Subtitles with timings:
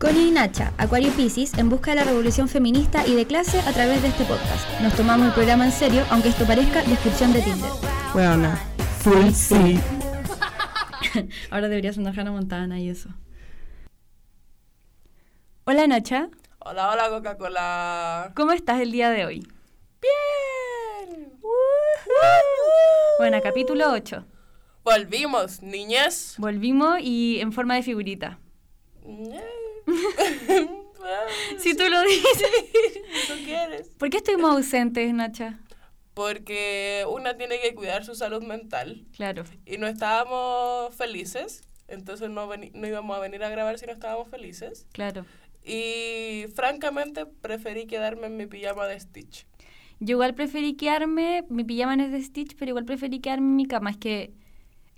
[0.00, 3.72] Connie y Nacha, Acuario Pisces, en busca de la revolución feminista y de clase a
[3.72, 4.80] través de este podcast.
[4.80, 7.70] Nos tomamos el programa en serio, aunque esto parezca descripción de Tinder.
[8.14, 8.50] Bueno,
[9.00, 9.78] full sí.
[11.50, 13.10] Ahora deberías una Hannah Montana y eso.
[15.64, 16.30] Hola Nacha,
[16.60, 18.32] Hola, hola Coca-Cola.
[18.34, 19.46] ¿cómo estás el día de hoy?
[20.00, 21.30] Bien.
[23.18, 24.24] Bueno, capítulo 8.
[24.82, 26.36] Volvimos, niñez.
[26.38, 28.38] Volvimos y en forma de figurita.
[31.58, 32.52] Si tú lo dices.
[33.28, 33.88] ¿Tú quieres?
[33.98, 35.58] ¿Por qué estuvimos ausentes, Nacha?
[36.14, 39.44] Porque una tiene que cuidar su salud mental Claro.
[39.64, 44.28] y no estábamos felices, entonces no, no íbamos a venir a grabar si no estábamos
[44.28, 44.86] felices.
[44.92, 45.24] Claro.
[45.64, 49.46] Y francamente preferí quedarme en mi pijama de Stitch.
[50.00, 53.56] Yo igual preferí quedarme, mi pijama no es de Stitch, pero igual preferí quedarme en
[53.56, 53.90] mi cama.
[53.90, 54.32] Es que,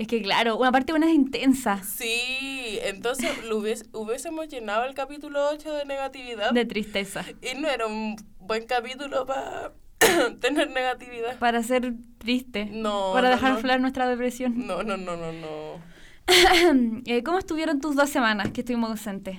[0.02, 4.94] es que claro, una parte buena es intensa, Sí, entonces lo hubies- hubiésemos llenado el
[4.94, 7.24] capítulo 8 de negatividad de tristeza.
[7.40, 9.72] y no era un buen capítulo para
[10.40, 11.38] tener negatividad.
[11.38, 12.66] Para ser triste.
[12.66, 13.78] No, Para no, dejar no.
[13.78, 14.66] nuestra depresión.
[14.66, 15.92] No, no, no, no, no.
[17.06, 19.38] Eh, ¿Cómo estuvieron tus dos semanas que estuvimos ausentes?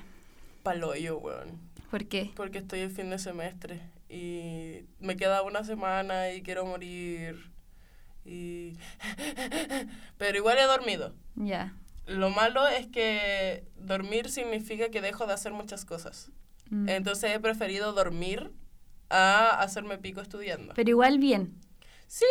[0.63, 1.59] Paloyo, weón.
[1.89, 2.31] ¿Por qué?
[2.35, 7.51] Porque estoy en fin de semestre y me queda una semana y quiero morir.
[8.25, 8.77] Y...
[10.17, 11.13] Pero igual he dormido.
[11.35, 11.75] Ya.
[12.05, 16.31] Lo malo es que dormir significa que dejo de hacer muchas cosas.
[16.69, 16.89] Mm.
[16.89, 18.51] Entonces he preferido dormir
[19.09, 20.73] a hacerme pico estudiando.
[20.73, 21.63] Pero igual bien.
[22.07, 22.25] Sí,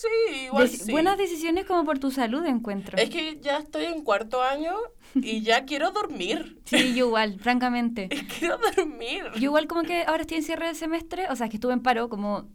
[0.00, 0.90] sí, igual sí.
[0.90, 2.98] Buenas decisiones como por tu salud encuentro.
[2.98, 4.74] Es que ya estoy en cuarto año
[5.14, 6.60] y ya quiero dormir.
[6.64, 8.08] Sí, yo igual, francamente.
[8.38, 9.26] Quiero dormir.
[9.34, 11.82] Yo igual como que ahora estoy en cierre de semestre, o sea, que estuve en
[11.82, 12.48] paro como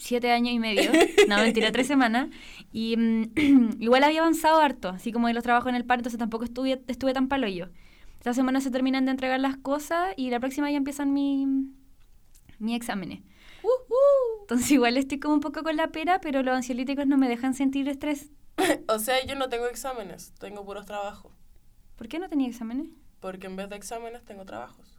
[0.00, 0.90] siete años y medio,
[1.28, 2.28] no, mentira, tres semanas,
[2.72, 6.18] y mm, igual había avanzado harto, así como de los trabajos en el paro, entonces
[6.18, 7.66] tampoco estuve, estuve tan palo yo.
[8.18, 11.46] Esta semana se terminan de entregar las cosas y la próxima ya empiezan mi,
[12.58, 13.22] mis exámenes.
[14.42, 17.54] Entonces igual estoy como un poco con la pera, pero los ansiolíticos no me dejan
[17.54, 18.30] sentir estrés.
[18.88, 21.32] O sea, yo no tengo exámenes, tengo puros trabajos.
[21.96, 22.88] ¿Por qué no tenía exámenes?
[23.20, 24.89] Porque en vez de exámenes tengo trabajos.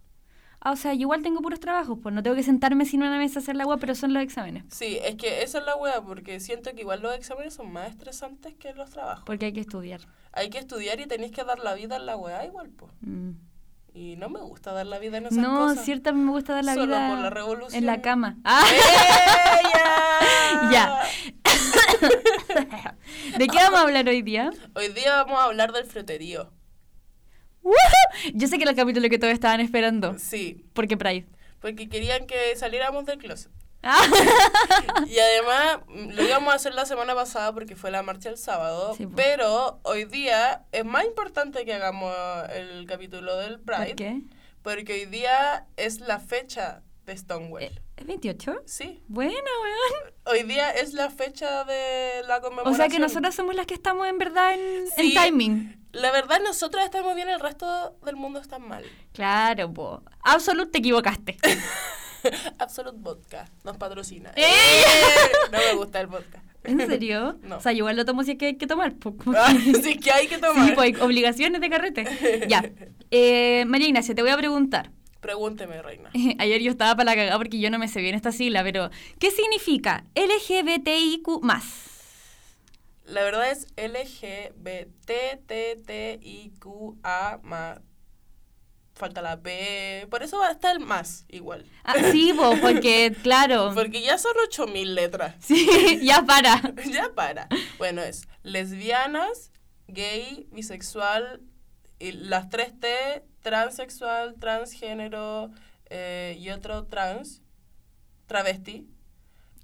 [0.63, 3.17] Ah, o sea, yo igual tengo puros trabajos, pues no tengo que sentarme sin una
[3.17, 4.63] mesa a hacer la agua, pero son los exámenes.
[4.69, 7.89] Sí, es que esa es la wea, porque siento que igual los exámenes son más
[7.89, 9.23] estresantes que los trabajos.
[9.25, 10.01] Porque hay que estudiar.
[10.33, 12.91] Hay que estudiar y tenéis que dar la vida en la wea igual, pues.
[13.01, 13.31] Mm.
[13.93, 15.83] Y no me gusta dar la vida en esas No, cosas.
[15.83, 17.73] cierto, a mí me gusta dar la Solo vida por la revolución.
[17.79, 18.37] en la cama.
[18.45, 18.63] Ah,
[20.69, 21.01] ¡Ella!
[23.37, 24.51] ¿De qué vamos a hablar hoy día?
[24.75, 26.51] Hoy día vamos a hablar del fruterío.
[28.33, 30.17] Yo sé que era el capítulo que todos estaban esperando.
[30.19, 31.25] Sí, Porque Pride.
[31.59, 33.51] porque querían que saliéramos del closet.
[33.83, 33.99] Ah.
[35.07, 38.37] Y además mm, lo íbamos a hacer la semana pasada porque fue la marcha el
[38.37, 39.13] sábado, Sí, po.
[39.15, 42.13] pero hoy día es más importante que hagamos
[42.53, 43.87] el capítulo del Pride.
[43.87, 44.21] ¿Por qué?
[44.61, 47.63] Porque hoy día es la fecha de Stonewall.
[47.63, 48.61] Eh, ¿Es 28?
[48.65, 50.13] Sí, Bueno, weón.
[50.25, 52.75] hoy día es la fecha de la O conmemoración.
[52.75, 55.13] sea que nosotras somos las que estamos en verdad en, en Sí.
[55.15, 55.80] timing.
[55.93, 58.83] La verdad, nosotras estamos bien, el resto del mundo está mal.
[59.13, 60.03] Claro, po.
[60.23, 61.37] Absolute, te equivocaste.
[62.59, 64.31] Absolute Vodka nos patrocina.
[64.35, 64.83] ¡Eh!
[65.51, 66.43] No me gusta el vodka.
[66.63, 67.39] ¿En serio?
[67.41, 67.57] No.
[67.57, 68.93] O sea, yo igual lo tomo si es que hay que tomar.
[69.35, 70.67] Ah, que- sí que hay que tomar.
[70.67, 72.45] Sí, pues hay obligaciones de carrete.
[72.47, 72.63] Ya.
[73.13, 74.89] Eh, María Ignacia, te voy a preguntar.
[75.19, 76.09] Pregúnteme, reina.
[76.39, 78.89] Ayer yo estaba para la cagada porque yo no me sé bien esta sigla, pero
[79.19, 81.41] ¿qué significa LGBTIQ+.
[83.05, 84.59] La verdad es LGBTTIQA
[87.43, 87.79] más.
[88.93, 90.05] Falta la P.
[90.11, 91.65] Por eso va a estar el más igual.
[91.83, 93.71] Ah, sí, po, porque claro.
[93.73, 95.35] Porque ya son 8000 letras.
[95.39, 96.61] Sí, ya para.
[96.91, 97.47] ya para.
[97.77, 99.51] Bueno, es lesbianas,
[99.87, 101.41] gay, bisexual,
[101.99, 105.51] y las tres T, transexual, transgénero
[105.89, 107.41] eh, y otro trans,
[108.27, 108.87] travesti.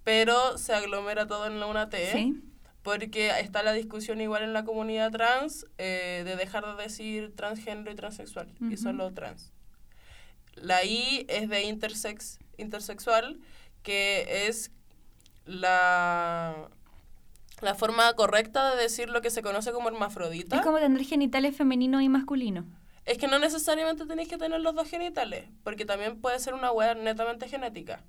[0.04, 2.12] Pero se aglomera todo en una T.
[2.12, 2.47] Sí.
[2.88, 7.92] Porque está la discusión igual en la comunidad trans eh, de dejar de decir transgénero
[7.92, 8.78] y transexual y Ujú.
[8.78, 9.52] solo trans.
[10.56, 13.42] La I es de intersex, intersexual,
[13.84, 14.72] que es
[15.44, 16.70] la,
[17.60, 20.56] la forma correcta de decir lo que se conoce como hermafrodita.
[20.56, 22.64] Es como tener genitales femeninos y masculinos.
[23.04, 26.72] Es que no necesariamente tenéis que tener los dos genitales, porque también puede ser una
[26.72, 28.02] wea netamente genética.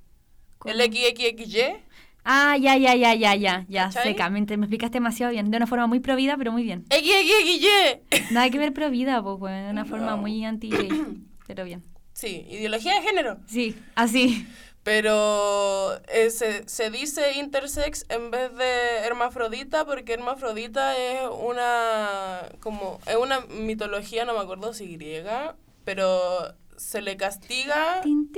[0.58, 0.72] ¿Cómo?
[0.72, 1.82] El XXY
[2.24, 4.28] Ah, ya, ya, ya, ya, ya, ya, seca.
[4.28, 5.50] Me, me explicaste demasiado bien.
[5.50, 6.84] De una forma muy provida, pero muy bien.
[6.90, 8.32] XXY.
[8.32, 10.88] Nada que ver provida, pues, bueno, de una forma muy anti-gay.
[11.46, 11.82] Pero bien.
[12.12, 13.38] Sí, ideología de género.
[13.46, 14.46] Sí, así.
[14.82, 22.98] Pero eh, se, se dice intersex en vez de hermafrodita porque hermafrodita es una como
[23.06, 28.00] es una mitología, no me acuerdo si griega, pero se le castiga...
[28.02, 28.30] Tin,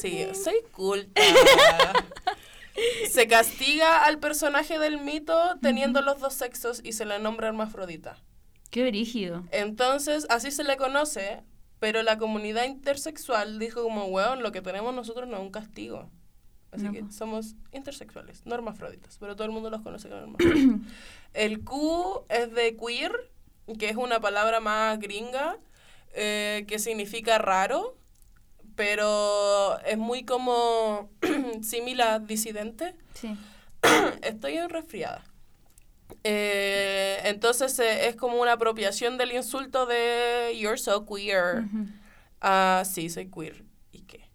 [0.00, 1.20] sí, soy culta.
[3.10, 8.18] se castiga al personaje del mito teniendo los dos sexos y se le nombra hermafrodita.
[8.70, 9.44] Qué brígido.
[9.52, 11.42] Entonces, así se le conoce,
[11.78, 16.10] pero la comunidad intersexual dijo como, weón, lo que tenemos nosotros no es un castigo.
[16.72, 20.92] Así No, que somos intersexuales, no hermafroditas, pero todo el mundo los conoce como hermafroditas.
[21.32, 23.12] el Q es de queer,
[23.78, 25.58] que es una palabra más gringa,
[26.16, 27.96] eh, que significa raro,
[28.74, 31.10] pero es muy como
[31.62, 32.94] similar disidente.
[33.14, 33.36] Sí.
[34.22, 35.22] Estoy resfriada.
[36.24, 41.64] Eh, entonces eh, es como una apropiación del insulto de You're so queer.
[42.40, 43.64] Ah, sí, soy queer.
[43.92, 44.28] ¿Y qué?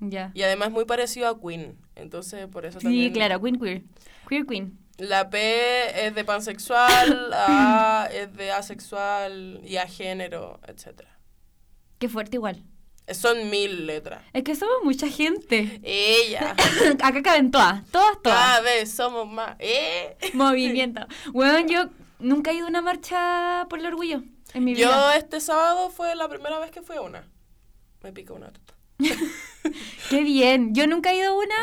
[0.00, 0.30] Ya.
[0.34, 1.76] Y además muy parecido a Queen.
[1.94, 3.12] Entonces por eso Sí, también.
[3.12, 3.82] claro, Queen Queer.
[4.28, 4.78] Queer Queen.
[4.98, 11.02] La P es de pansexual, A es de asexual y a género, etc.
[11.98, 12.62] Qué fuerte igual.
[13.12, 14.22] Son mil letras.
[14.32, 15.80] Es que somos mucha gente.
[15.84, 16.56] Ella.
[17.02, 18.38] Acá caben todas, todas, todas.
[18.38, 19.56] Cada vez somos más.
[19.58, 20.16] ¿Eh?
[20.34, 21.06] Movimiento.
[21.32, 24.22] Bueno, yo nunca he ido a una marcha por el orgullo
[24.54, 25.16] en mi Yo vida.
[25.16, 27.28] este sábado fue la primera vez que fui a una.
[28.02, 28.74] Me pica una teta.
[30.10, 30.74] Qué bien.
[30.74, 31.54] Yo nunca he ido a una.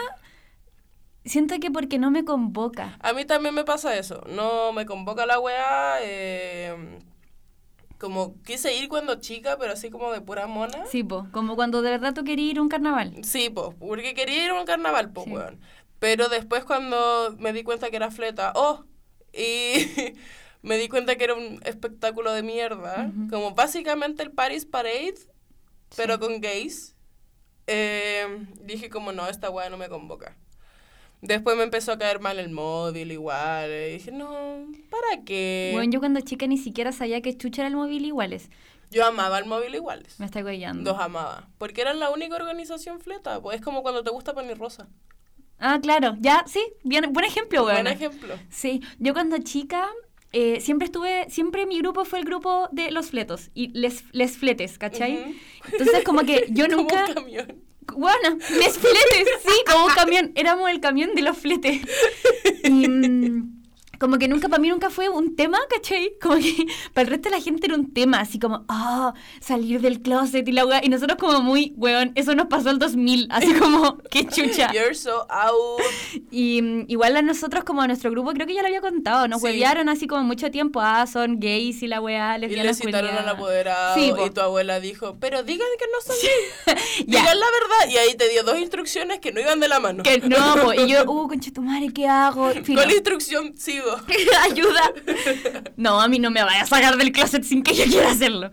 [1.25, 2.98] Siento que porque no me convoca.
[3.02, 4.22] A mí también me pasa eso.
[4.28, 5.98] No me convoca la weá.
[6.02, 7.00] eh,
[7.98, 10.86] como quise ir cuando chica, pero así como de pura mona.
[10.88, 11.28] Sí, po.
[11.31, 13.24] Como cuando de verdad tú querías ir a un carnaval.
[13.24, 15.31] Sí, pues, porque quería ir a un carnaval, pues, Sí.
[15.34, 15.62] weón.
[16.00, 18.84] Pero después cuando me di cuenta que era fleta, ¡oh!
[19.31, 19.76] Y
[20.62, 23.10] me di cuenta que era un espectáculo de mierda.
[23.10, 23.30] Ujú.
[23.30, 25.16] Como básicamente el Paris Parade,
[25.96, 26.19] pero Sí.
[26.19, 26.96] con gays.
[27.68, 30.36] Eh, dije como, no, esta weá no me convoca.
[31.24, 33.70] Después me empezó a caer mal el móvil igual.
[33.70, 35.70] Y dije, no, ¿para qué?
[35.74, 38.50] Bueno, yo cuando chica ni siquiera sabía que chucha era el móvil iguales.
[38.92, 40.20] Yo amaba el móvil iguales.
[40.20, 40.92] Me está guayando.
[40.92, 41.48] Los amaba.
[41.58, 43.42] Porque eran la única organización fleta.
[43.42, 44.88] Pues es como cuando te gusta Rosa.
[45.60, 46.16] Ah, claro.
[46.20, 46.62] Ya, sí.
[46.84, 47.84] Bien, buen ejemplo, weón.
[47.84, 48.36] Buen ejemplo.
[48.50, 49.90] Sí, yo cuando chica
[50.34, 54.36] eh, siempre estuve, siempre mi grupo fue el grupo de los fletos y les, les
[54.36, 55.36] fletes, ¿cachai?
[55.72, 57.06] Entonces como que yo Como nunca...
[57.08, 57.64] un camión.
[57.95, 61.81] Bueno, les fletes, sí, como un camión, éramos el camión de los fletes.
[62.63, 63.62] Y mm,
[64.04, 66.12] como que nunca, para mí nunca fue un tema, ¿cachai?
[66.22, 69.80] Como que para el resto de la gente era un tema, así como, ah, salir
[69.80, 70.82] del closet y la weá.
[70.84, 74.74] Y nosotros como muy, weón, eso nos pasó el 2000, así como, qué chucha.
[74.74, 75.82] You're so out.
[76.32, 79.28] Y mm, igual a nosotros, como a nuestro grupo, creo que ya lo había contado,
[79.30, 79.46] nos Sí.
[79.48, 80.82] huevearon así como mucho tiempo.
[80.82, 82.80] Ah, son gays y la weá, Y lesbianas.
[82.80, 87.06] le citaron al apoderado Sí, y tu abuela dijo, pero digan que no son gays.
[87.08, 87.94] Digan la verdad.
[87.94, 90.04] Y ahí te dio dos instrucciones que no iban de la mano.
[90.04, 90.74] Que no, po.
[90.74, 92.50] y yo, uh, conchetumare, ¿qué hago?
[92.64, 92.82] Filo.
[92.82, 93.93] Con instrucción sigo.
[94.44, 94.94] Ayuda.
[95.78, 98.51] No, a mí no me vaya a sacar del closet sin que yo quiera hacerlo.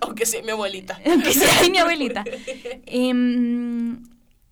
[0.00, 0.98] Aunque sea mi abuelita.
[1.06, 2.24] Aunque sea mi abuelita.
[2.86, 4.02] Em,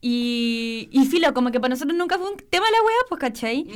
[0.00, 3.66] y, y filo, como que para nosotros nunca fue un tema la weá, pues, ¿cachai?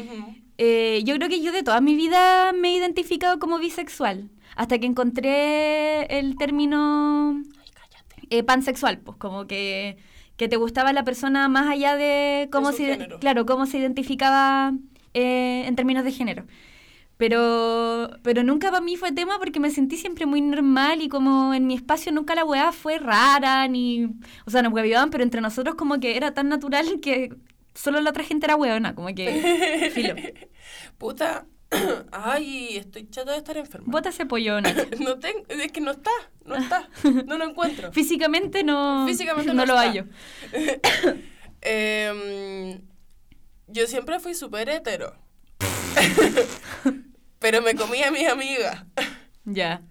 [0.59, 4.31] Eh, yo creo que yo de toda mi vida me he identificado como bisexual.
[4.57, 9.97] Hasta que encontré el término Ay, eh, pansexual, pues como que,
[10.37, 13.21] que te gustaba la persona más allá de cómo su se, género.
[13.21, 14.73] claro, cómo se identificaba
[15.19, 16.45] eh, en términos de género.
[17.17, 21.53] Pero, pero nunca para mí fue tema porque me sentí siempre muy normal y como
[21.53, 24.05] en mi espacio nunca la weá fue rara, ni...
[24.47, 27.35] O sea, nos hueveaban, pero entre nosotros como que era tan natural que
[27.75, 29.91] solo la otra gente era hueona, como que...
[29.95, 30.15] Filo.
[30.97, 31.47] Puta.
[32.13, 33.87] Ay, estoy chata de estar enferma.
[33.91, 34.61] Bota ese pollo.
[35.01, 36.11] No tengo, es que no está,
[36.45, 36.89] no está,
[37.27, 37.93] no lo encuentro.
[37.99, 40.05] Físicamente no, Físicamente no, no lo hallo.
[41.61, 42.81] Em,
[43.69, 45.15] yo siempre fui súper hetero.
[47.39, 48.85] Pero me comía a mis amigas.
[49.45, 49.83] Ya.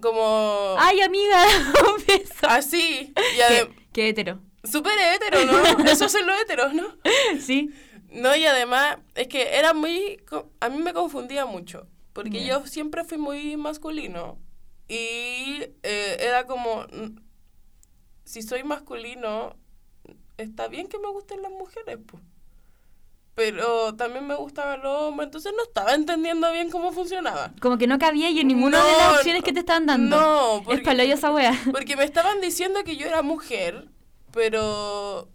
[0.00, 1.44] Como Ay, amiga,
[1.96, 2.46] un beso.
[2.48, 3.12] así.
[3.14, 4.40] Y Qué, adem- qué hetero.
[4.64, 5.84] súper hetero, ¿no?
[5.90, 6.86] Esos son los heteros, ¿no?
[7.40, 7.70] Sí.
[8.10, 10.22] No, y además, es que era muy.
[10.60, 11.86] A mí me confundía mucho.
[12.12, 14.38] Porque yo siempre fui muy masculino.
[14.88, 16.86] Y eh, era como.
[18.24, 19.56] Si soy masculino,
[20.36, 22.22] está bien que me gusten las mujeres, pues.
[23.34, 27.52] Pero también me gustaban los hombres, entonces no estaba entendiendo bien cómo funcionaba.
[27.60, 30.16] Como que no cabía y en ninguna de No, las opciones que te estaban dando.
[30.20, 31.58] No, Es porque, paloyo esa wea.
[31.72, 33.88] porque me estaban diciendo que yo era mujer,
[34.32, 35.28] pero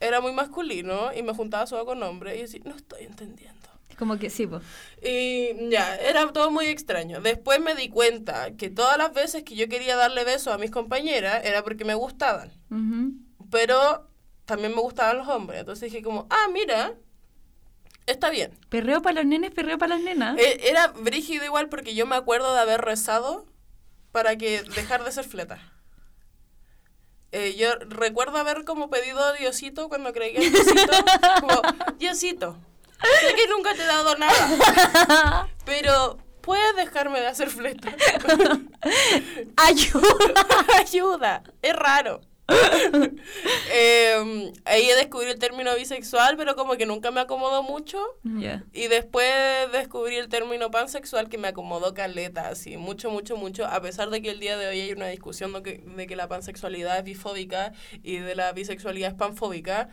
[0.00, 3.54] era muy masculino y me juntaba solo con hombres y decía, no estoy entendiendo.
[3.98, 4.62] Como que sí, pues.
[5.02, 7.20] Y ya, era todo muy extraño.
[7.20, 10.70] Después me di cuenta que todas las veces que yo quería darle besos a mis
[10.72, 12.50] compañeras era porque me gustaban.
[13.50, 14.08] Pero
[14.46, 15.60] también me gustaban los hombres.
[15.60, 16.94] Entonces dije como, ah, mira,
[18.06, 18.58] está bien.
[18.68, 20.36] Perreo para los nenes, perreo para las nenas.
[20.38, 23.46] E- Era brígido igual porque yo me acuerdo de haber rezado
[24.12, 25.58] para que dejar de ser fleta.
[27.32, 30.92] eh, yo recuerdo haber como pedido a Diosito cuando creía en Diosito,
[31.40, 31.62] como,
[31.98, 32.56] Diosito,
[33.20, 37.92] sé que nunca te he dado nada, pero puedes dejarme de hacer fleta.
[39.56, 40.06] Ayuda.
[40.78, 42.20] Ayuda, es raro.
[43.72, 47.98] eh, ahí descubrí el término bisexual, pero como que nunca me acomodó mucho.
[48.22, 48.64] Ya.
[48.72, 49.26] Y después
[49.72, 54.20] descubrí el término pansexual que me acomodó caleta, así, mucho, mucho, mucho, a pesar de
[54.22, 57.04] que el día de hoy hay una discusión de que, de que la pansexualidad es
[57.04, 57.72] bifóbica
[58.02, 59.88] y de la bisexualidad es panfóbica,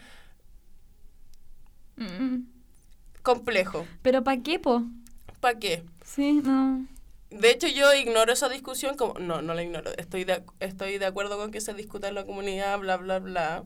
[1.98, 2.46] Mm.
[3.22, 3.86] complejo.
[4.02, 4.84] Pero ¿para qué, po?
[5.40, 5.84] ¿Para qué?
[6.04, 6.86] Sí, no.
[7.32, 9.18] De hecho, yo ignoro esa discusión como...
[9.18, 9.92] No, no la ignoro.
[9.98, 13.64] Estoy de, estoy de acuerdo con que se discuta en la comunidad, bla, bla, bla.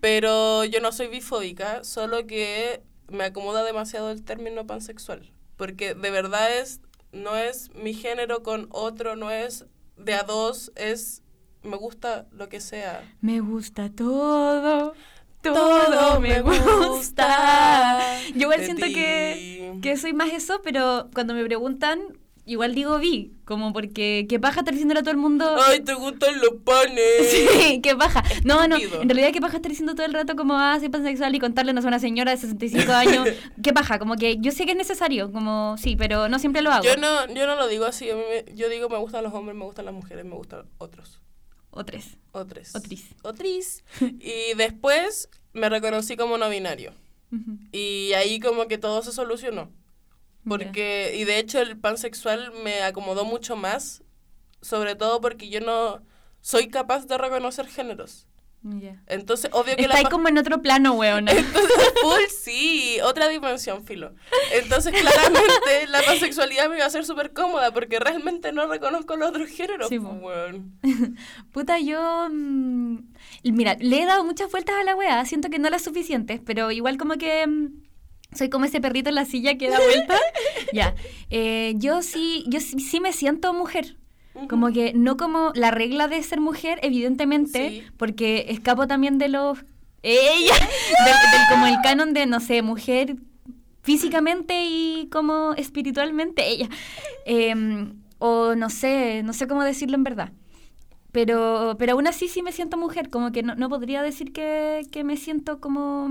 [0.00, 5.32] Pero yo no soy bifóbica, solo que me acomoda demasiado el término pansexual.
[5.56, 6.80] Porque de verdad es,
[7.12, 11.22] no es mi género con otro, no es de a dos, es
[11.62, 13.02] me gusta lo que sea.
[13.20, 14.94] Me gusta todo.
[15.42, 17.98] Todo, Todo me gusta.
[18.34, 22.18] Yo igual siento que, que soy más eso, pero cuando me preguntan,
[22.52, 23.32] igual digo vi.
[23.44, 25.56] Como porque, ¿qué paja estar diciéndole a todo el mundo?
[25.66, 27.02] Ay, te gustan los panes.
[27.30, 28.22] Sí, qué paja.
[28.44, 31.34] No, no, en realidad qué paja estar diciendo todo el rato como, ah, soy pansexual
[31.34, 33.28] y contarle no soy una señora de 65 años.
[33.62, 36.70] qué paja, como que yo sé que es necesario, como, sí, pero no siempre lo
[36.70, 36.84] hago.
[36.84, 39.32] Yo no, yo no lo digo así, a mí me- yo digo me gustan los
[39.34, 41.20] hombres, me gustan las mujeres, me gustan otros.
[41.70, 42.16] O tres.
[42.32, 42.74] Otros.
[42.74, 43.04] Otris.
[43.22, 43.84] Otris.
[44.00, 46.92] y después me reconocí como no binario.
[47.72, 49.70] Y ahí como que todo se solucionó.
[50.46, 54.02] Porque, y de hecho el pansexual me acomodó mucho más,
[54.62, 56.02] sobre todo porque yo no
[56.40, 58.26] soy capaz de reconocer géneros.
[58.62, 59.02] Ya.
[59.06, 61.28] Entonces, obvio que Está ahí como en otro plano, weón.
[61.28, 64.12] Entonces, full sí, otra dimensión, filo.
[64.52, 69.30] Entonces, claramente, la pansexualidad me iba a ser súper cómoda porque realmente no reconozco los
[69.30, 69.88] otros géneros.
[69.88, 70.78] Sí, pues, weón.
[71.52, 72.28] Puta, yo.
[72.30, 72.98] mm,
[73.44, 75.24] mira, le he dado muchas vueltas a la weá.
[75.24, 77.46] Siento que no las suficientes, pero igual como que.
[77.46, 77.89] mm,
[78.34, 80.20] soy como ese perrito en la silla que da vueltas.
[80.72, 80.94] ya.
[81.30, 83.96] Eh, yo sí, yo sí, sí me siento mujer.
[84.48, 87.82] Como que no como la regla de ser mujer, evidentemente, Sí.
[87.96, 89.58] porque escapo también de los.
[90.02, 90.54] ¡Ella!
[91.04, 93.16] del, del- como el canon de, no sé, mujer
[93.82, 96.68] físicamente y como espiritualmente, ella.
[97.26, 100.32] Em, o no sé, no sé cómo decirlo en verdad.
[101.12, 104.82] Pero, pero aún así sí me siento mujer, como que no, no podría decir que,
[104.92, 106.08] que me siento como,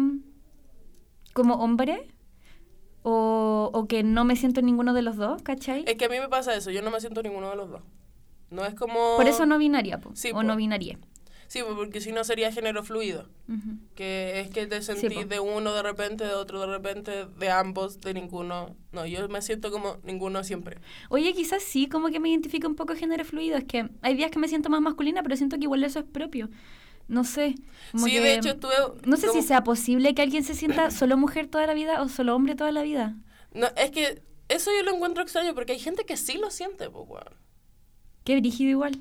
[1.39, 2.07] como hombre
[3.03, 5.83] o, o que no me siento en ninguno de los dos, ¿cachai?
[5.87, 7.81] Es que a mí me pasa eso, yo no me siento ninguno de los dos.
[8.49, 9.15] No es como...
[9.15, 10.43] Por eso no binaria, po, Sí, o po.
[10.43, 10.97] no binaria.
[11.47, 13.27] Sí, porque si no sería género fluido.
[13.47, 13.77] Ujú.
[13.95, 15.25] Que es que te sentís po.
[15.25, 18.75] de uno de repente, de otro de repente, de ambos, de ninguno.
[18.91, 20.77] No, yo me siento como ninguno siempre.
[21.09, 23.57] Oye, quizás sí, como que me identifica un poco género fluido.
[23.57, 26.05] Es que hay días que me siento más masculina, pero siento que igual eso es
[26.05, 26.49] propio.
[27.09, 27.55] No sé.
[27.91, 28.73] como Sí, que- de hecho estuve...
[29.05, 32.01] No sé como- si sea posible que alguien se sienta solo mujer toda la vida
[32.01, 33.15] o solo hombre toda la vida.
[33.53, 36.89] No, es que eso yo lo encuentro extraño porque hay gente que sí lo siente,
[36.89, 37.33] pues, weón.
[38.23, 38.97] Qué brígido igual.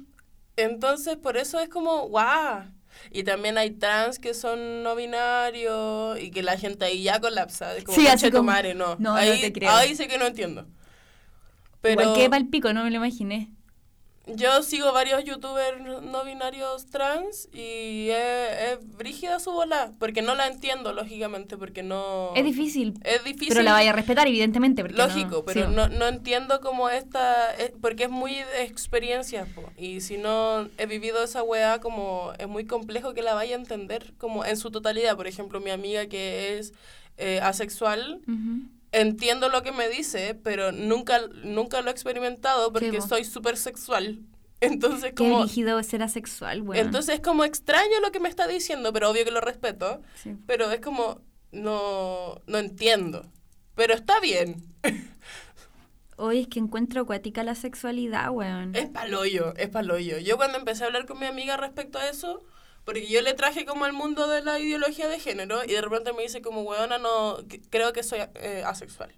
[0.56, 2.64] Entonces, por eso es como, guau.
[3.12, 7.76] Y también hay trans que son no binarios y que la gente ahí ya colapsa.
[7.76, 8.96] Es como, Sí, así "Conche tu como, madre", no.
[8.96, 9.70] no, no ahí, te creo.
[9.70, 10.66] Ahí sí que no entiendo.
[11.80, 13.50] Pero Igual que pico, no me lo imaginé.
[14.34, 19.92] Yo sigo varios youtubers no binarios trans y es, es brígida su bola.
[19.98, 22.32] Porque no la entiendo, lógicamente, porque no...
[22.34, 22.94] Es difícil.
[23.04, 23.48] Es difícil.
[23.48, 24.82] Pero la vaya a respetar, evidentemente.
[24.82, 25.74] Porque Lógico, no, pero sí.
[25.74, 30.68] no, no entiendo cómo esta, eh, porque es muy de experiencia, po, y si no
[30.78, 34.56] he vivido esa weá, como es muy complejo que la vaya a entender como en
[34.56, 35.16] su totalidad.
[35.16, 36.72] Por ejemplo, mi amiga que es
[37.16, 38.20] eh, asexual.
[38.92, 43.06] Entiendo lo que me dice, pero nunca, nunca lo he experimentado porque po.
[43.06, 44.20] soy súper sexual.
[44.60, 45.40] Entonces, Qué como...
[45.42, 46.82] brígido ser asexual, bueno.
[46.82, 50.02] Entonces es como extraño lo que me está diciendo, pero obvio que lo respeto.
[50.14, 50.36] Sí.
[50.46, 51.20] Pero es como,
[51.52, 53.24] no, no entiendo.
[53.76, 54.56] Pero está bien.
[56.16, 58.74] Hoy es que encuentro acuática la sexualidad, weón.
[58.74, 60.18] Es paloyo, es paloyo.
[60.18, 62.42] Yo cuando empecé a hablar con mi amiga respecto a eso,
[62.88, 66.14] porque yo le traje como al mundo de la ideología de género y de repente
[66.14, 67.36] me dice como, weona, no,
[67.68, 69.14] creo que soy eh, asexual.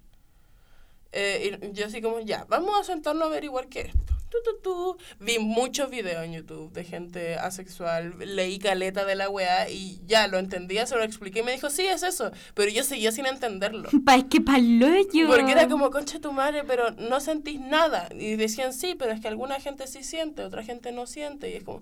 [1.13, 4.13] Eh, y yo así como, ya, vamos a sentarnos a averiguar qué es esto.
[4.27, 4.97] Tu, tu, tu.
[5.21, 10.27] Vi muchos videos en YouTube de gente asexual, leí caleta de la weá y ya
[10.27, 13.25] lo entendía, se lo expliqué y me dijo, sí, es eso, pero yo seguía sin
[13.25, 13.87] entenderlo.
[14.05, 15.27] Pa, es que paloyo.
[15.29, 18.09] Porque era como, concha tu madre, pero no sentís nada.
[18.19, 21.49] Y decían, sí, pero es que alguna gente sí siente, otra gente no siente.
[21.49, 21.81] Y es como,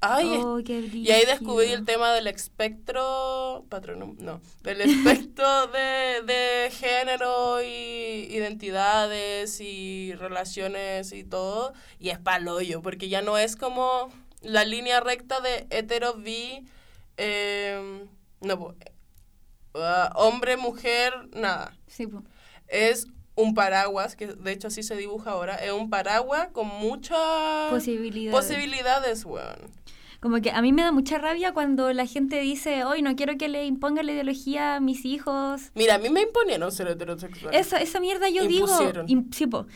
[0.00, 6.70] ay, Oh, y ahí descubrí el tema del espectro, patrón, no, del espectro de, de
[6.70, 11.72] género y identidades y relaciones y todo.
[11.98, 14.10] Y es paloyo, porque ya no es como
[14.42, 16.66] la línea recta de hetero, bi,
[17.16, 18.06] eh,
[18.40, 18.74] no,
[19.74, 21.76] ah, hombre, mujer, nada.
[21.86, 22.22] Sí, po.
[22.68, 27.70] Es un paraguas, que de hecho así se dibuja ahora, es un paraguas con muchas
[27.70, 28.38] Posibilidades.
[28.38, 29.58] posibilidades, weón.
[30.20, 33.38] Como que a mí me da mucha rabia cuando la gente dice, hoy no quiero
[33.38, 35.70] que le imponga la ideología a mis hijos.
[35.74, 37.54] Mira, a mí me imponieron ser heterosexual.
[37.54, 39.06] Esa, esa mierda yo Impusieron.
[39.06, 39.66] digo, im- sí, po,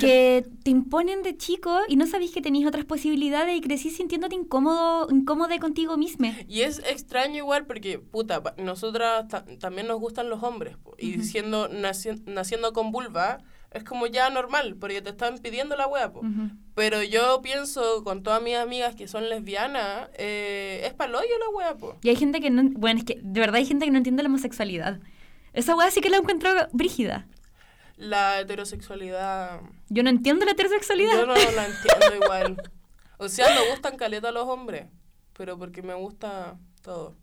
[0.00, 4.34] que te imponen de chico y no sabéis que tenéis otras posibilidades y crecís sintiéndote
[4.34, 6.26] incómodo, incómodo contigo mismo.
[6.48, 10.76] Y es extraño igual porque, puta, nosotras ta- también nos gustan los hombres.
[10.76, 13.38] po, Y siendo, naci- naciendo con vulva,
[13.70, 16.22] es como ya normal, porque te están pidiendo la wea, po.
[16.74, 21.74] Pero yo pienso con todas mis amigas que son lesbianas, eh, es paloyo la wea,
[21.76, 21.96] po.
[22.02, 24.22] Y hay gente que no, bueno, es que de verdad hay gente que no entiende
[24.24, 24.98] la homosexualidad.
[25.52, 27.26] Esa weá sí que la encuentro brígida.
[27.96, 31.12] La heterosexualidad, Yo no entiendo la heterosexualidad.
[31.16, 32.70] yo no la entiendo igual.
[33.18, 34.86] O sea, me gustan caleta los hombres,
[35.32, 37.14] pero porque me gusta todo.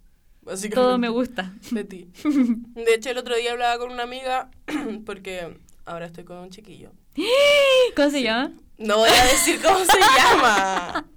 [0.44, 0.76] Básicamente.
[0.76, 1.54] Todo me gusta.
[1.72, 2.10] de ti.
[2.24, 4.50] De hecho, el otro día hablaba con una amiga,
[5.06, 6.94] porque ahora estoy con un chiquillo.
[7.98, 8.54] ¿Cómo se llama?
[8.82, 11.08] No voy a decir cómo se llama.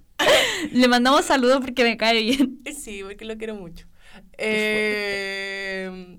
[0.73, 2.61] Le mandamos saludos porque me cae bien.
[2.79, 3.87] Sí, porque lo quiero mucho.
[4.39, 6.19] Eh,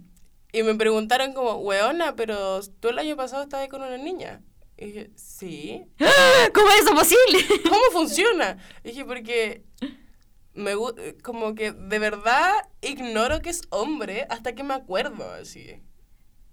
[0.51, 4.41] y me preguntaron como, weona, pero tú el año pasado estabas con una niña.
[4.77, 5.83] Y dije, sí.
[6.53, 7.39] ¿Cómo es eso posible?
[7.63, 8.57] ¿Cómo funciona?
[8.83, 9.63] Y dije, porque
[10.53, 10.73] me
[11.21, 15.81] como que de verdad ignoro que es hombre hasta que me acuerdo, así.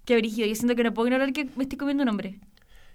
[0.04, 0.46] Qué brígido.
[0.48, 2.40] Yo siento que no puedo ignorar que me estoy comiendo un hombre.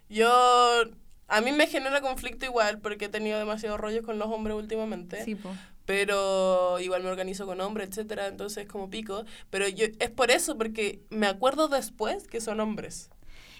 [0.10, 0.84] Yo,
[1.28, 5.24] a mí me genera conflicto igual porque he tenido demasiados rollos con los hombres últimamente.
[5.24, 5.54] Sí, po.
[5.86, 9.24] Pero igual me organizo con hombres, etcétera, entonces como pico.
[9.50, 13.10] Pero yo, es por eso, porque me acuerdo después que son hombres.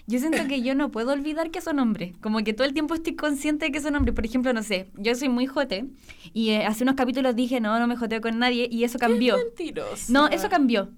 [0.06, 2.14] Yo siento que yo no puedo olvidar que son hombres.
[2.22, 4.14] Como que todo el tiempo estoy consciente de que son hombres.
[4.14, 5.84] Por ejemplo, no sé, yo soy muy jote
[6.32, 9.36] y eh, hace unos capítulos dije, no, no me joteo con nadie y eso cambió.
[9.36, 10.10] Mentiroso.
[10.12, 10.90] No, eso cambió.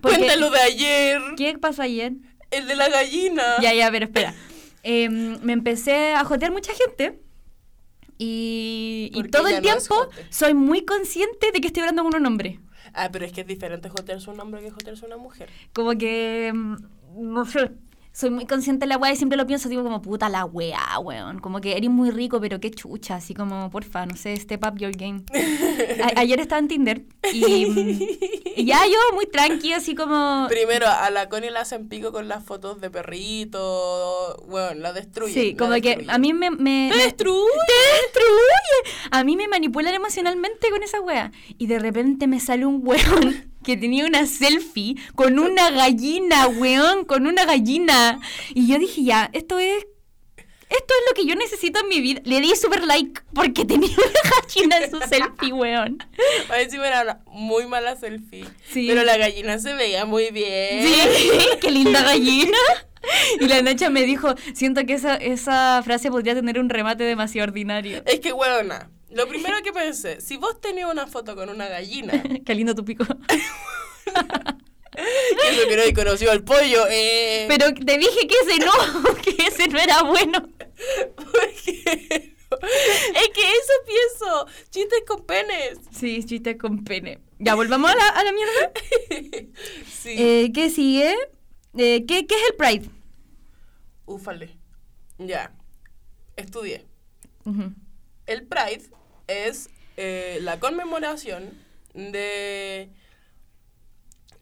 [0.00, 1.20] Porque- Cuéntalo de ayer.
[1.36, 2.12] ¿Qué pasó ayer?
[2.50, 3.42] El de la gallina.
[3.60, 4.34] Ya, ya, pero espera.
[4.88, 7.20] Em, me empecé a jotear mucha gente
[8.18, 12.60] y, todo el no tiempo soy muy consciente de que estoy hablando con un hombre.
[12.92, 15.50] Ah, pero es que es diferente jotearse un hombre que jotearse una mujer.
[15.72, 16.76] Como que, mm,
[17.16, 17.72] no sé,
[18.18, 20.98] soy muy consciente de la weá y siempre lo pienso, digo como, puta la weá,
[21.00, 21.38] weón.
[21.38, 24.78] Como que eres muy rico, pero qué chucha, así como, porfa, no sé, step up
[24.78, 25.22] your game.
[26.02, 28.08] A- ayer estaba en Tinder y,
[28.56, 30.46] y ya yo muy tranqui, así como...
[30.48, 34.42] Primero, a la Connie la hacen pico con las fotos de perrito.
[34.48, 35.34] Bueno, la destruyen.
[35.34, 36.50] Sí, la como que a mí me...
[36.50, 37.42] me ¡Te me- destruye!
[37.66, 38.45] ¡Te destruye!
[39.10, 41.32] A mí me manipulan emocionalmente con esa wea.
[41.58, 47.04] Y de repente me sale un weón que tenía una selfie con una gallina, weón,
[47.04, 48.20] con una gallina.
[48.54, 49.86] Y yo dije, ya, esto es...
[50.68, 52.20] Esto es lo que yo necesito en mi vida.
[52.24, 55.98] Le di super like porque tenía una gallina en su selfie, weón.
[56.48, 58.44] A ver si era una muy mala selfie.
[58.68, 58.88] Sí.
[58.88, 60.82] Pero la gallina se veía muy bien.
[60.82, 62.58] Sí, qué linda gallina.
[63.40, 67.48] Y la Nacha me dijo, siento que esa, esa frase podría tener un remate demasiado
[67.48, 68.02] ordinario.
[68.06, 72.22] Es que, weona, lo primero que pensé, si vos tenías una foto con una gallina,
[72.44, 73.04] Qué lindo tu pico.
[73.04, 73.12] eso
[75.68, 78.72] que no he conocido al pollo, eh, Pero te dije que ese no,
[79.22, 80.48] que ese no era bueno.
[81.16, 85.78] porque- es que eso pienso, chistes con penes.
[85.90, 87.18] Sí, chiste con pene.
[87.38, 88.72] Ya, volvamos a la, a la mierda.
[89.92, 90.14] sí.
[90.16, 91.14] Eh, ¿Qué sigue?
[91.76, 92.88] Eh, ¿qué, ¿Qué es el Pride?
[94.06, 94.56] Ufale.
[95.18, 95.52] Ya.
[96.36, 96.84] Estudié.
[98.26, 98.90] El Pride
[99.28, 101.50] es eh, la conmemoración
[101.94, 102.90] de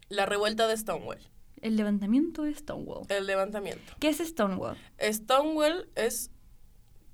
[0.09, 1.19] la revuelta de Stonewall,
[1.61, 3.05] El levantamiento de Stonewall.
[3.09, 3.93] el levantamiento.
[3.99, 4.77] ¿Qué es Stonewall?
[4.99, 6.31] Stonewall es...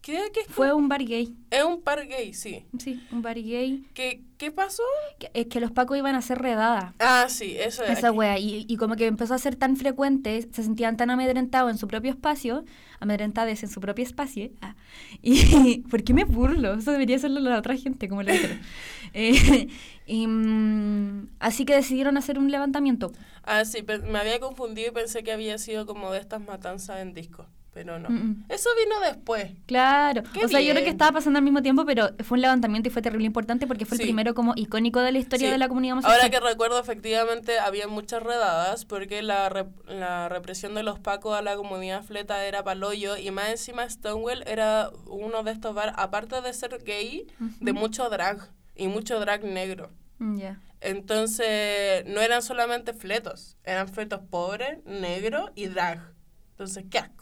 [0.02, 1.36] ¿Qué, qué Fue un bar gay.
[1.52, 2.66] Es un par gay, sí.
[2.80, 3.86] Sí, un bar gay.
[3.94, 4.82] ¿Qué, qué pasó?
[5.20, 6.96] Que, es que los pacos iban a hacer redada.
[6.98, 8.00] Ah, sí, eso es.
[8.00, 8.40] Esa wea.
[8.40, 11.88] Y, y como que empezó a ser tan frecuente, se sentían tan amedrentados en su
[11.88, 12.66] propio espacio,
[13.00, 14.50] amedrentades en su propio espacio.
[14.62, 14.76] ah,
[15.22, 16.74] y ¿Por qué me burlo?
[16.74, 18.56] Eso debería hacerlo la otra gente, como la hetero.
[19.14, 19.68] Eh,
[20.06, 23.12] y, mm, así que decidieron hacer un levantamiento.
[23.44, 27.14] Ah, sí, me había confundido y pensé que había sido como de estas matanzas en
[27.14, 28.10] disco, pero no.
[28.10, 28.46] Mm, mm.
[28.50, 29.52] Eso vino después.
[29.66, 30.24] Claro.
[30.34, 32.90] Qué o sea, yo creo que estaba pasando al mismo tiempo, pero fue un levantamiento
[32.90, 34.04] y fue terrible importante porque fue Sí.
[34.04, 35.52] el primero como icónico de la historia Sí.
[35.52, 36.20] de la comunidad homosexual.
[36.22, 41.38] Ahora que recuerdo, efectivamente, había muchas redadas porque la, rep- la represión de los pacos
[41.38, 45.94] a la comunidad fleta era paloyo y más encima Stonewall era uno de estos bar,
[45.96, 47.28] aparte de ser gay,
[47.62, 49.92] de mucho drag y mucho drag negro.
[50.20, 50.40] Mm.
[50.82, 56.00] Entonces, no eran solamente fletos, eran fletos pobres, negros y drag.
[56.52, 57.21] Entonces, qué asco.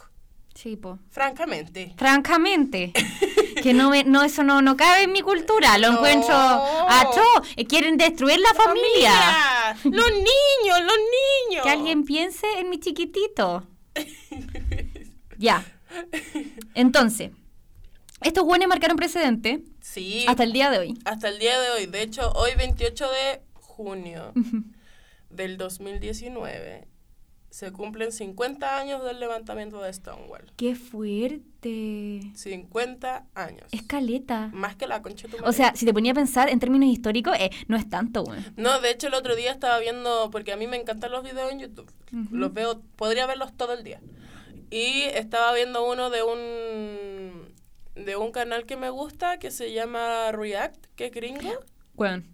[0.61, 0.99] Sí, po.
[1.09, 1.93] Francamente.
[1.97, 2.91] Francamente.
[3.63, 5.77] que no, me, no eso no, no cabe en mi cultura.
[5.77, 5.97] Lo No.
[5.99, 6.35] encuentro.
[6.35, 7.21] ¡Acho!
[7.55, 9.13] eh, Quieren destruir la familia.
[9.13, 10.01] ¡Familia!
[10.01, 10.79] ¡Los niños!
[10.81, 10.97] ¡Los
[11.49, 11.63] niños!
[11.63, 13.65] Que alguien piense en mi chiquitito.
[15.37, 15.63] Ya.
[16.73, 17.31] Entonces,
[18.21, 20.25] estos buenos marcaron precedente Sí.
[20.27, 20.99] hasta el día de hoy.
[21.05, 21.85] hasta el día de hoy.
[21.85, 24.33] De hecho, hoy 28 de junio
[25.29, 26.88] del 2019
[27.49, 30.51] se cumplen 50 años del levantamiento de Stonewall.
[30.55, 32.21] ¡Qué fuerte!
[32.35, 33.67] 50 años.
[33.71, 34.49] Escaleta.
[34.53, 35.57] Más que la concha de tu O madre.
[35.57, 38.39] sea, si te ponía a pensar en términos históricos, eh, no es tanto, güey.
[38.55, 41.51] No, de hecho el otro día estaba viendo, porque a mí me encantan los videos
[41.51, 41.91] en YouTube.
[42.31, 43.99] Los veo, podría verlos todo el día.
[44.71, 47.49] Y estaba viendo uno de un
[47.95, 51.49] de un canal que me gusta que se llama React, que es gringo.
[51.95, 52.33] Weón.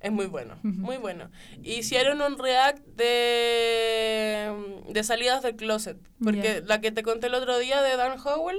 [0.00, 1.30] Es muy bueno, muy bueno.
[1.62, 5.98] Hicieron un react de, de salidas del closet.
[6.22, 8.58] Porque la que te conté el otro día de Dan Howell,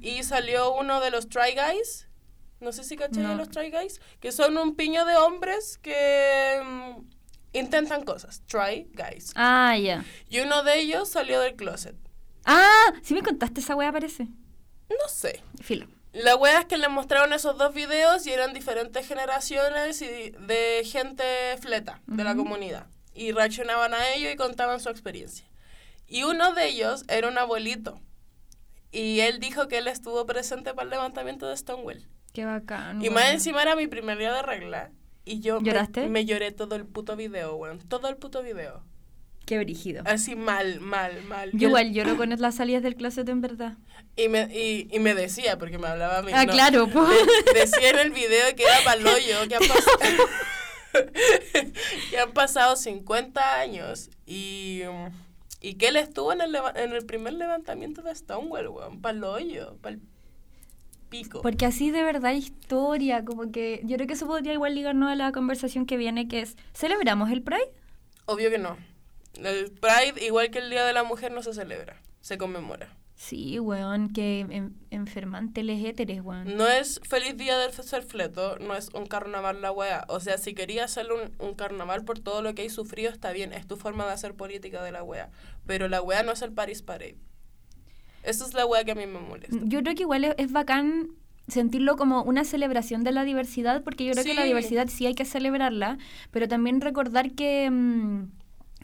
[0.00, 2.08] y salió uno de los Try Guys.
[2.60, 3.30] No sé si caché No.
[3.30, 4.00] de los Try Guys.
[4.20, 7.02] Que son un piño de hombres que mm,
[7.52, 8.42] intentan cosas.
[8.46, 9.32] Try Guys.
[9.34, 10.04] Ah, ya.
[10.28, 11.96] Y uno de ellos salió del closet.
[12.44, 14.24] Ah, sí me contaste esa weá, parece.
[14.88, 15.42] No sé.
[15.62, 15.86] Filo.
[16.22, 20.82] La wea es que le mostraron esos dos videos y eran diferentes generaciones y de
[20.84, 21.24] gente
[21.60, 22.86] fleta de la comunidad.
[23.14, 25.46] Y reaccionaban a ello y contaban su experiencia.
[26.06, 28.00] Y uno de ellos era un abuelito.
[28.92, 32.06] Y él dijo que él estuvo presente para el levantamiento de Stonewall.
[32.32, 33.04] Qué bacán.
[33.04, 33.34] Y más weón.
[33.34, 34.90] encima era mi primer día de regla.
[35.24, 36.08] Y yo me- ¿Lloraste?
[36.08, 37.80] Me, lloré todo el puto video, weón.
[37.80, 38.84] Todo el puto video.
[39.46, 40.02] Qué brígido.
[40.06, 41.50] Así mal, mal, mal.
[41.54, 43.74] Yo igual lloro con las salidas del closet en verdad.
[44.16, 46.32] Y me, y, y me decía, porque me hablaba a mí.
[46.34, 49.62] Ah, no, claro, de- decía en el video que era paloyo, que han,
[52.10, 54.82] que han pasado 50 años y,
[55.60, 59.00] y que él estuvo en el, en el primer levantamiento de Stonewall, weón.
[59.00, 60.00] Paloyo, pal
[61.08, 61.40] pico.
[61.42, 65.14] Porque así de verdad historia, como que yo creo que eso podría igual ligarnos a
[65.14, 67.70] la conversación que viene, que es, ¿celebramos el Pride?
[68.24, 68.76] Obvio que no.
[69.42, 72.88] El Pride, igual que el Día de la Mujer, no se celebra, se conmemora.
[73.18, 76.54] Sí, weón, que en- enfermante les éteres, weón.
[76.56, 80.04] No es feliz día del ser fleto, no es un carnaval la wea.
[80.08, 83.32] O sea, si quería hacerle un, un carnaval por todo lo que hay sufrido, está
[83.32, 85.30] bien, es tu forma de hacer política de la wea.
[85.66, 87.16] Pero la wea no es el Paris Parade.
[88.22, 89.56] Esa es la wea que a mí me molesta.
[89.62, 91.08] Yo creo que igual es, es bacán
[91.48, 94.48] sentirlo como una celebración de la diversidad, porque yo creo que la Sí.
[94.48, 95.96] diversidad sí hay que celebrarla,
[96.32, 98.30] pero también recordar que, mm,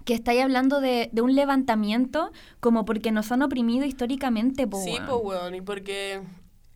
[0.04, 4.96] que estáis hablando de, de un levantamiento como porque nos han oprimido históricamente, po, Sí,
[5.06, 6.22] pues weón, y porque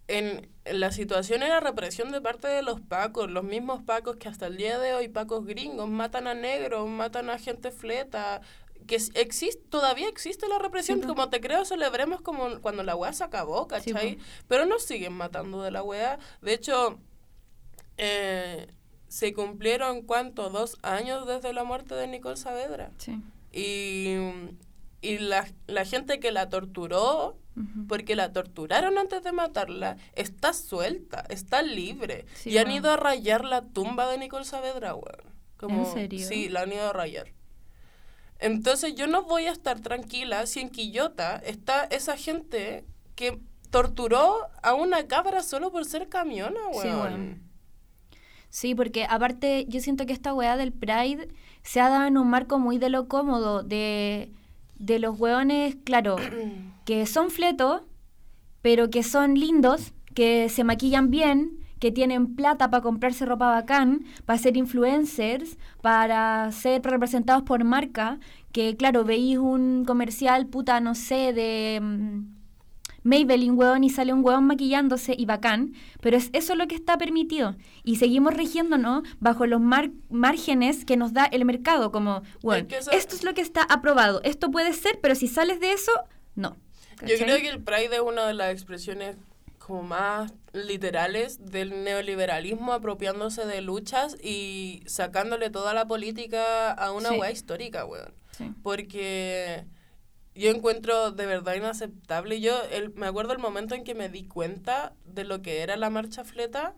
[0.09, 4.47] en, la situación era represión de parte de los pacos, los mismos pacos que hasta
[4.47, 8.41] el día de hoy, pacos gringos, matan a negros, matan a gente fleta,
[8.87, 11.15] que existe, todavía existe la represión, Sí, po.
[11.15, 14.17] como te creo, celebremos como cuando la weá se acabó, ¿cachai?
[14.17, 14.23] po.
[14.49, 16.19] Pero nos siguen matando de la weá.
[16.41, 16.99] De hecho,
[17.97, 18.69] eh,
[19.09, 20.51] se cumplieron, ¿cuánto?
[20.51, 22.91] Dos años desde la muerte de Nicole Saavedra.
[22.99, 23.21] Sí.
[23.53, 24.17] Y,
[25.01, 27.39] y la, la gente que la torturó,
[27.89, 32.27] porque la torturaron antes de matarla, está suelta, está libre.
[32.35, 35.35] Sí, y han ido a rayar la tumba de Nicole Saavedra, weón.
[35.57, 36.27] Como, ¿En serio?
[36.29, 37.33] Sí, la han ido a rayar.
[38.39, 43.41] Entonces yo no voy a estar tranquila si en Quillota está esa gente que
[43.71, 47.41] torturó a una cabra solo por ser camiona, weón.
[47.41, 47.46] Sí.
[48.51, 51.29] Sí, porque aparte yo siento que esta weá del Pride
[51.63, 54.33] se ha dado en un marco muy de lo cómodo, de,
[54.79, 56.17] de los weones, claro,
[56.85, 57.83] que son fletos,
[58.63, 64.05] pero que son lindos, que se maquillan bien, que tienen plata para comprarse ropa bacán,
[64.25, 68.19] para ser influencers, para ser representados por marca,
[68.53, 71.81] que claro, veis un comercial, puta, no sé, de...
[73.07, 76.99] Maybelline, weón, y sale un weón maquillándose y bacán, pero es eso lo que está
[76.99, 77.55] permitido.
[77.85, 82.77] Y seguimos rigiéndonos bajo los mar- márgenes que nos da el mercado, como, bueno, que
[82.79, 85.93] esto es lo que está aprobado, esto puede ser, pero si sales de eso,
[86.35, 86.57] no.
[87.07, 89.17] Yo creo que el Pride es una de las expresiones
[89.59, 97.11] como más literales del neoliberalismo apropiándose de luchas y sacándole toda la política a una
[97.11, 97.21] Sí.
[97.33, 98.13] histórica, weón.
[98.31, 98.51] Sí.
[98.63, 99.65] Porque
[100.37, 102.41] yo encuentro de verdad inaceptable.
[102.41, 105.77] Yo el, me acuerdo el momento en que me di cuenta de lo que era
[105.77, 106.75] la marcha fleta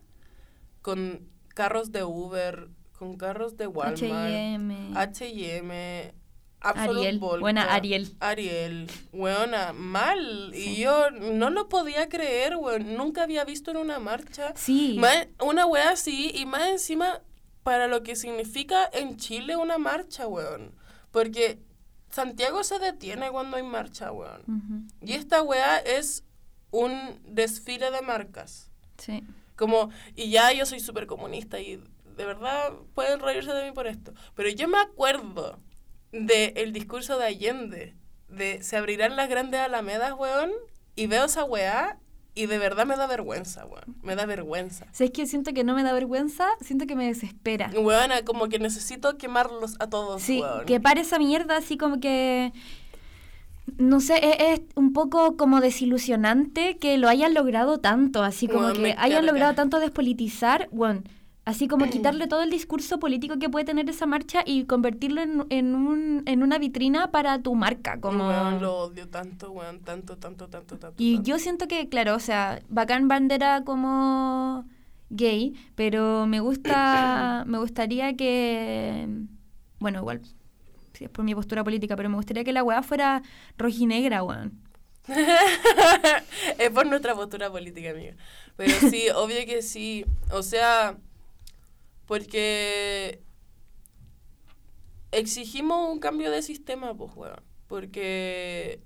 [0.83, 2.69] con carros de Uber,
[2.99, 4.91] con carros de Walmart, H&M.
[4.95, 6.15] H&M,
[6.61, 8.17] Absolute Ariel, buena Ariel.
[8.19, 10.53] Ariel, weona, mal.
[10.55, 12.97] Y yo no lo podía creer, weón.
[12.97, 15.01] Nunca había visto en una marcha Sí.
[15.41, 17.23] Una wea así y más encima
[17.63, 20.73] para lo que significa en Chile una marcha, weón.
[21.13, 21.61] Porque
[22.11, 24.89] Santiago se detiene cuando hay marcha, weón.
[25.01, 26.25] Y esta wea es
[26.71, 28.71] un desfile de marcas.
[28.99, 29.23] Sí.
[29.57, 31.83] Como, y ya yo soy súper comunista y
[32.17, 34.13] de verdad pueden reírse de mí por esto.
[34.35, 35.59] Pero yo me acuerdo
[36.13, 37.95] del el discurso de Allende,
[38.29, 40.51] de se abrirán las grandes alamedas, weón,
[40.97, 41.99] y veo esa weá
[42.39, 43.97] y de verdad me da vergüenza, weón.
[44.03, 44.87] Me da vergüenza.
[44.93, 47.71] Si es que siento que no me da vergüenza, siento que me desespera.
[47.75, 50.65] Weón, como que necesito quemarlos a todos, Sí, weón.
[50.67, 52.53] que pare esa mierda así como que...
[53.77, 58.47] No sé, e-, es, es un poco como desilusionante que lo hayan logrado tanto, así
[58.49, 61.03] como Weón, que hayan logrado tanto despolitizar, bueno,
[61.49, 65.47] así como quitarle todo el discurso político que puede tener esa marcha y convertirlo en,
[65.49, 68.29] en, un, en una vitrina para tu marca, como...
[68.29, 71.03] Weón, lo odio tanto, weón, tanto, tanto, tanto, tanto.
[71.03, 71.31] Y tanto.
[71.31, 74.67] yo siento que, claro, o sea, bacán bandera como
[75.09, 79.09] gay, pero me gusta, me gustaría que,
[79.79, 80.21] bueno, igual,
[80.93, 83.23] si es por mi postura política, pero me gustaría que la weá fuera
[83.57, 84.53] rojinegra, weón.
[86.59, 88.15] es por nuestra postura política, amiga.
[88.57, 90.05] Pero sí, obvio que sí.
[90.31, 90.99] O sea,
[92.09, 93.23] porque
[95.13, 97.41] exigimos un cambio de sistema, pues, weón.
[97.67, 98.81] Porque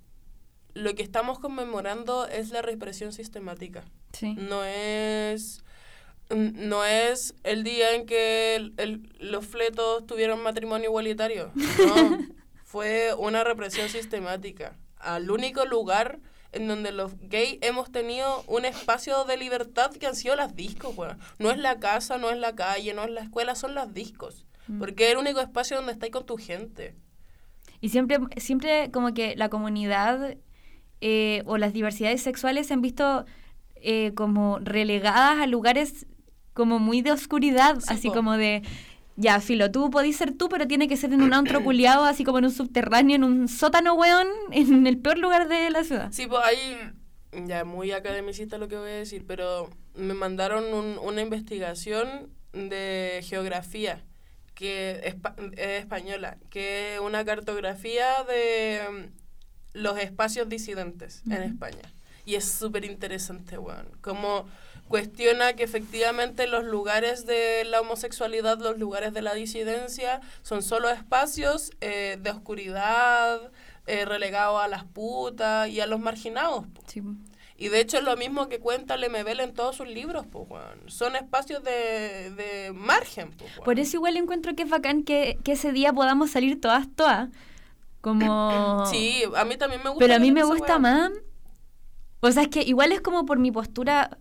[0.75, 3.85] lo que estamos conmemorando es la represión sistemática.
[4.13, 4.35] Sí.
[4.35, 5.63] No es
[6.35, 11.53] no es el día en que el- el- los fletos tuvieron matrimonio igualitario.
[11.87, 12.19] No,
[12.65, 14.77] fue una represión sistemática.
[14.97, 16.21] Al único lugar
[16.53, 20.97] en donde los gays hemos tenido un espacio de libertad que han sido las discos,
[20.97, 21.19] weón.
[21.39, 24.47] No es la casa, no es la calle, no es la escuela, son las discos.
[24.69, 24.79] Mm.
[24.79, 26.95] Porque es el único espacio donde estáis con tu gente.
[27.81, 30.37] Y siempre, siempre como que la comunidad
[31.01, 33.25] eh, o las diversidades sexuales se han visto
[33.77, 36.07] eh, como relegadas a lugares
[36.53, 38.15] como muy de oscuridad, Sí, así po.
[38.15, 38.63] como de,
[39.17, 42.25] ya, filo, tú podís ser tú, pero tiene que ser en un antro culiado, así
[42.25, 46.09] como en un subterráneo, en un sótano, weón, en el peor lugar de la ciudad.
[46.13, 46.77] Sí, pues ahí,
[47.47, 53.21] ya muy academicista lo que voy a decir, pero me mandaron un- una investigación de
[53.25, 54.05] geografía
[54.55, 61.43] que es, pa- es española, que es una cartografía de mm, los espacios disidentes en.
[61.43, 61.81] España.
[62.25, 63.89] Y es súper interesante, weón.
[64.01, 64.47] Como
[64.93, 70.91] cuestiona que efectivamente los lugares de la homosexualidad, los lugares de la disidencia, son solo
[70.91, 73.41] espacios eh, de oscuridad,
[73.87, 76.67] eh, relegados a las putas y a los marginados.
[76.85, 77.03] Sí.
[77.57, 80.91] Y de hecho es lo mismo que cuenta Lemebel en todos sus libros, pues, weón.
[80.91, 83.31] Son espacios de, de margen.
[83.65, 87.31] Por eso igual encuentro que es bacán que, que ese día podamos salir todas, todas.
[88.03, 88.85] Como...
[88.91, 90.05] Sí, a mí también me gusta.
[90.05, 91.13] Pero a mí me gusta más.
[92.21, 94.19] O sea, es que igual es como por mi postura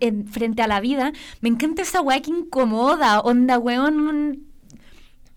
[0.00, 1.12] en, frente a la vida.
[1.40, 3.20] Me encanta esa weá que incomoda.
[3.20, 4.00] Onda, weón.
[4.00, 4.48] Un,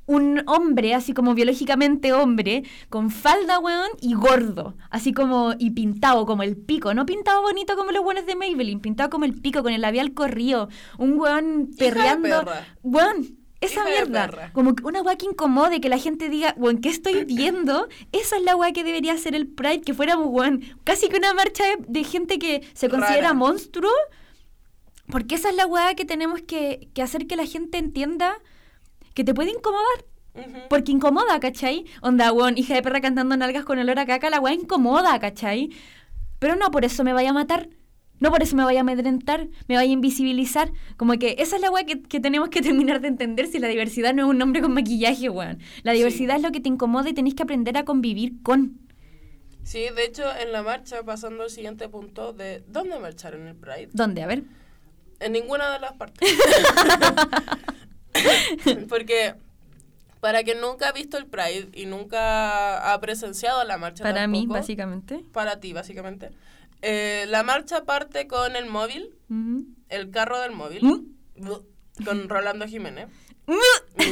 [0.08, 4.76] un hombre, así como biológicamente hombre, con falda, weón, y gordo.
[4.90, 5.54] Así como.
[5.58, 6.94] Y pintado como el pico.
[6.94, 8.82] No pintado bonito como los weones de Maybelline.
[8.82, 10.70] Pintado como el pico, con el labial corrido.
[10.98, 12.46] Un weón perreando.
[12.84, 13.38] Weón.
[13.62, 17.26] Esa Hija mierda, como una weá que incomode, que la gente diga, weón, ¿qué estoy
[17.26, 17.88] viendo?
[18.12, 21.36] Esa es la weá que debería ser el Pride, que fuéramos, weón, casi que una
[21.36, 23.34] marcha de, de gente que se considera Rara.
[23.36, 23.92] monstruo.
[25.12, 28.34] Porque esa es la weá que tenemos que, que hacer que la gente entienda
[29.14, 30.06] que te puede incomodar.
[30.70, 31.84] Porque incomoda, ¿cachai?
[32.02, 35.70] Onda, weón, hija de perra cantando nalgas con olor a caca, la weá incomoda, ¿cachai?
[36.40, 37.70] Pero no por eso me vaya a matar.
[38.22, 40.72] No por eso me vaya a amedrentar, me vaya a invisibilizar.
[40.96, 43.68] Como que esa es la weá que, que tenemos que terminar de entender si la
[43.68, 45.60] diversidad no es un nombre con maquillaje, weón.
[45.84, 45.98] La Sí.
[45.98, 48.80] diversidad es lo que te incomoda y tenés que aprender a convivir con.
[49.64, 53.90] Sí, de hecho, en la marcha, pasando al siguiente punto, de ¿dónde marcharon el Pride?
[53.94, 54.24] ¿Dónde?
[54.24, 54.44] A ver.
[55.22, 56.30] En ninguna de las partes.
[58.90, 59.36] Porque
[60.20, 64.40] para quien nunca ha visto el Pride y nunca ha presenciado la marcha Para mí,
[64.42, 65.24] tampoco, básicamente.
[65.32, 66.30] para ti básicamente,
[66.82, 69.16] eh, la marcha parte con el móvil,
[69.90, 70.82] el carro del móvil,
[72.06, 73.08] con Rolando Jiménez,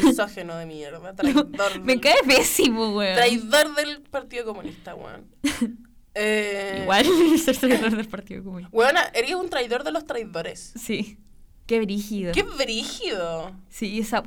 [0.04, 1.48] misógeno de mierda, traidor,
[1.82, 3.16] Me del- cae pésimo, weón.
[3.16, 5.28] traidor del Partido Comunista, weón.
[6.16, 7.06] Eh, Igual
[7.44, 8.76] ser traidor del Partido Comunista.
[8.76, 10.74] Weona, eres un traidor de los traidores.
[10.76, 11.18] Sí.
[11.66, 12.32] Qué brígido.
[12.32, 13.56] ¡Qué brígido!
[13.70, 14.24] Sí, esa...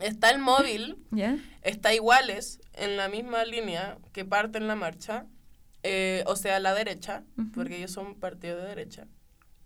[0.00, 1.38] Está el móvil, ¿Ya?
[1.62, 5.26] está iguales en la misma línea que parte en la marcha,
[5.82, 7.24] eh, o sea, la derecha,
[7.54, 9.06] porque ellos son partido de derecha.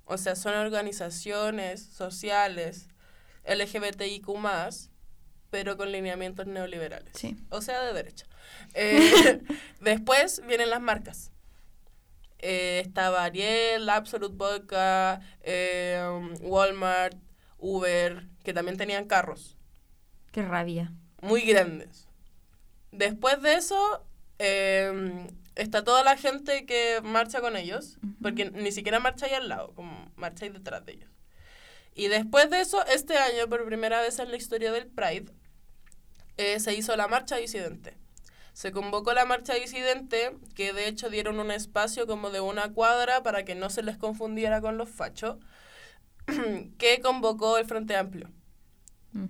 [0.05, 2.89] O sea, son organizaciones sociales
[3.45, 4.29] LGBTIQ
[5.51, 7.13] pero con lineamientos neoliberales.
[7.15, 7.37] Sí.
[7.51, 8.27] O sea, de derecha.
[8.75, 9.41] Eh,
[9.81, 11.33] después vienen las marcas.
[12.41, 16.01] Eh, estaba Ariel, Absolute Vodka, eh,
[16.41, 17.17] Walmart,
[17.59, 19.57] Uber, que también tenían carros
[20.31, 20.93] Qué rabia.
[21.21, 22.07] muy grandes.
[22.93, 24.07] Después de eso,
[24.39, 29.49] eh, está toda la gente que marcha con ellos, porque ni siquiera marcha ahí al
[29.49, 31.11] lado, como marcha ahí detrás de ellos.
[31.99, 35.33] Y después de eso, este año, por primera vez en la historia del Pride,
[36.37, 37.97] eh, se hizo la marcha disidente.
[38.53, 43.25] Se convocó la marcha disidente, que de hecho dieron un espacio como de una cuadra
[43.25, 45.39] para que no se les confundiera con los fachos,
[46.79, 48.31] que convocó el Frente Amplio.
[49.11, 49.27] Mm.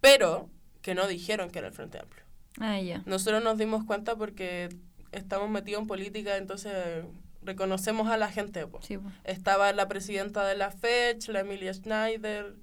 [0.00, 0.50] Pero
[0.82, 2.24] que no dijeron que era el Frente Amplio.
[2.58, 3.04] Ah, ya.
[3.06, 4.70] Nosotros nos dimos cuenta porque
[5.12, 7.04] estamos metidos en política, entonces
[7.48, 8.66] reconocemos a la gente.
[8.66, 8.80] po.
[8.82, 9.10] Sí, po.
[9.24, 12.54] Estaba la presidenta de la FECH, la Emilia Schneider,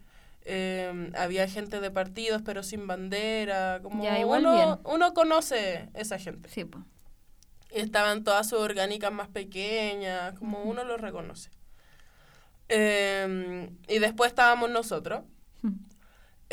[0.47, 4.69] eh, había gente de partidos pero sin bandera, como Ya, igual uno, bien.
[4.85, 6.49] uno conoce esa gente.
[6.49, 6.83] Sí, po.
[7.71, 11.49] Y estaban todas sus orgánicas más pequeñas, como uno los reconoce.
[12.69, 15.23] Eh, y después estábamos nosotros.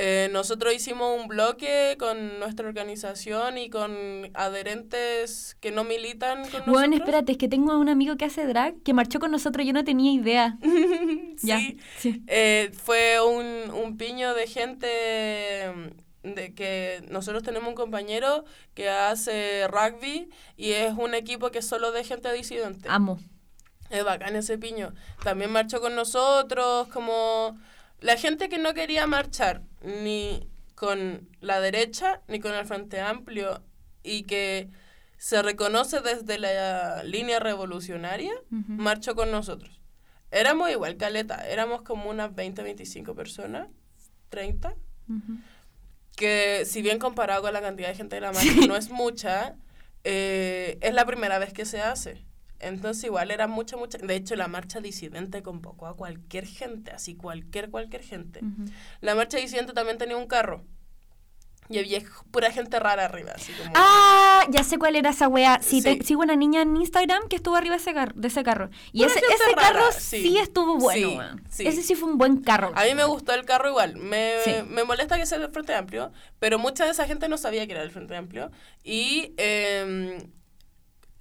[0.05, 6.63] Eh, nosotros hicimos un bloque con nuestra organización y con adherentes que no militan con
[6.67, 6.95] Bueno, nosotros.
[7.01, 9.85] espérate, es que tengo un amigo que hace drag que marchó con nosotros, yo no
[9.85, 10.59] tenía idea.
[11.45, 11.79] Ya, Sí.
[11.99, 12.23] sí.
[12.27, 15.73] Eh, fue un, un piño de gente
[16.25, 21.59] mm, de que nosotros tenemos un compañero que hace rugby y es un equipo que
[21.61, 22.89] es solo de gente disidente.
[22.89, 23.19] Amo.
[23.91, 24.93] Es bacán ese piño.
[25.25, 27.57] También marchó con nosotros, como
[28.03, 33.63] la gente que no quería marchar ni con la derecha ni con el Frente Amplio
[34.03, 34.69] y que
[35.17, 39.81] se reconoce desde la línea revolucionaria, marchó con nosotros.
[40.33, 43.69] Éramos igual, caleta, éramos como unas 20, 25 personas,
[44.31, 44.75] 30,
[45.09, 45.39] Ujú.
[46.17, 48.67] que si bien comparado con la cantidad de gente de la marcha Sí.
[48.67, 49.55] no es mucha,
[50.05, 52.25] eh, es la primera vez que se hace.
[52.63, 53.99] Entonces igual era mucha, mucha...
[53.99, 58.41] De hecho, la marcha disidente convocó a cualquier gente, así cualquier, cualquier gente.
[58.41, 58.71] Ujú.
[59.01, 60.65] La marcha disidente también tenía un carro.
[61.69, 63.73] Y había pura gente rara arriba, así como...
[63.77, 65.61] Ah, ya sé cuál era esa wea.
[65.63, 65.97] Sí, Sí.
[65.99, 68.69] te- sigo una niña en Instagram que estuvo arriba de ese, car- de ese carro.
[68.93, 70.23] Y ese, ese rara, carro sí.
[70.23, 70.39] sí.
[70.39, 71.37] estuvo bueno.
[71.49, 71.67] Sí.
[71.67, 72.73] Ese sí fue un buen carro.
[72.75, 73.97] A mí me gustó el carro igual.
[73.97, 74.35] Me,
[74.69, 77.73] me molesta que sea del Frente Amplio, pero mucha de esa gente no sabía que
[77.73, 78.51] era del Frente Amplio.
[78.83, 80.19] Y eh,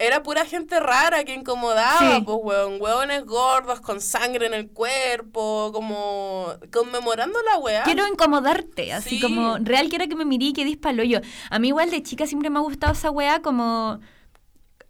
[0.02, 2.22] era pura gente rara que incomodaba, Sí.
[2.26, 2.82] pues, hueón.
[2.82, 7.84] Hueones gordos con sangre en el cuerpo, como conmemorando la weá.
[7.84, 9.22] Quiero incomodarte, así Sí.
[9.22, 11.20] como real quiero que me mirí y que dispalo yo.
[11.50, 14.00] A mí igual de chica siempre me ha gustado esa wea como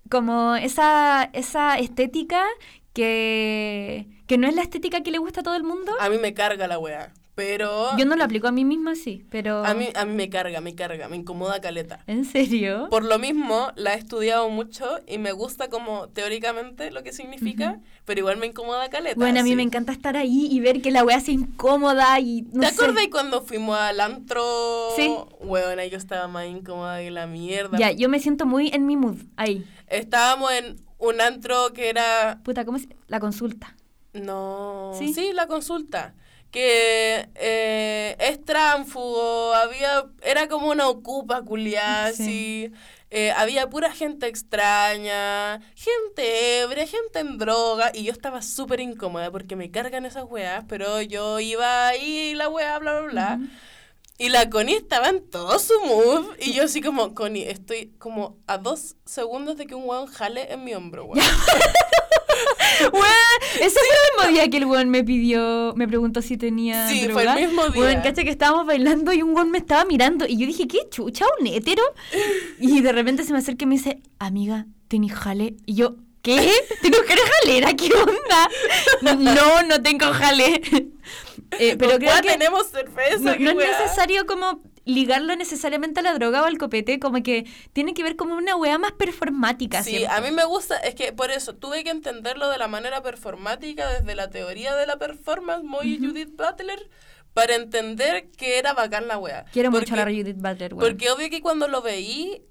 [0.09, 2.43] como esa esa estética
[2.93, 5.91] que que no es la estética que le gusta a todo el mundo.
[5.99, 7.13] A mí me carga la weá.
[7.33, 10.29] Pero Yo no lo aplico a mí misma, sí, pero a, mí, a mí me
[10.29, 12.03] carga, me carga, me incomoda caleta.
[12.05, 12.87] ¿En serio?
[12.89, 17.79] Por lo mismo, la he estudiado mucho y me gusta como teóricamente lo que significa,
[18.03, 19.15] pero igual me incomoda caleta.
[19.15, 19.55] Bueno, a mí sí.
[19.55, 23.07] me encanta estar ahí y ver que la wea sea incómoda y no ¿Te acordás
[23.09, 24.43] cuando fuimos al antro?
[24.97, 25.15] Sí.
[25.43, 27.77] Bueno, yo estaba más incómoda que la mierda.
[27.77, 29.65] Ya, yo me siento muy en mi mood ahí.
[29.87, 32.41] Estábamos en un antro que era...
[32.43, 33.75] Puta, ¿cómo se La consulta.
[34.13, 34.91] No...
[34.97, 35.13] ¿Sí?
[35.13, 36.13] Sí, la consulta.
[36.51, 40.05] Que eh, es tránfugo, había...
[40.21, 42.71] Era como una ocupa culiada, Sí.
[43.13, 49.29] Eh, había pura gente extraña, gente ebria, gente en droga, y yo estaba súper incómoda
[49.29, 53.39] porque me cargan esas weas, pero yo iba ahí, la wea, bla, bla, bla.
[54.17, 56.35] Y la Connie estaba en todo su mood.
[56.39, 60.53] Y yo así como, Connie, estoy como a dos segundos de que un weón jale
[60.53, 61.25] en mi hombro, weón.
[63.59, 67.01] Ese fue el mismo día que el weón me pidió, me preguntó si tenía Sí,
[67.05, 67.33] droga.
[67.33, 67.81] fue el mismo día.
[67.81, 70.87] Weón, cacha que estábamos bailando y un weón me estaba mirando y yo dije, ¿qué
[70.89, 71.83] chucha, un hétero?
[72.59, 75.55] Y de repente se me acerca y me dice, amiga, ¿tenés jale?
[75.65, 76.51] Y yo, ¿qué?
[76.81, 77.73] ¿Tengo que jalera?
[77.73, 78.49] ¿Qué onda?
[79.17, 80.61] No, no tengo jale.
[81.59, 83.35] Eh, pero ¿Con creo que tenemos cerveza?
[83.37, 87.93] no, es necesario como ligarlo necesariamente a la droga o al copete, como que tiene
[87.93, 89.83] que ver como una wea más performática.
[89.83, 93.01] Sí, a mí me gusta, es que por eso tuve que entenderlo de la manera
[93.03, 96.89] performática desde la teoría de la performance, muy Judith Butler,
[97.33, 99.45] para entender que era bacán la wea.
[99.53, 100.89] Quiero Porque- mucho a la Judith Butler, weón.
[100.89, 102.41] Porque obvio que cuando lo veí,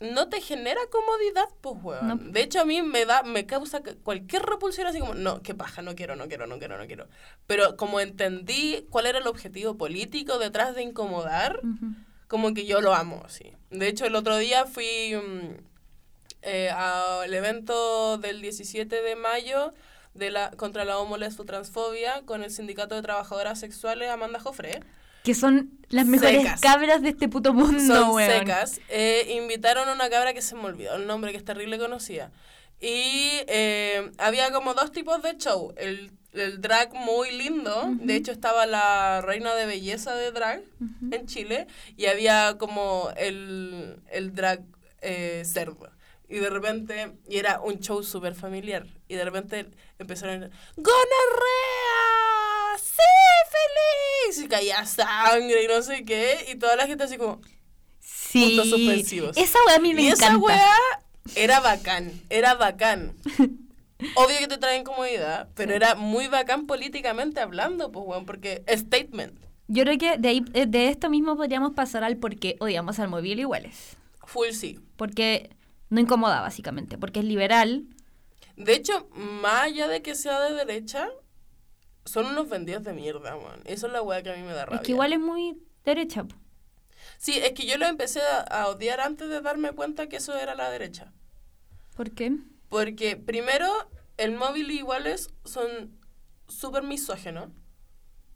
[0.00, 2.08] no te genera comodidad, pues, weón.
[2.08, 2.16] No.
[2.16, 5.82] De hecho, a mí me da, me causa cualquier repulsión así como, no, qué paja,
[5.82, 7.08] no quiero, no quiero, no quiero, no quiero.
[7.46, 11.60] Pero como entendí cuál era el objetivo político detrás de incomodar,
[12.28, 13.52] como que yo lo amo, sí.
[13.70, 15.56] De hecho, el otro día fui mm,
[16.42, 19.72] eh, al evento del 17 de mayo
[20.14, 21.16] de la, contra la homo
[21.46, 24.80] transfobia con el Sindicato de Trabajadoras Sexuales Amanda Jofre.
[25.26, 26.60] Que son las mejores Secas.
[26.60, 28.30] cabras de este puto mundo, Son weón.
[28.30, 28.80] secas.
[28.88, 32.30] Eh, invitaron a una cabra que se me olvidó el nombre, que es terrible conocida.
[32.80, 35.74] Y eh, había como dos tipos de show.
[35.76, 37.90] El, el drag muy lindo.
[37.94, 40.62] De hecho, estaba la reina de belleza de drag
[41.10, 41.66] en Chile.
[41.96, 44.62] Y había como el, el drag
[45.00, 45.90] eh, cerdo.
[46.28, 48.86] Y de repente, y era un show súper familiar.
[49.08, 49.66] Y de repente
[49.98, 50.50] empezaron a
[52.96, 54.30] ¡Gonorrea!
[54.30, 54.44] ¡Sífilis!
[54.44, 56.46] Y caía sangre y no sé qué.
[56.50, 57.40] Y toda la gente así como.
[58.00, 58.56] Sí.
[58.56, 59.36] Puntos suspensivos.
[59.36, 60.26] Esa weá a mí me y encanta.
[60.26, 60.72] esa weá
[61.34, 62.12] era bacán.
[62.30, 63.14] Era bacán.
[64.14, 69.32] Obvio que te trae incomodidad, pero era muy bacán políticamente hablando, pues, weón, porque statement.
[69.68, 72.98] Yo creo que de, ahí, eh, de esto mismo podríamos pasar al por qué odiamos
[72.98, 73.96] al móvil iguales.
[74.24, 74.78] Full sí.
[74.96, 75.50] Porque
[75.88, 76.98] no incomoda, básicamente.
[76.98, 77.84] Porque es liberal.
[78.56, 81.08] De hecho, más allá de que sea de derecha,
[82.06, 83.60] son unos vendidos de mierda, weón.
[83.66, 84.80] Eso es la weá que a mí me da rabia.
[84.80, 86.24] Es que igual es muy derecha.
[86.24, 86.34] po.
[87.18, 90.34] Sí, es que yo lo empecé a, a odiar antes de darme cuenta que eso
[90.36, 91.12] era la derecha.
[91.96, 92.32] ¿Por qué?
[92.68, 93.70] Porque primero,
[94.16, 95.98] el móvil iguales son
[96.48, 97.50] súper misógenos.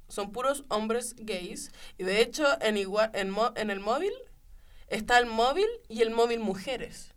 [0.09, 1.71] Son puros hombres gays.
[1.99, 4.13] Y de hecho, en, igual, en, mo- en el móvil
[4.89, 7.13] está el móvil y el móvil mujeres.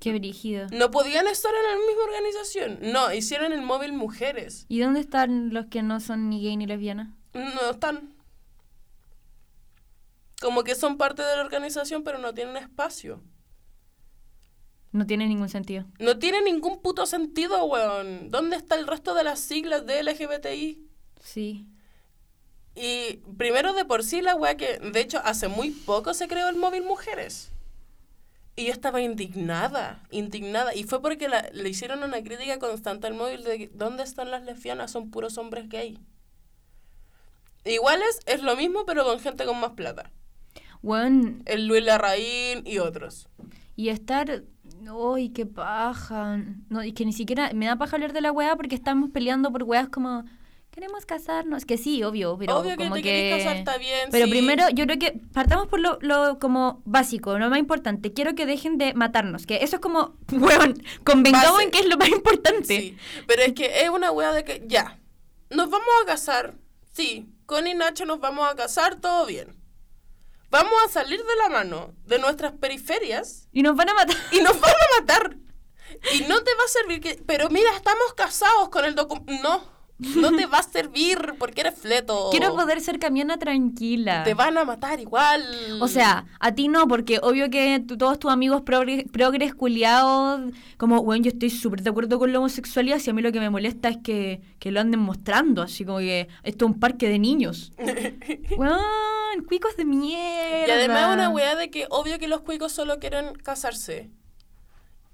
[0.00, 0.66] Qué brígido.
[0.72, 2.78] No podían estar en la misma organización.
[2.90, 4.64] No, hicieron el móvil mujeres.
[4.68, 7.14] ¿Y dónde están los que no son ni gay ni lesbiana?
[7.34, 8.14] No están.
[10.40, 13.22] Como que son parte de la organización, pero no tienen espacio.
[14.90, 15.84] No tiene ningún sentido.
[15.98, 18.30] No tiene ningún puto sentido, weón.
[18.30, 20.82] ¿Dónde está el resto de las siglas de LGBTI?
[21.22, 21.66] Sí.
[22.74, 26.48] Y primero de por sí la weá que, de hecho, hace muy poco se creó
[26.48, 27.52] el móvil mujeres.
[28.56, 30.74] Y yo estaba indignada, indignada.
[30.74, 34.42] Y fue porque la- le hicieron una crítica constante al móvil de ¿dónde están las
[34.44, 34.90] lesbianas?
[34.90, 35.98] Son puros hombres gay.
[37.64, 40.10] Iguales es lo mismo, pero con gente con más plata.
[40.82, 43.28] Bueno, El Luis Larraín y otros.
[43.76, 44.44] y estar...
[44.92, 46.42] Uy, qué paja.
[46.70, 49.52] No, y que ni siquiera me da paja hablar de la weá porque estamos peleando
[49.52, 50.24] por weas como...
[50.80, 51.66] Queremos casarnos.
[51.66, 53.36] Que sí, obvio, pero Obvio que como te que...
[53.36, 54.08] casar, está bien.
[54.10, 54.30] Pero sí.
[54.30, 58.14] primero, yo creo que partamos por lo, lo como básico, lo más importante.
[58.14, 61.64] Quiero que dejen de matarnos, que eso es como, weón, convengamos Base.
[61.64, 62.64] en que es lo más importante.
[62.64, 64.98] Sí, pero es que es una wea de que ya,
[65.50, 66.54] nos vamos a casar,
[66.94, 69.54] sí, con y Nacho nos vamos a casar, todo bien.
[70.48, 74.16] Vamos a salir de la mano de nuestras periferias Y nos van a matar.
[74.32, 75.36] y nos van a matar.
[76.14, 77.20] Y no te va a servir que...
[77.26, 79.42] Pero mira, estamos casados con el documento...
[79.42, 79.79] No,
[80.16, 82.28] no te va a servir porque eres fleto.
[82.30, 84.24] Quiero poder ser camiona tranquila.
[84.24, 85.44] Te van a matar igual.
[85.80, 91.02] O sea, a ti no, porque obvio que todos tus amigos progres, progres culiados, como,
[91.02, 93.50] bueno, yo estoy súper de acuerdo con la homosexualidad, si a mí lo que me
[93.50, 97.18] molesta es que, que lo anden mostrando, así como que esto es un parque de
[97.18, 97.72] niños.
[98.56, 100.68] Weón, cuicos de mierda.
[100.68, 104.10] Y además una weá de que obvio que los cuicos solo quieren casarse.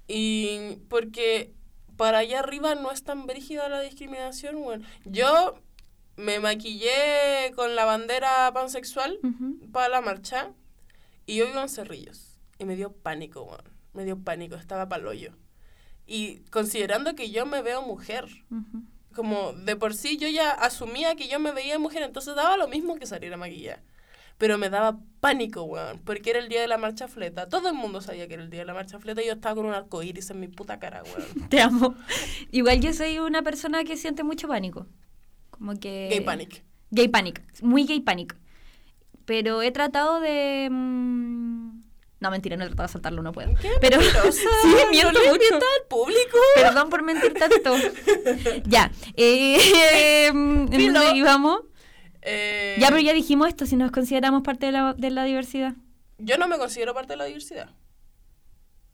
[0.07, 1.53] Y porque
[1.97, 4.85] para allá arriba no es tan brígida la discriminación, weón.
[5.05, 5.59] Yo
[6.15, 9.19] me maquillé con la bandera pansexual
[9.71, 10.51] para la marcha
[11.25, 12.39] y yo vivo en Cerrillos.
[12.59, 13.65] Y me dio pánico, weón.
[13.93, 15.33] Me dio pánico, estaba pa'l hoyo.
[16.05, 18.25] Y considerando que yo me veo mujer,
[19.13, 22.67] como de por sí yo ya asumía que yo me veía mujer, entonces daba lo
[22.67, 23.81] mismo que salir a maquillar.
[24.37, 27.49] Pero me daba pánico, weón, porque era el día de la marcha fleta.
[27.49, 29.55] Todo el mundo sabía que era el día de la marcha fleta y yo estaba
[29.55, 31.49] con un arco iris en mi puta cara, weón.
[31.49, 31.95] Te amo.
[32.51, 34.85] Igual yo soy una persona que siente mucho pánico.
[35.49, 36.07] Como que...
[36.11, 36.63] Gay panic.
[36.91, 37.41] Gay panic.
[37.61, 38.35] Muy gay panic.
[39.25, 40.69] Pero he tratado de...
[40.71, 41.81] mm,
[42.19, 43.53] No, mentira, no he tratado de saltarlo, no puedo.
[43.55, 43.99] ¿Qué Pero
[44.31, 44.45] sí,
[44.91, 45.39] miento ¿No le mucho.
[45.39, 46.37] mientas al público?
[46.55, 47.75] Perdón por mentir tanto.
[48.65, 48.91] ya.
[49.15, 51.01] Eh, ¿En Filo.
[51.01, 51.61] dónde íbamos?
[52.21, 55.73] Eh, Ya, pero ya dijimos esto, si nos consideramos parte de la, de la diversidad.
[56.17, 57.69] Yo no me considero parte de la diversidad.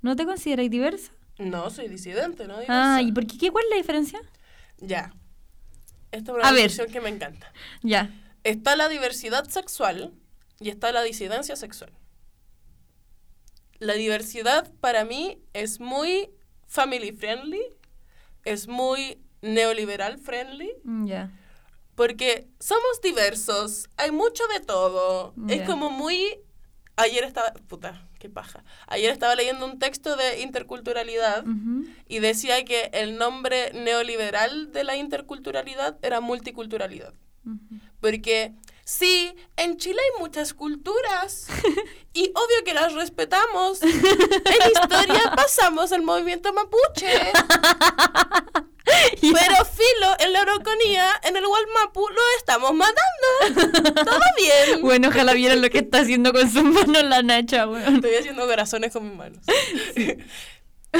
[0.01, 1.11] ¿No te consideras diversa?
[1.39, 2.55] No, soy disidente, ¿no?
[2.67, 3.01] Ah, Diversa.
[3.01, 3.37] ¿y por qué?
[3.37, 3.51] qué?
[3.51, 4.19] ¿Cuál es la diferencia?
[4.77, 5.13] Ya.
[6.11, 7.51] Esta es una discusión que me encanta.
[7.81, 8.11] Ya.
[8.43, 10.13] Está la diversidad sexual
[10.59, 11.91] y está la disidencia sexual.
[13.79, 16.29] La diversidad para mí es muy
[16.67, 17.61] family friendly,
[18.45, 21.31] es muy neoliberal friendly, Mm, Ya.
[21.95, 25.33] Porque somos diversos, hay mucho de todo.
[25.47, 26.39] Es como muy...
[26.95, 27.53] Ayer estaba...
[27.67, 28.63] Puta, qué paja.
[28.87, 31.85] Ayer estaba leyendo un texto de interculturalidad Ujú.
[32.07, 37.13] y decía que el nombre neoliberal de la interculturalidad era multiculturalidad.
[37.99, 38.53] Porque
[38.83, 41.47] sí, en Chile hay muchas culturas
[42.13, 43.81] y obvio que las respetamos.
[43.81, 47.31] En historia pasamos el movimiento mapuche.
[49.21, 54.03] Pero filo, en la Araucanía, en el Gualmapu, lo estamos matando.
[54.03, 54.81] Todo bien.
[54.83, 57.95] Bueno, ojalá vieran lo que está haciendo con sus manos la Nacha, weón.
[57.95, 59.39] Estoy haciendo corazones con mis manos.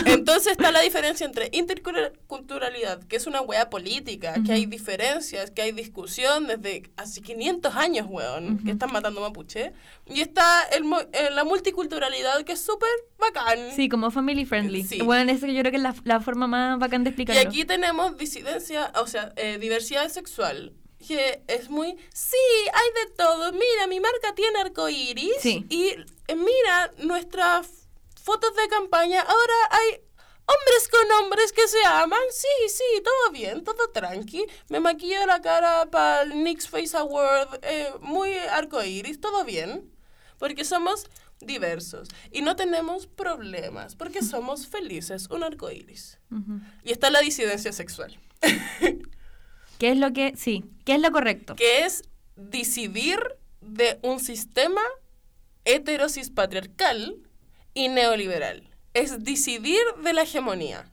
[0.05, 5.61] Entonces está la diferencia entre interculturalidad, que es una wea política, que hay diferencias, que
[5.61, 9.71] hay discusión desde hace 500 años, weón, que están matando mapuche.
[10.07, 10.83] Y está el,
[11.13, 12.89] eh, la multiculturalidad, que es súper
[13.19, 13.71] bacán.
[13.75, 14.83] Sí, como family friendly.
[14.83, 14.99] Sí.
[15.01, 17.41] Bueno, eso yo creo que es la, la forma más bacán de Y explicarlo.
[17.49, 20.73] aquí tenemos disidencia, o sea, eh, diversidad sexual.
[21.05, 22.37] Que es muy, sí,
[22.73, 23.51] hay de todo.
[23.51, 25.33] Mira, mi marca tiene arcoíris.
[25.39, 25.65] Sí.
[25.69, 25.87] Y
[26.29, 27.82] eh, mira, nuestras
[28.23, 29.21] fotos de campaña.
[29.21, 30.01] Ahora hay
[30.45, 32.19] hombres con hombres que se aman.
[32.31, 34.45] Sí, sí, todo bien, todo tranqui.
[34.69, 37.59] Me maquillo la cara para el Nick's Face Award.
[37.63, 39.91] eh, muy arcoíris, todo bien.
[40.39, 41.09] Porque somos
[41.39, 42.07] diversos.
[42.31, 43.95] Y no tenemos problemas.
[43.95, 45.29] Porque somos felices.
[45.29, 46.17] Un arcoíris.
[46.31, 46.61] Ujú.
[46.83, 48.17] Y está la disidencia sexual,
[49.79, 50.33] ¿Qué es lo que...?
[50.37, 51.55] Sí, ¿qué es lo correcto?
[51.55, 52.03] que es
[52.35, 53.19] decidir
[53.59, 54.81] de un sistema
[55.65, 57.17] heterosis patriarcal
[57.73, 58.69] y neoliberal.
[58.93, 60.89] Es decidir de la hegemonía.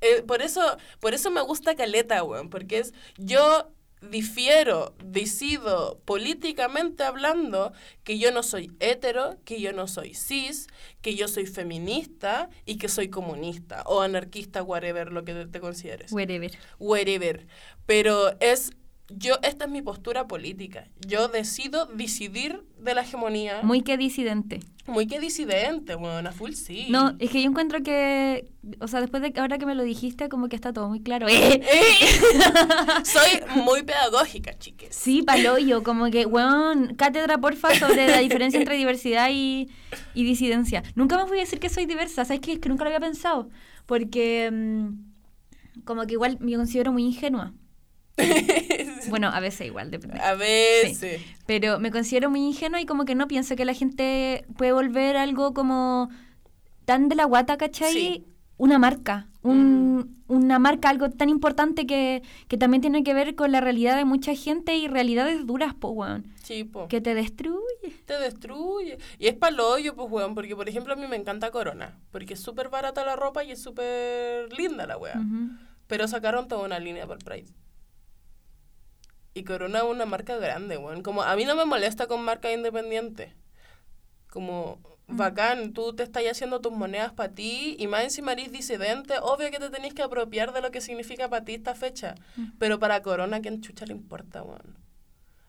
[0.00, 7.02] Eh, por, eso, por eso me gusta Caleta, weón, porque es yo difiero, decido políticamente
[7.02, 7.72] hablando
[8.04, 10.68] que yo no soy hetero, que yo no soy cis,
[11.02, 16.12] que yo soy feminista y que soy comunista o anarquista, whatever, lo que te- consideres
[16.12, 16.56] Whatever.
[16.78, 17.46] whatever.
[17.86, 18.70] Pero es,
[19.10, 20.86] yo, esta es mi postura política.
[21.06, 23.58] Yo decido decidir de la hegemonía.
[23.62, 24.60] Muy, Muy que disidente.
[25.08, 26.88] que disidente, bueno, a full sí.
[26.90, 28.50] No, es que yo encuentro que...
[28.80, 31.26] O sea, después de ahora que me lo dijiste, como que está todo muy claro.
[31.28, 31.62] ¡Eh!
[33.04, 34.94] Soy muy pedagógica, chiques.
[34.94, 39.70] Sí, paloyo, como que, weón, cátedra porfa sobre la diferencia entre diversidad y,
[40.12, 40.82] y disidencia.
[40.94, 42.52] Nunca más voy a decir que soy diversa, ¿sabes qué?
[42.52, 43.48] Es que nunca lo había pensado.
[43.86, 47.54] Porque, mm, como que igual me considero muy ingenua.
[49.08, 50.20] Bueno, a veces igual, depende.
[50.20, 51.20] a veces.
[51.46, 55.16] Pero me considero muy ingenua y como que no pienso que la gente puede volver
[55.16, 56.10] algo como
[56.84, 57.92] tan de la guata, ¿cachai?
[57.92, 58.24] Sí.
[58.58, 63.52] Una marca, un- una marca, algo tan importante que, que también tiene que ver con
[63.52, 66.88] la realidad de mucha gente y realidades duras, po, weón, Sí, po.
[66.88, 67.62] que te destruye.
[68.04, 68.98] Te destruye.
[69.18, 71.98] Y es paloyo, pues, weón, porque, por ejemplo, a mí me encanta Corona.
[72.10, 74.98] Porque es súper barata la ropa y es súper linda la.
[74.98, 75.50] Ujú.
[75.86, 77.46] Pero sacaron toda una línea por Pride.
[79.38, 81.02] Y Corona es una marca grande, weón.
[81.02, 83.34] Como a mí no me molesta con marca independiente.
[84.30, 89.14] Como bacán, tú te estás haciendo tus monedas para ti y más encima eres disidente,
[89.22, 92.14] obvio que te tenés que apropiar de lo que significa para ti esta fecha.
[92.58, 94.76] Pero para Corona, ¿quién chucha le importa, weón?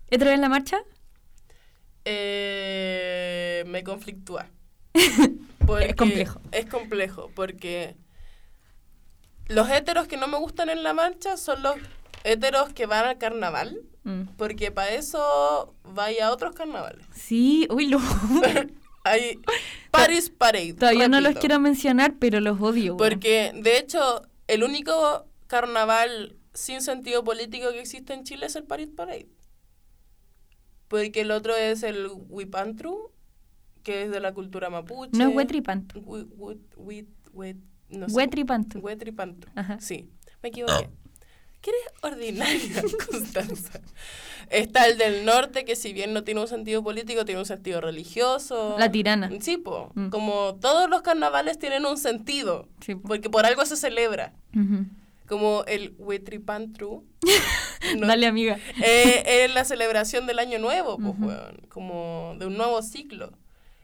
[0.09, 0.79] ¿Heteros en la marcha?
[2.05, 4.47] Eh, me conflictúa.
[5.65, 6.41] Porque- complejo.
[6.51, 7.95] Es complejo, porque
[9.49, 11.75] los heteros que no me gustan en la marcha son los
[12.23, 14.21] heteros que van al carnaval, Mm.
[14.37, 17.05] porque para eso vaya a otros carnavales.
[17.13, 17.99] Sí, uy, lo...
[19.03, 19.39] Hay
[19.91, 20.73] Paris Parade.
[20.73, 22.95] Todavía no los quiero mencionar, pero los odio.
[22.97, 28.63] Porque, de hecho, el único carnaval sin sentido político que existe en Chile es el
[28.63, 29.27] Paris Parade.
[30.87, 33.11] Porque el otro es el Huipantru,
[33.83, 35.17] que es de la cultura mapuche.
[35.17, 36.01] No es Huetripantu.
[37.89, 38.05] No.
[38.07, 38.81] Huetripantu.
[39.79, 40.09] Sí,
[40.43, 40.89] me equivoqué.
[41.61, 41.81] ¿Qué eres
[42.13, 43.81] ordinaria, Constanza?
[44.49, 47.81] Está el del norte, que si bien no tiene un sentido político, tiene un sentido
[47.81, 48.75] religioso.
[48.79, 49.29] La tirana.
[49.41, 49.91] Sí, po.
[49.95, 50.09] Mm.
[50.09, 52.67] Como todos los carnavales tienen un sentido.
[52.79, 53.09] Sí, po.
[53.09, 54.33] Porque por algo se celebra.
[54.55, 54.85] Ujú.
[55.27, 57.03] Como el Huetripantru.
[57.97, 58.57] no- Dale, amiga.
[58.83, 61.25] eh, es la celebración del año nuevo, pues, Ujú.
[61.27, 61.57] weón.
[61.67, 63.33] Como de un nuevo ciclo.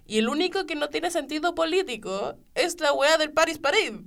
[0.06, 4.02] Y el único que no tiene sentido político es la weá del Paris Parade.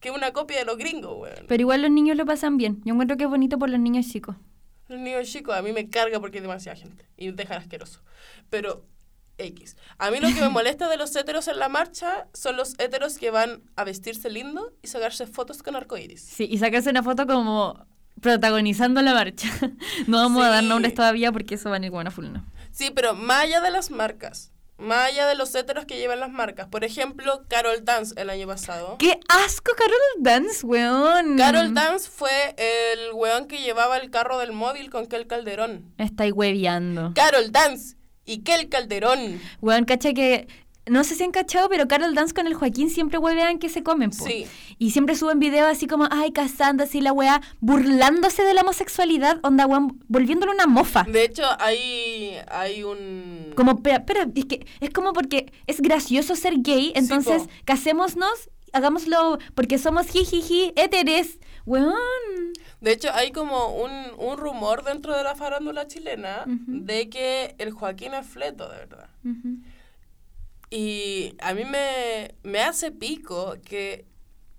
[0.00, 1.46] Que es una copia de los gringos, weón.
[1.48, 2.82] Pero igual los niños lo pasan bien.
[2.84, 4.36] Yo encuentro que es bonito por los niños chicos.
[4.88, 7.06] Los niños chicos a mí me carga porque hay demasiada gente.
[7.16, 8.02] Y dejan asqueroso.
[8.50, 8.84] Pero
[9.38, 9.76] X.
[9.98, 13.16] A mí lo que me molesta de los héteros en la marcha son los héteros
[13.16, 16.20] que van a vestirse lindo y sacarse fotos con arcoíris.
[16.22, 17.86] Sí, y sacarse una foto como
[18.20, 19.48] protagonizando la marcha.
[20.06, 20.68] no vamos a dar Sí.
[20.68, 22.44] nombres todavía porque eso va a ir como una full, ¿no?
[22.70, 26.30] Sí, pero más allá de las marcas, más allá de los héteros que llevan las
[26.30, 26.68] marcas.
[26.68, 28.96] Por ejemplo, Carol Dance el año pasado.
[28.98, 31.36] ¡Qué asco, Carol Dance, weón!
[31.36, 35.92] Carol Dance fue el weón que llevaba el carro del móvil con Kel Calderón.
[35.98, 37.12] Estáis hueveando.
[37.14, 39.40] Carol Dance y Kel Calderón.
[39.60, 40.48] Weón, cacha que.
[40.86, 43.82] No sé si han cachado, pero Carol Dance con el Joaquín siempre huevean que se
[43.82, 44.26] comen, po.
[44.26, 44.46] Sí.
[44.78, 49.38] Y siempre suben videos así como, ay, casándose y la weá, burlándose de la homosexualidad,
[49.42, 51.04] onda, weón, volviéndolo una mofa.
[51.04, 53.52] De hecho, hay, hay un...
[53.56, 57.50] Como, espera, espera, es que es como porque es gracioso ser gay, entonces po.
[57.64, 61.38] casémonos, hagámoslo porque somos jijiji, éteres.
[61.64, 61.94] Weón.
[62.82, 67.70] De hecho, hay como un, un rumor dentro de la farándula chilena de que el
[67.70, 69.08] Joaquín es fleto, de verdad.
[69.24, 69.60] Ujú.
[70.76, 74.06] Y a mí me, me hace pico que...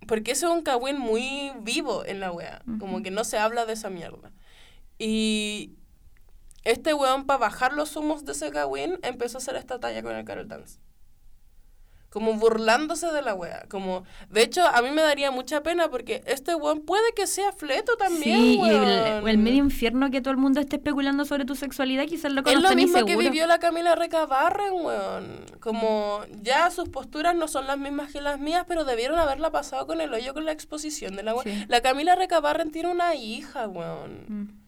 [0.08, 2.62] Porque eso es un cagüín muy vivo en la wea.
[2.80, 4.32] Como que no se habla de esa mierda.
[4.98, 5.74] Y
[6.64, 10.16] este weón, para bajar los humos de ese cagüín, empezó a hacer esta talla con
[10.16, 10.80] el Carol Dance.
[12.16, 13.66] Como burlándose de la wea.
[13.68, 17.52] Como, de hecho, a mí me daría mucha pena porque este weón puede que sea
[17.52, 18.88] fleto también, sí, y weón.
[18.88, 22.42] el, el medio infierno que todo el mundo esté especulando sobre tu sexualidad, quizás lo
[22.46, 25.42] Es lo mismo que vivió la Camila Recabarren, weón.
[25.60, 29.86] Como ya sus posturas no son las mismas que las mías, pero debieron haberla pasado
[29.86, 31.44] con el hoyo con la exposición de la weón.
[31.44, 31.66] Sí.
[31.68, 34.24] La Camila Recabarren tiene una hija, weón.
[34.30, 34.66] Mm.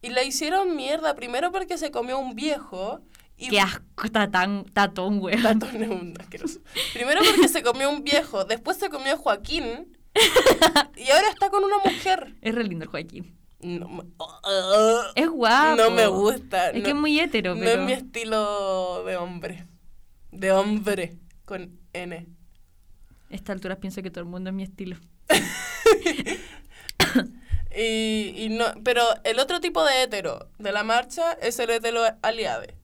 [0.00, 3.02] Y la hicieron mierda, primero porque se comió un viejo.
[3.44, 5.42] Y Qué asco, tatán, tatón, weón.
[5.42, 6.60] Tatón es un asqueroso.
[6.94, 9.96] Primero porque se comió un viejo, después se comió a Joaquín.
[10.96, 12.34] y ahora está con una mujer.
[12.40, 13.36] Es re lindo el Joaquín.
[13.60, 14.04] No,
[15.14, 15.76] Es guapo.
[15.76, 16.70] no me gusta.
[16.70, 17.80] Es no- que es muy hetero, No pero...
[17.80, 19.66] es mi estilo de hombre.
[20.30, 22.26] De hombre con N.
[23.30, 24.96] A estas alturas pienso que todo el mundo es mi estilo.
[27.74, 32.02] Y, y no, pero el otro tipo de hetero de la marcha es el hetero
[32.20, 32.74] aliade.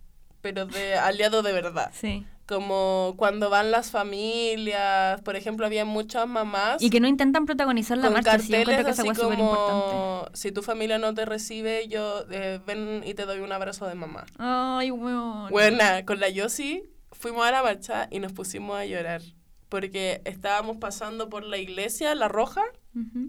[0.40, 1.90] Pero de aliado de verdad.
[1.92, 2.26] Sí.
[2.46, 7.98] Como cuando van las familias, por ejemplo, había muchas mamás Y que no intentan protagonizar
[7.98, 11.88] la con marcha, sí, carteles que esa así como si tu familia no te recibe,
[11.88, 14.24] yo eh, ven y te doy un abrazo de mamá.
[14.38, 15.50] Ay, weón.
[15.50, 19.20] Buena, con la Yossi fuimos a la marcha y nos pusimos a llorar.
[19.68, 22.62] Porque estábamos pasando por la iglesia, la roja,
[22.94, 23.28] Ujú.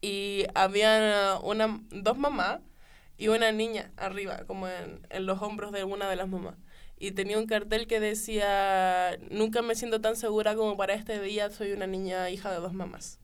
[0.00, 2.60] y había una, dos mamás
[3.22, 6.56] y una niña arriba, como en, en los hombros de una de las mamás.
[6.98, 11.48] Y tenía un cartel que decía, nunca me siento tan segura como para este día,
[11.48, 13.20] soy una niña hija de dos mamás.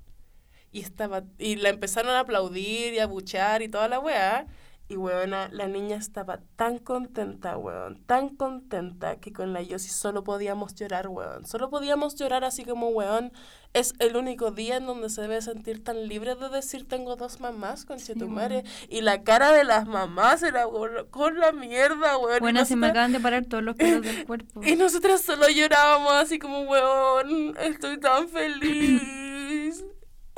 [0.70, 4.46] Y, estaba, y la empezaron a aplaudir y a buchar y toda la weá.
[4.90, 10.24] Y weona, la niña estaba tan contenta, weón, tan contenta que con la Yossi solo
[10.24, 11.44] podíamos llorar, weón.
[11.46, 13.30] Solo podíamos llorar así como, weón,
[13.74, 17.38] es el único día en donde se debe sentir tan libre de decir tengo dos
[17.38, 18.64] mamás con Sí, tu madre.
[18.88, 22.38] Y la cara de las mamás era weón, con la mierda, weón.
[22.40, 24.62] Bueno, se me acaban de parar todos los pelos del cuerpo.
[24.64, 29.02] y nosotras solo llorábamos así como, weón, estoy tan feliz.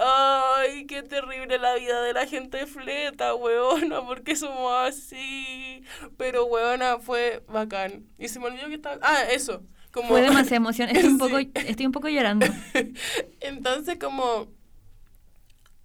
[0.02, 5.82] Ay, qué terrible la vida de la gente fleta, weona, porque somos así.
[6.16, 8.06] Pero, weona, fue bacán.
[8.18, 8.98] Y se me olvidó que estaba...
[9.02, 9.62] Ah, eso.
[9.92, 10.08] Como...
[10.08, 10.88] Fue demasiada emoción.
[10.90, 11.50] Estoy un poco, Sí.
[11.54, 12.46] estoy un poco llorando.
[13.40, 14.48] Entonces, como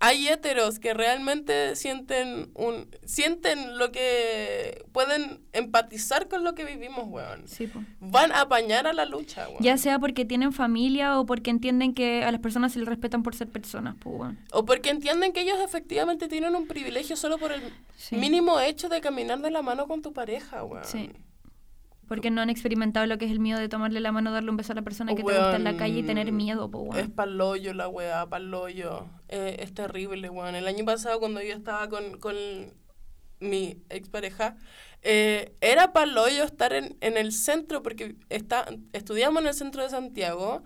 [0.06, 7.06] hay héteros que realmente sienten un sienten lo que pueden empatizar con lo que vivimos,
[7.08, 7.48] weón.
[7.48, 7.80] Sí, po.
[8.00, 9.64] Van a apañar a la lucha, weón.
[9.64, 13.24] Ya sea porque tienen familia o porque entienden que a las personas se les respetan
[13.24, 14.40] por ser personas, pues, weón.
[14.52, 17.62] O porque entienden que ellos efectivamente tienen un privilegio solo por el
[17.98, 18.16] Sí.
[18.18, 20.86] mínimo hecho de caminar de la mano con tu pareja, weón.
[20.86, 21.12] Sí.
[22.08, 24.58] Porque no han experimentado lo que es el miedo de tomarle la mano, darle un
[24.58, 26.96] beso a la persona que te gusta en la calle y tener miedo, pues, Es
[26.96, 27.12] weón.
[27.12, 29.08] paloyo la weá, paloyo.
[29.30, 30.56] Eh, es terrible, weón.
[30.56, 32.36] El año pasado cuando yo estaba con, con
[33.40, 34.56] mi expareja,
[35.02, 39.90] eh, era paloyo estar en, en el centro porque está, estudiamos en el centro de
[39.90, 40.64] Santiago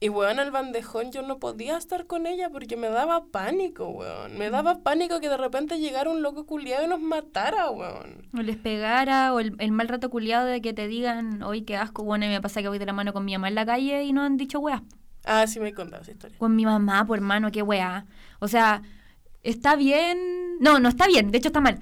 [0.00, 4.36] y, weón, el bandejón yo no podía estar con ella porque me daba pánico, weón.
[4.36, 8.28] Me daba pánico que de repente llegara un loco culiado y nos matara, weón.
[8.36, 11.76] O les pegara, o el, el mal rato culiado de que te digan, hoy qué
[11.76, 13.66] asco, bueno, y me pasa que voy de la mano con mi mamá en la
[13.66, 14.82] calle y no han dicho weas.
[15.26, 16.38] Ah, sí me contado esa historia.
[16.38, 18.06] Con mi mamá, por hermano, qué wea.
[18.38, 18.82] O sea,
[19.42, 20.58] está bien.
[20.60, 21.80] No, no está bien, de hecho está mal.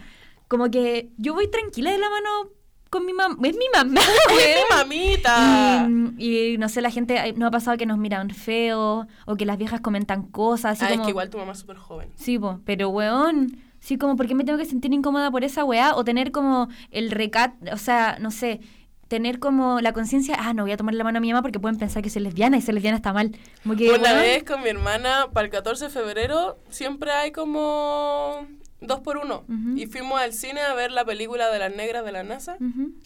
[0.48, 2.50] Como que yo voy tranquila de la mano
[2.94, 3.36] con mi mamá.
[3.42, 4.68] Es mi mamá, ¡Uy, weón.
[4.70, 5.88] mamita!
[6.16, 9.36] Y, y no sé, la gente, eh, no ha pasado que nos miran feo o
[9.36, 10.76] que las viejas comentan cosas.
[10.80, 12.12] Así ah, como, es que igual tu mamá es súper joven.
[12.14, 15.64] Sí, po, pero weón, sí, como, ¿por qué me tengo que sentir incómoda por esa
[15.64, 15.96] weá?
[15.96, 18.60] O tener como el recat, o sea, no sé,
[19.08, 21.58] tener como la conciencia, ah, no voy a tomar la mano a mi mamá porque
[21.58, 23.32] pueden pensar que soy lesbiana y ser lesbiana está mal.
[23.64, 28.46] Como que, Una vez con mi hermana, para el 14 de febrero, siempre hay como
[28.80, 29.44] dos por uno.
[29.48, 29.76] Ujú.
[29.76, 32.56] Y fuimos al cine a ver la película de las negras de la NASA.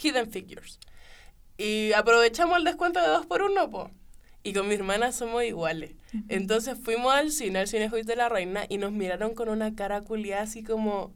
[0.02, 0.78] Hidden Figures.
[1.56, 3.90] Y aprovechamos el descuento de dos por uno, po.
[4.42, 5.96] Y con mi hermana somos iguales.
[6.28, 9.74] Entonces fuimos al cine, al cine Juiz de la Reina, y nos miraron con una
[9.74, 11.12] cara culiada así como,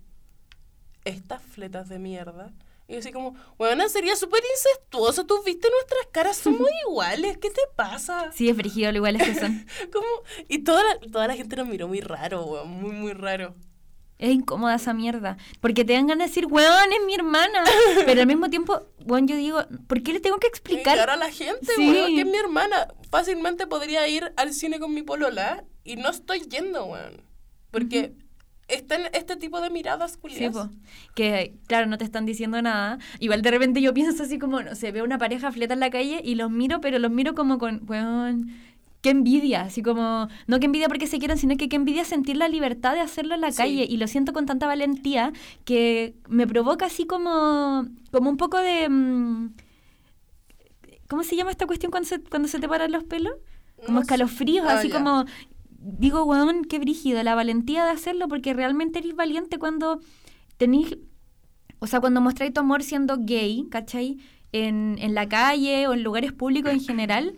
[1.05, 2.53] estas fletas de mierda.
[2.88, 7.50] Y yo así como, bueno, sería súper incestuoso, tú viste nuestras caras, somos iguales, ¿qué
[7.50, 8.32] te pasa?
[8.32, 9.66] Sí, es frigido lo iguales que son.
[9.92, 10.07] Como,
[10.48, 13.55] y toda la, toda la gente nos miró muy raro, weón, muy, muy raro.
[14.19, 15.37] Es incómoda esa mierda.
[15.61, 17.65] Porque te dan ganas de decir, weón, es mi hermana.
[18.07, 20.99] Pero al mismo tiempo, weón, yo digo, ¿por qué le tengo que explicar?
[20.99, 21.89] ahora la gente, Sí.
[21.91, 22.89] weón, que es mi hermana.
[23.11, 27.23] Fácilmente podría ir al cine con mi polola y no estoy yendo, weón.
[27.73, 28.13] Porque
[28.69, 30.69] están este tipo de miradas Sí, culiadas.
[30.69, 30.75] po.
[31.15, 32.99] Que, claro, no te están diciendo nada.
[33.19, 35.91] Igual de repente yo pienso así como, no sé, veo una pareja fleta en la
[35.91, 38.55] calle y los miro, pero los miro como con, weón,
[39.03, 39.62] qué envidia.
[39.62, 42.94] Así como, no que envidia porque se quieran, sino que qué envidia sentir la libertad
[42.94, 43.59] de hacerlo en la Sí.
[43.59, 43.86] calle.
[43.88, 45.32] Y lo siento con tanta valentía
[45.64, 48.88] que me provoca así como, como un poco de...
[48.88, 49.50] mm,
[51.09, 53.34] ¿Cómo se llama esta cuestión cuando se, cuando se te paran los pelos?
[53.84, 54.14] Como No sé.
[54.14, 55.24] escalofríos, Ah, así como...
[55.84, 60.00] Digo, weón, qué brígido, la valentía de hacerlo porque realmente eres valiente cuando
[60.57, 60.96] tenés...
[61.80, 64.18] O sea, cuando mostráis tu amor siendo gay, ¿cachai?
[64.53, 67.34] En, en la calle o en lugares públicos en general.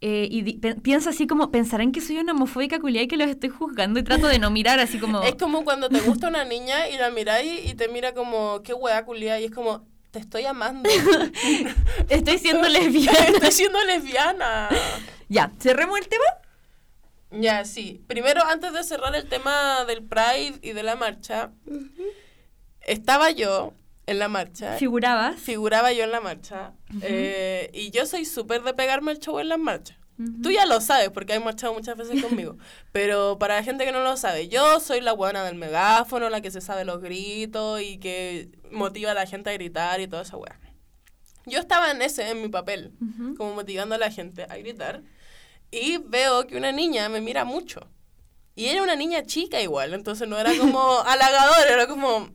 [0.00, 3.28] Eh, y di- pienso así como, pensarán que soy una homofóbica culiada y que los
[3.28, 5.22] estoy juzgando y trato de no mirar así como...
[5.22, 8.74] Es como cuando te gusta una niña y la miráis y te mira como, qué
[8.74, 9.40] weá culiada.
[9.40, 10.88] Y es como, te estoy amando.
[12.08, 13.18] Estoy siendo lesbiana.
[13.28, 14.68] estoy siendo lesbiana.
[15.28, 16.24] ya, cerremos el tema.
[17.30, 18.02] Ya, sí.
[18.06, 21.50] Primero, antes de cerrar el tema del Pride y de la marcha,
[22.80, 23.72] estaba yo
[24.06, 24.76] en la marcha.
[24.76, 25.38] Figurabas.
[25.40, 26.72] Figuraba yo en la marcha.
[27.02, 29.96] eh, y yo soy súper de pegarme el show en las marchas.
[30.18, 30.42] Ujú.
[30.42, 32.56] Tú ya lo sabes porque has marchado muchas veces conmigo.
[32.92, 36.40] Pero para la gente que no lo sabe, yo soy la buena del megáfono, la
[36.40, 40.22] que se sabe los gritos y que motiva a la gente a gritar y toda
[40.22, 40.58] esa weá.
[41.44, 43.34] Yo estaba en ese, en mi papel, Ujú.
[43.36, 45.02] como motivando a la gente a gritar.
[45.70, 47.88] Y veo que una niña me mira mucho.
[48.54, 52.30] Y era una niña chica igual, entonces no era como halagador, era como,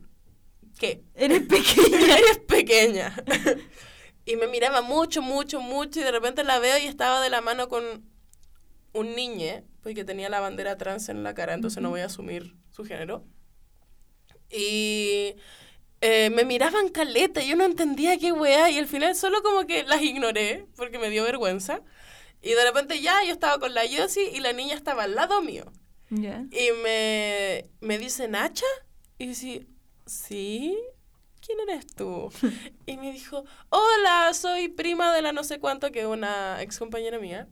[0.78, 1.02] ¿qué?
[1.14, 2.18] Eres pequeña.
[2.18, 3.16] Eres pequeña.
[4.24, 7.40] y me miraba mucho, mucho, mucho y de repente la veo y estaba de la
[7.40, 8.04] mano con
[8.92, 12.54] un niño, porque tenía la bandera trans en la cara, entonces no voy a asumir
[12.70, 13.24] su género.
[14.50, 15.36] Y
[16.02, 19.84] eh, me miraban caleta, yo no entendía qué weá y al final solo como que
[19.84, 21.80] las ignoré porque me dio vergüenza.
[22.42, 25.40] Y de repente ya yo estaba con la Yossi y la niña estaba al lado
[25.42, 25.72] mío.
[26.10, 26.44] Ya.
[26.50, 28.66] Y me, me dice, Nacha.
[29.16, 29.66] Y sí,
[30.12, 30.78] ¿sí?
[31.40, 32.30] ¿Quién eres tú?
[32.86, 36.78] y me dijo, hola, soy prima de la no sé cuánto, que es una ex
[36.78, 37.48] compañera mía.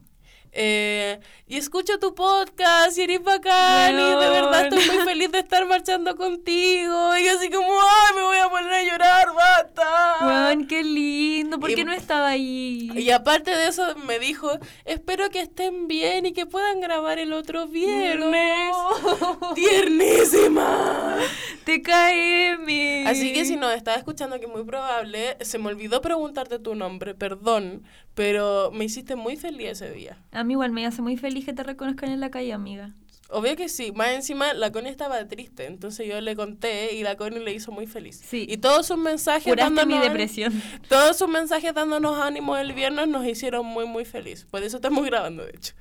[0.53, 5.38] Eh, y escucho tu podcast y eres bacán y de verdad estoy muy feliz de
[5.38, 7.16] estar marchando contigo.
[7.16, 10.16] Y así como, ay, me voy a poner a llorar, basta.
[10.26, 11.59] Weón, qué lindo.
[11.61, 12.90] ¿Por Y- qué no estaba ahí?
[12.96, 14.51] Y aparte de eso me dijo,
[14.84, 18.70] espero que estén bien y que puedan grabar el otro viernes.
[18.70, 19.55] No.
[19.55, 21.16] ¡Tiernísima!
[21.64, 23.07] TKM.
[23.07, 27.14] Así que si nos estás escuchando, que muy probable, se me olvidó preguntarte tu nombre,
[27.14, 27.84] perdón,
[28.15, 30.19] pero me hiciste muy feliz ese día.
[30.33, 32.93] A mí igual me hace muy feliz que te reconozcan en la calle, amiga.
[33.33, 37.15] Obvio que sí, más encima la Connie estaba triste, entonces yo le conté y la
[37.17, 38.21] Connie le hizo muy feliz.
[38.29, 38.45] Sí.
[38.51, 40.63] Y todos sus mensajes Curaste mi dándonos- depresión.
[40.89, 44.47] Todos sus mensajes dándonos ánimo el viernes nos hicieron muy muy feliz.
[44.51, 45.75] Por eso estamos grabando, de hecho.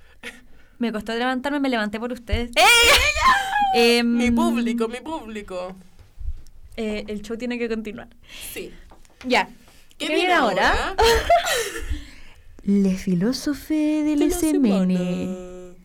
[0.78, 2.52] Me costó levantarme, me levanté por ustedes.
[3.74, 5.76] Em, Mi público, mi público.
[6.78, 8.08] eh, el show tiene que continuar.
[8.54, 8.72] Sí.
[9.26, 9.48] Ya.
[9.98, 10.72] ¿Qué, ¿Qué viene viene ahora?
[10.90, 10.96] ahora?
[12.70, 14.98] Le filósofe de De la la semana.
[14.98, 15.76] semana.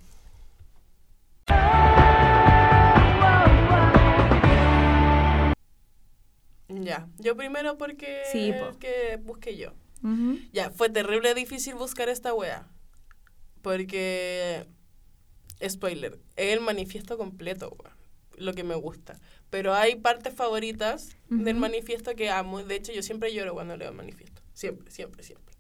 [6.69, 8.79] Ya, yo primero porque Sí, po.
[8.79, 9.73] que busqué yo.
[10.53, 12.69] Ya, fue terrible difícil buscar esta wea.
[13.63, 14.67] Porque,
[15.67, 17.97] spoiler, es el manifiesto completo, wea,
[18.37, 19.19] lo que me gusta.
[19.49, 22.63] Pero hay partes favoritas del manifiesto que amo.
[22.63, 24.43] De hecho, yo siempre lloro cuando leo el manifiesto.
[24.53, 25.55] Siempre, siempre, siempre.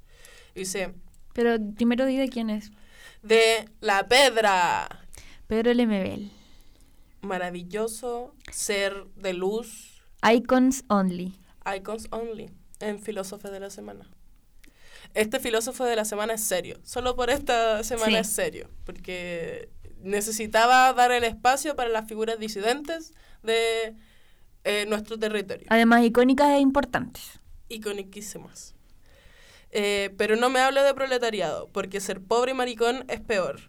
[0.54, 0.92] Dice,
[1.34, 2.70] Pero primero di de quién es.
[3.22, 4.88] de la pedra,
[5.46, 6.30] Pedro Lemebel.
[7.20, 11.34] maravilloso ser de luz, Icons Only.
[11.76, 14.08] icons only, en filósofo de la semana.
[15.14, 16.78] Este filósofo de la semana es serio.
[16.82, 18.16] Solo por esta semana Sí.
[18.16, 18.68] es serio.
[18.84, 19.68] Porque
[20.00, 23.12] necesitaba dar el espacio para las figuras disidentes
[23.42, 23.94] de
[24.64, 25.66] eh, nuestro territorio.
[25.70, 27.38] Además, icónicas e importantes.
[27.68, 28.73] Iconiquísimas.
[29.76, 33.60] Eh, pero no me hable de proletariado, porque ser pobre y maricón es peor.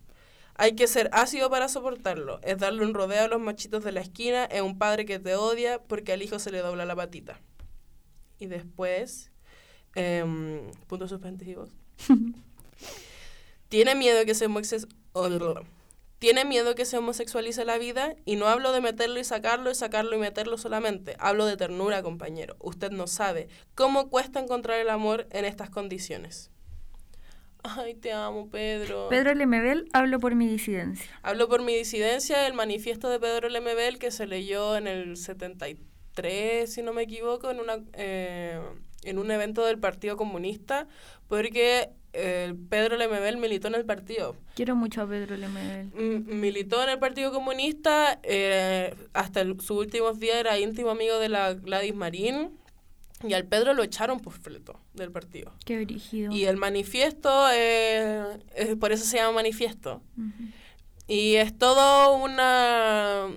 [0.53, 2.39] Hay que ser ácido para soportarlo.
[2.43, 4.45] Es darle un rodeo a los machitos de la esquina.
[4.45, 7.41] Es un padre que te odia porque al hijo se le dobla la patita.
[8.39, 9.31] Y después,
[9.95, 11.71] em, puntos suspensivos.
[13.69, 15.74] Tiene miedo que se homosexualice.
[16.19, 19.75] Tiene miedo que se homosexualice la vida y no hablo de meterlo y sacarlo y
[19.75, 21.15] sacarlo y meterlo solamente.
[21.19, 22.55] Hablo de ternura, compañero.
[22.59, 26.51] Usted no sabe cómo cuesta encontrar el amor en estas condiciones.
[27.63, 29.09] Ay, te amo, Pedro.
[29.09, 31.09] Pedro Lemebel, hablo por mi disidencia.
[31.23, 36.71] Hablo por mi disidencia, el manifiesto de Pedro Lemebel que se leyó en el 73,
[36.71, 38.61] si no me equivoco, en, una, eh,
[39.03, 40.87] en un evento del Partido Comunista,
[41.27, 44.35] porque eh, Pedro Lemebel militó en el partido.
[44.55, 45.91] Quiero mucho a Pedro Lemebel.
[46.25, 51.53] militó en el Partido Comunista, eh, hasta sus últimos días era íntimo amigo de la
[51.53, 52.57] Gladys Marín
[53.27, 55.53] y al Pedro lo echaron por fleto del partido.
[55.65, 56.31] Qué dirigido.
[56.31, 58.39] Y el manifiesto, eh,
[58.79, 60.01] por eso se llama manifiesto.
[61.07, 63.27] Y es todo una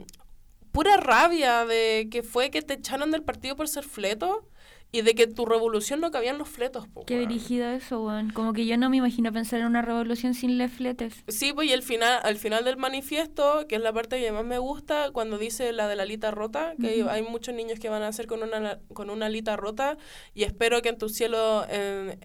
[0.73, 4.49] pura rabia de que fue que te echaron del partido por ser fleto
[4.91, 6.89] y de que tu revolución no cabían los fletos.
[6.89, 8.31] Po, Qué dirigido eso, weón.
[8.31, 11.25] Como que yo no me imagino pensar en una revolución sin los fletes.
[11.29, 14.45] Sí, pues y el final, al final del manifiesto, que es la parte que más
[14.45, 18.03] me gusta, cuando dice la de la alita rota, que hay muchos niños que van
[18.03, 19.99] a hacer con una, con una alita rota,
[20.35, 22.19] y espero que en tu cielo, en,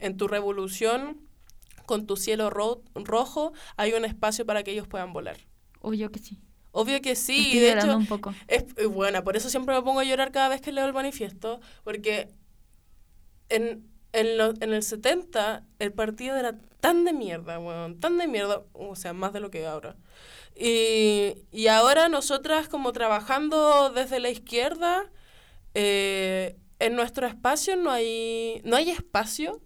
[0.00, 1.20] en, tu revolución,
[1.86, 5.36] con tu cielo rojo, hay un espacio para que ellos puedan volar.
[5.80, 6.40] Obvio que sí.
[6.80, 8.32] Obvio que sí, de hecho, un poco.
[8.46, 11.58] es buena, por eso siempre me pongo a llorar cada vez que leo el manifiesto,
[11.82, 12.28] porque
[13.48, 18.62] en, en, en el 70 el partido era tan de mierda, weón, tan de mierda,
[18.74, 19.96] o sea, más de lo que ahora.
[20.54, 25.10] Y, y ahora nosotras como trabajando desde la izquierda,
[25.74, 29.60] eh, en nuestro espacio no hay, no hay espacio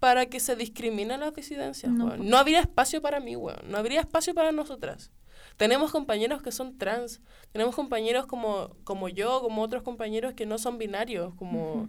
[0.00, 4.00] para que se discriminen las disidencias, no, no habría espacio para mí, weón, no habría
[4.00, 5.12] espacio para nosotras.
[5.56, 7.20] Tenemos compañeros que son trans,
[7.52, 11.88] tenemos compañeros como, como yo, como otros compañeros que no son binarios, como...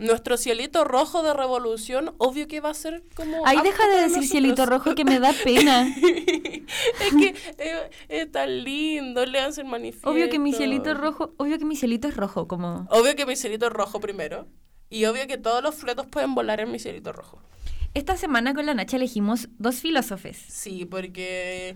[0.00, 3.42] Nuestro cielito rojo de revolución, obvio que va a ser como...
[3.44, 5.88] Ay, deja de decir cielito rojo que me da pena.
[5.98, 10.08] es que eh, es tan lindo, le el manifiesto.
[10.08, 12.86] Obvio que mi cielito rojo, obvio que mi cielito es rojo, como...
[12.90, 14.46] Obvio que mi cielito es rojo primero.
[14.88, 17.42] Y obvio que todos los fletos pueden volar en mi cielito rojo.
[17.94, 20.36] Esta semana con la Nacha elegimos dos filósofes.
[20.36, 21.74] Sí, porque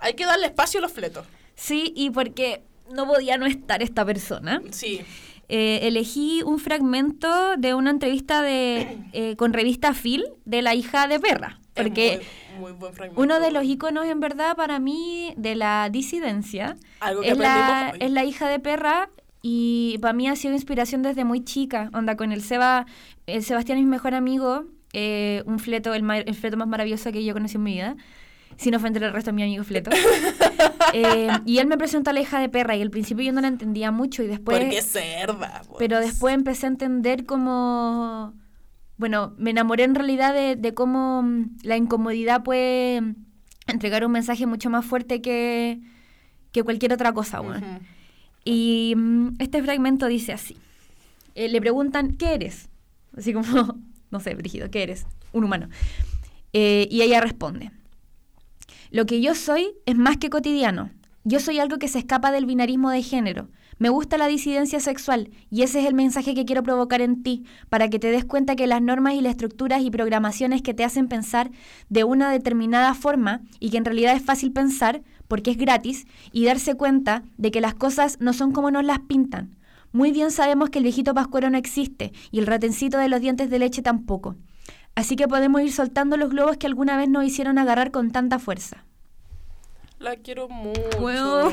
[0.00, 1.26] hay que darle espacio a los fletos.
[1.54, 4.60] Sí, y porque no podía no estar esta persona.
[4.70, 5.02] Sí.
[5.48, 11.06] Eh, elegí un fragmento de una entrevista de eh, con revista Phil de la hija
[11.08, 11.60] de Perra.
[11.74, 12.20] Porque
[12.58, 12.72] muy,
[13.16, 16.76] uno de los iconos, en verdad, para mí, de la disidencia
[17.24, 19.08] es, la, es la hija de Perra
[19.40, 21.90] y para mí ha sido inspiración desde muy chica.
[21.94, 22.86] Onda, con el Seba,
[23.26, 27.24] el Sebastián es mi mejor amigo, eh, un fleto, el, el, fleto más maravilloso que
[27.24, 27.96] yo conocí en mi vida
[28.60, 29.90] sin ofender al resto de mi amigo Fleto.
[30.92, 33.40] Eh, y él me presentó a la hija de perra y al principio yo no
[33.40, 34.58] la entendía mucho y después...
[34.58, 35.62] Porque cerda.
[35.68, 35.78] Pues.
[35.78, 38.34] Pero después empecé a entender cómo...
[38.96, 43.14] Bueno, me enamoré en realidad de, cómo mm, la incomodidad puede
[43.68, 45.80] entregar un mensaje mucho más fuerte que,
[46.50, 47.40] que cualquier otra cosa.
[48.44, 50.56] Y mm, este fragmento dice así.
[51.36, 52.68] Eh, le preguntan, ¿qué eres?
[53.16, 53.78] Así como,
[54.10, 55.06] no sé, Brigido, ¿qué eres?
[55.32, 55.68] Un humano.
[56.52, 57.70] Eh, y ella responde,
[58.90, 60.90] lo que yo soy es más que cotidiano.
[61.22, 63.48] Yo soy algo que se escapa del binarismo de género.
[63.78, 67.44] Me gusta la disidencia sexual y ese es el mensaje que quiero provocar en ti,
[67.68, 70.82] para que te des cuenta que las normas y las estructuras y programaciones que te
[70.82, 71.52] hacen pensar
[71.88, 76.44] de una determinada forma y que en realidad es fácil pensar porque es gratis y
[76.44, 79.56] darse cuenta de que las cosas no son como nos las pintan.
[79.92, 83.50] Muy bien sabemos que el viejito pascuero no existe y el ratencito de los dientes
[83.50, 84.36] de leche tampoco.
[85.00, 88.38] Así que podemos ir soltando los globos que alguna vez nos hicieron agarrar con tanta
[88.38, 88.84] fuerza.
[89.98, 91.50] La quiero mucho.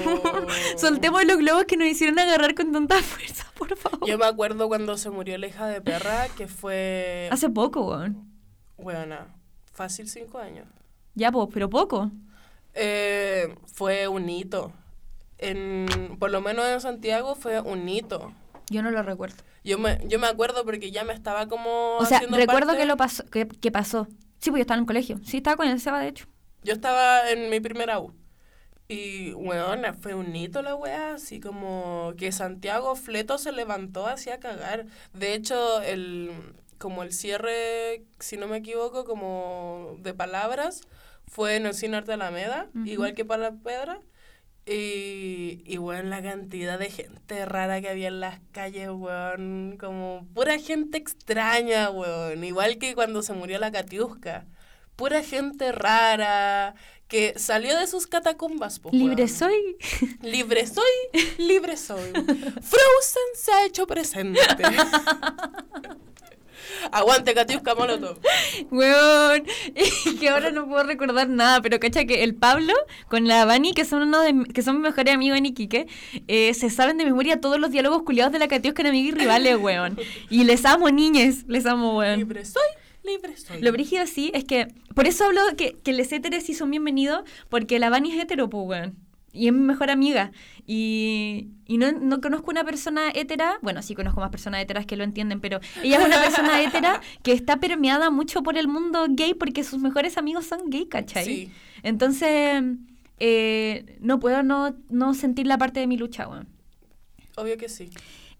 [0.78, 4.06] soltemos los globos que nos hicieron agarrar con tanta fuerza, por favor.
[4.06, 7.30] Yo me acuerdo cuando se murió la hija de perra, que fue...
[7.32, 8.30] Hace poco, weón.
[8.78, 9.34] Buena,
[9.72, 10.68] fácil cinco años.
[11.16, 12.12] Ya, pues, pero poco.
[12.74, 14.74] Eh, fue un hito.
[15.38, 18.34] En, por lo menos en Santiago fue un hito.
[18.70, 19.38] Yo no lo recuerdo.
[19.64, 21.98] Yo me, yo me acuerdo porque ya me estaba como.
[21.98, 24.08] O sea, recuerdo que lo pasó, que, pasó.
[24.40, 25.20] Sí, pues yo estaba en el colegio.
[25.24, 26.28] Sí, estaba con el Seba, de hecho.
[26.64, 28.14] Yo estaba en mi primera U.
[28.90, 34.40] Y, weón, fue un hito la weá, así como que Santiago Fleto se levantó hacia
[34.40, 34.86] cagar.
[35.14, 36.32] De hecho, el
[36.78, 40.82] como el cierre, si no me equivoco, como de palabras,
[41.28, 44.00] fue en el Cine Arte Alameda, igual que para la Pedra.
[44.70, 49.78] Y, y bueno, la cantidad de gente rara que había en las calles, weón.
[49.80, 52.44] Como pura gente extraña, weón.
[52.44, 54.46] Igual que cuando se murió la Katiuska.
[54.98, 56.76] Pura gente rara
[57.08, 58.80] que salió de sus catacumbas.
[58.80, 59.30] po, Libre weón.
[59.30, 59.78] soy.
[60.22, 60.84] Libre soy,
[61.38, 62.12] libre soy.
[62.12, 64.42] Frozen se ha hecho presente.
[66.92, 68.18] Aguante, Katiuska Molotov.
[68.72, 69.44] Weón,
[70.20, 72.74] que ahora no puedo recordar nada, pero cacha que el Pablo
[73.08, 75.88] con la Vani, que son uno de que son mis mejores amigos en Iquique,
[76.28, 79.20] eh, se saben de memoria todos los diálogos culiados de la Catiusca en amigos y
[79.20, 79.98] rivales, weón.
[80.30, 82.20] Y les amo, niñes, les amo, weón.
[82.20, 82.68] Libre soy,
[83.04, 83.62] libre soy.
[83.62, 87.24] Lo brígido sí es que, por eso hablo que, que les héteres sí son bienvenidos,
[87.50, 89.07] porque la Vani es hetero, pues, weón.
[89.38, 90.32] Y es mi mejor amiga.
[90.66, 94.98] Y, y no, no conozco una persona hétera, bueno, sí conozco más personas héteras que
[94.98, 99.06] lo entienden, pero ella es una persona hétera que está permeada mucho por el mundo
[99.10, 101.26] gay porque sus mejores amigos son gay, ¿cachai?
[101.26, 101.52] Sí.
[101.84, 102.64] Entonces,
[103.20, 106.48] eh, no puedo no, no sentir la parte de mi lucha, weón.
[107.36, 107.90] Obvio que sí.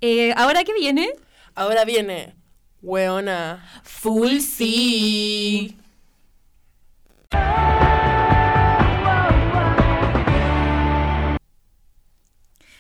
[0.02, 1.10] Eh, Ahora que viene,
[1.56, 2.36] Ahora viene,
[2.84, 5.76] weona, full sí.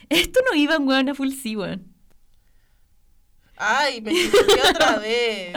[0.21, 1.93] esto no iba en weón a full sí, weón.
[3.59, 5.53] Ay, me equivoqué otra vez.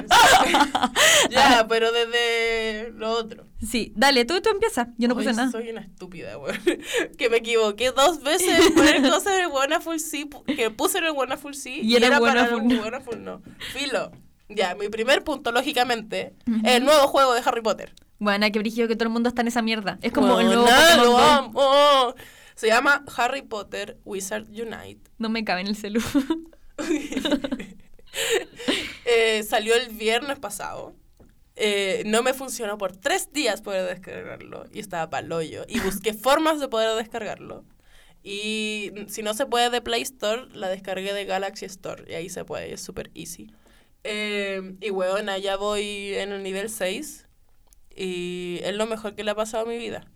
[1.30, 3.44] ya, pero desde lo otro.
[3.62, 4.88] Sí, dale, tú, tú empieza.
[4.96, 5.50] Yo no puse nada.
[5.50, 6.58] Soy una estúpida, weón.
[7.18, 10.96] que me equivoqué dos veces en poner cosas en el Buena Full Sí, que puse
[10.98, 13.42] en el Buena Full Sí Y era Buena para Full el Full No.
[13.74, 14.12] Filo.
[14.48, 16.34] Ya, mi primer punto, lógicamente,
[16.64, 17.94] el nuevo juego de Harry Potter.
[18.18, 19.98] Bueno, qué brígido que todo el mundo está en esa mierda.
[20.02, 21.18] Es como el Bueno, nuevo lo Go.
[21.18, 22.14] amo.
[22.60, 25.00] Se llama Harry Potter Wizard Unite.
[25.16, 26.02] No me cabe en el celu.
[29.04, 30.94] Eh, salió el viernes pasado.
[31.56, 35.64] Eh, no me funcionó por tres días poder descargarlo y estaba pa'l hoyo.
[35.68, 37.64] Y busqué formas de poder descargarlo.
[38.22, 42.04] Y si no se puede de Play Store, la descargué de Galaxy Store.
[42.08, 43.52] Y ahí se puede, es súper easy.
[44.04, 47.26] Eh, y weona, ya voy en el nivel 6.
[47.96, 50.06] Y es lo mejor que le ha pasado a mi vida.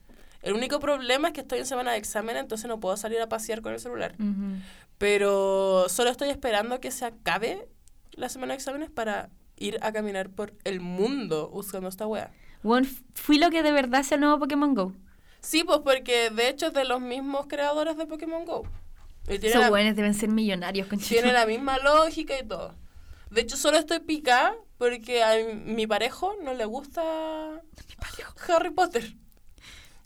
[0.45, 3.31] El único problema es que estoy en semana de examen, entonces no puedo salir a
[3.31, 4.15] pasear con el celular.
[4.21, 4.61] Ujú.
[4.99, 7.67] Pero solo estoy esperando que se acabe
[8.13, 12.31] la semana de exámenes para ir a caminar por el mundo buscando esta wea.
[12.63, 14.93] Bueno, fui lo que de verdad es el nuevo Pokémon Go.
[15.41, 18.69] Sí, pues porque de hecho es de los mismos creadores de Pokémon Go.
[19.27, 22.75] Esos buenos deben ser millonarios, con tiene la misma lógica y todo.
[23.31, 27.03] De hecho, solo estoy picada porque a mi, mi parejo no le gusta
[28.47, 29.15] Harry Potter.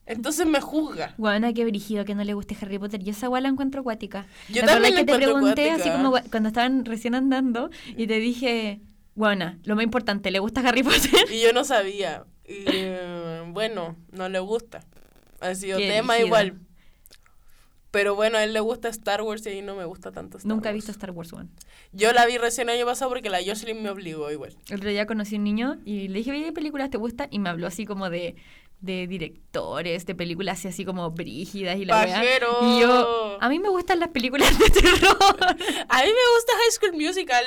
[0.09, 1.15] Entonces me juzga.
[1.19, 3.03] Bueno, qué brígido que no le guste Harry Potter.
[3.05, 4.27] Yo esa weá la encuentro acuática.
[4.49, 5.75] Yo ¿Te también la que te pregunté acuática.
[5.75, 8.81] así como cuando estaban recién andando y te dije,
[9.15, 11.31] bueno, lo más importante, ¿le gusta Harry Potter?
[11.31, 12.25] Y yo no sabía.
[12.47, 14.81] Y eh, bueno, no le gusta.
[15.41, 16.27] Ha sido Qué tema brígido.
[16.27, 16.61] igual.
[17.91, 20.37] Pero bueno, a él le gusta Star Wars y a mí no me gusta tanto
[20.37, 21.49] Star Nunca he visto Star Wars One.
[21.93, 24.57] Yo la vi recién el año pasado porque la Jocelyn me obligó igual.
[24.69, 27.29] El otro día conocí a un niño y le dije, ¿qué películas te gustan?
[27.31, 28.37] Y me habló así como de,
[28.81, 32.07] de directores, de películas así como brígidas y la.
[32.63, 35.17] Y yo, a mí me gustan las películas de terror.
[35.89, 37.45] A mí me gusta High School Musical.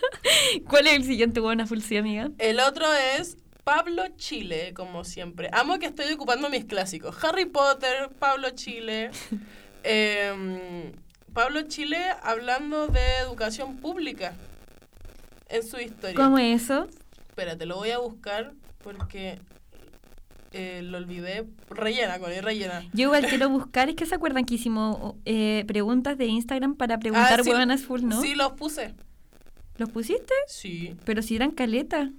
[0.68, 2.30] ¿Cuál es el siguiente buena full sí, amiga?
[2.38, 5.50] El otro es Pablo Chile, como siempre.
[5.52, 7.22] Amo que estoy ocupando mis clásicos.
[7.22, 9.10] Harry Potter, Pablo Chile.
[9.84, 10.92] Em,
[11.34, 14.32] Pablo Chile hablando de educación pública
[15.48, 16.14] en su historia.
[16.14, 16.86] ¿Cómo es eso?
[17.28, 18.52] Espérate, lo voy a buscar
[18.84, 19.40] porque
[20.52, 21.46] eh, lo olvidé.
[21.70, 22.82] Rellena, con rellena.
[22.92, 26.98] Yo igual quiero buscar, es que se acuerdan que hicimos eh, preguntas de Instagram para
[26.98, 28.20] preguntar Ah, sí, huevanas full, ¿no?
[28.20, 28.94] Sí, los puse.
[29.78, 30.34] ¿Los pusiste?
[30.46, 30.96] Sí.
[31.04, 32.10] Pero si eran caleta.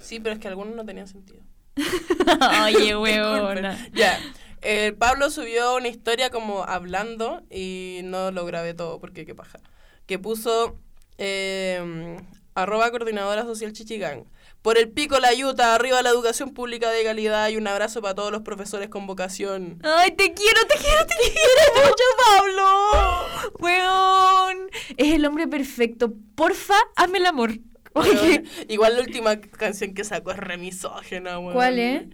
[0.00, 1.40] Sí, pero es que algunos no tenían sentido.
[2.64, 3.76] Oye, huevona.
[3.92, 4.18] Ya.
[4.60, 9.58] El Pablo subió una historia como hablando y no lo grabé todo porque qué paja.
[10.06, 10.78] Que puso
[11.18, 12.16] eh,
[12.54, 14.24] arroba coordinadora social Chichigán.
[14.62, 18.14] Por el pico la yuta, arriba la educación pública de calidad y un abrazo para
[18.14, 19.80] todos los profesores con vocación.
[19.82, 21.88] Ay, te quiero, te quiero, te quiero.
[21.88, 23.52] ¡Mucho Pablo!
[23.58, 24.70] Weón.
[24.96, 26.12] Es el hombre perfecto.
[26.36, 27.50] Porfa, hazme el amor.
[27.94, 28.44] Oye.
[28.68, 31.54] Igual la última canción que sacó es re misógena, weón.
[31.54, 32.04] ¿Cuál es?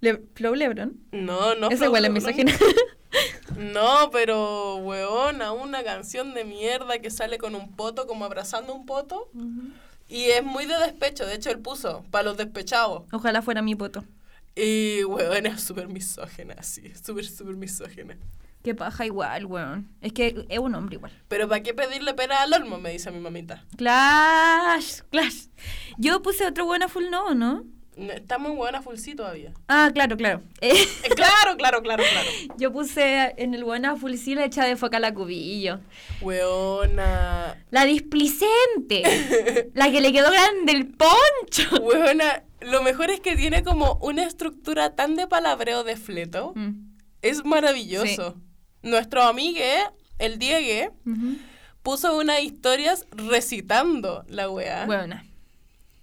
[0.00, 0.98] Le Flow Lebron.
[1.12, 1.70] No, no.
[1.70, 2.52] Esa igual es Flow, misógina.
[3.56, 8.84] No, pero, weona, una canción de mierda que sale con un poto, como abrazando un
[8.84, 9.30] poto.
[10.08, 11.26] Y es muy de despecho.
[11.26, 13.04] De hecho, él puso para los despechados.
[13.12, 14.04] Ojalá fuera mi poto.
[14.56, 16.92] Y, weón, es súper misógena, sí.
[16.94, 18.16] Súper, súper misógena.
[18.62, 19.90] Qué paja igual, weón.
[20.00, 21.12] Es que es un hombre igual.
[21.28, 22.78] Pero ¿para qué pedirle pena al olmo?
[22.78, 23.64] Me dice mi mamita.
[23.76, 25.48] Clash, clash.
[25.98, 27.64] Yo puse otro buena full no, ¿no?
[27.96, 29.52] Está muy buena full sí todavía.
[29.68, 30.42] Ah, claro, claro.
[30.60, 32.28] Eh, claro, claro, claro, claro.
[32.58, 35.80] yo puse en el buena full sí la echa de foca la cubillo.
[36.20, 37.56] Weona.
[37.70, 39.70] La displicente.
[39.74, 41.82] la que le quedó grande el poncho.
[41.82, 42.44] Weona.
[42.60, 46.52] Lo mejor es que tiene como una estructura tan de palabreo de fleto.
[46.54, 46.94] Mm.
[47.22, 48.36] Es maravilloso.
[48.82, 49.78] Nuestro amigue,
[50.18, 50.90] el Diegue,
[51.82, 54.86] puso unas historias recitando la wea.
[54.86, 55.24] Buena.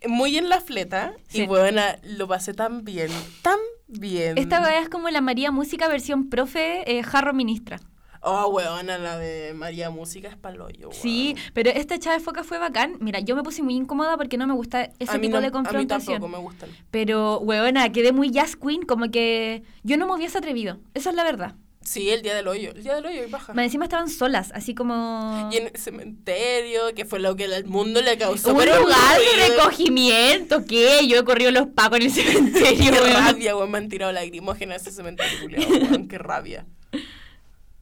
[0.08, 1.14] Muy en la fleta.
[1.28, 1.43] Sí.
[1.43, 3.10] Y buena, lo pasé tan bien.
[3.41, 4.38] Tan bien.
[4.38, 7.80] Esta weá es como la María Música versión profe eh, Jarro Ministra.
[8.24, 10.89] Oh, weona, la de María Música es paloyo.
[10.89, 11.02] weón.
[11.02, 12.97] Sí, pero esta echada de foca fue bacán.
[12.99, 15.47] Mira, yo me puse muy incómoda porque no me gusta ese a tipo no- de
[15.47, 16.22] A mí confrontación.
[16.22, 16.70] tampoco me gustan.
[16.91, 20.78] Pero, weona, quedé muy jazz queen, como que yo no me hubiese atrevido.
[20.93, 21.56] Esa es la verdad.
[21.84, 22.71] Sí, el día del hoyo.
[22.75, 23.53] El día del hoyo y baja.
[23.53, 25.49] Más encima estaban solas, así como...
[25.51, 28.53] Y en el cementerio, que fue lo que al mundo le causó.
[28.53, 31.07] Un lugar de recogimiento, ¿qué?
[31.07, 33.13] Yo he corrido los pacos en el cementerio, Qué weón.
[33.13, 33.71] rabia, weón.
[33.71, 36.07] Me han tirado lacrimógenas ese cementerio, weón.
[36.07, 36.65] Qué rabia.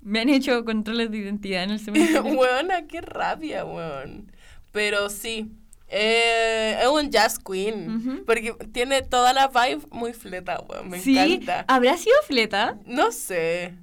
[0.02, 2.24] Me han hecho controles de identidad en el cementerio.
[2.24, 4.32] Weona, qué rabia, weón.
[4.72, 5.52] Pero sí.
[5.89, 8.24] eh, es un jazz queen.
[8.26, 10.89] Porque tiene toda la vibe muy fleta, weón.
[10.89, 11.66] Me sí, encanta.
[11.68, 13.74] habrá sido fleta, No sé.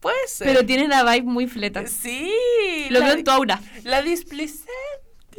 [0.00, 0.46] Puede ser.
[0.46, 1.86] pero tiene la vibe muy fleta.
[1.86, 2.32] Sí.
[2.90, 3.60] Lo veo en tu aura.
[3.84, 4.70] La displicente.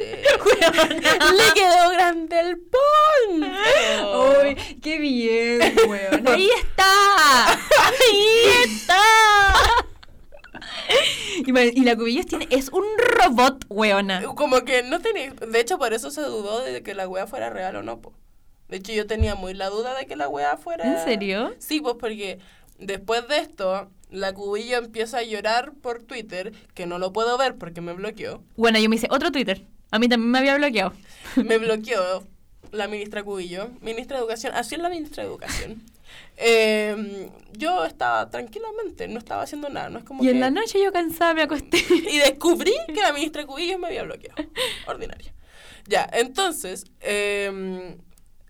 [0.00, 4.40] Le quedó grande el poncho.
[4.42, 6.26] ¡Uy, qué bien, weón!
[6.28, 7.52] ¡Ahí está!
[7.52, 9.02] ¡Ahí está!
[11.46, 14.22] Y la cubillos tiene, es un robot, weona.
[14.34, 15.32] Como que no tenía.
[15.32, 18.14] De hecho, por eso se dudó de que la wea fuera real o no, po.
[18.68, 20.84] De hecho, yo tenía muy la duda de que la wea fuera.
[20.84, 21.54] ¿En serio?
[21.58, 22.38] Sí, pues porque
[22.78, 27.56] después de esto, la cubillo empieza a llorar por Twitter, que no lo puedo ver
[27.56, 28.42] porque me bloqueó.
[28.56, 29.64] Bueno, yo me hice otro Twitter.
[29.90, 30.92] A mí también me había bloqueado.
[31.36, 32.26] Me bloqueó
[32.72, 34.52] la ministra Cubillo, ministra de Educación.
[34.54, 35.82] Así es la ministra de Educación.
[36.42, 39.90] Eh, yo estaba tranquilamente, no estaba haciendo nada.
[39.90, 41.84] No es como Y en la noche yo cansada me acosté.
[41.88, 44.42] y descubrí que la ministra Cubillos me había bloqueado.
[44.86, 45.32] Ordinaria.
[45.86, 47.96] Ya, entonces, eh,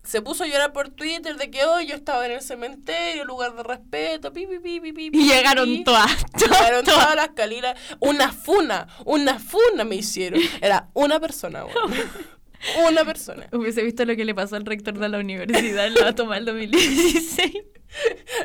[0.02, 3.54] se puso a llorar por Twitter de que hoy yo estaba en el cementerio, lugar
[3.54, 6.10] de respeto, pi, pi, pi, pi, pi, Y llegaron todas.
[6.38, 7.00] Llegaron todas.
[7.02, 7.78] todas las caliras.
[8.00, 10.40] Una funa, una funa me hicieron.
[10.60, 11.94] Era una persona, weón.
[12.86, 13.48] Una persona.
[13.52, 16.44] Hubiese visto lo que le pasó al rector de la universidad en la toma del
[16.46, 17.52] 2016.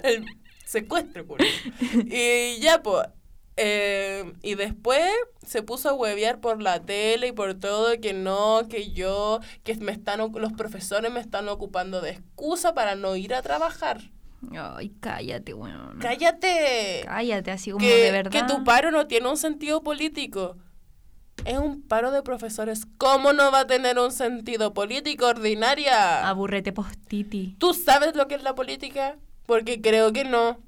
[0.04, 0.26] El
[0.66, 1.44] secuestro, culo.
[2.06, 3.08] Y ya, pues.
[3.58, 5.10] Eh, y después
[5.46, 9.76] se puso a huevear por la tele y por todo, que no, que yo, que
[9.76, 14.02] me están, los profesores me están ocupando de excusa para no ir a trabajar.
[14.52, 16.00] Ay, cállate, weón.
[16.00, 17.04] ¡Cállate!
[17.06, 18.32] Cállate, así como que, de verdad.
[18.32, 20.58] que tu paro no tiene un sentido político.
[21.46, 22.86] Es un paro de profesores.
[22.98, 26.28] ¿Cómo no va a tener un sentido político, ordinaria?
[26.28, 27.56] Aburrete postiti.
[27.60, 29.18] ¿Tú sabes lo que es la política?
[29.46, 30.60] Porque creo que no.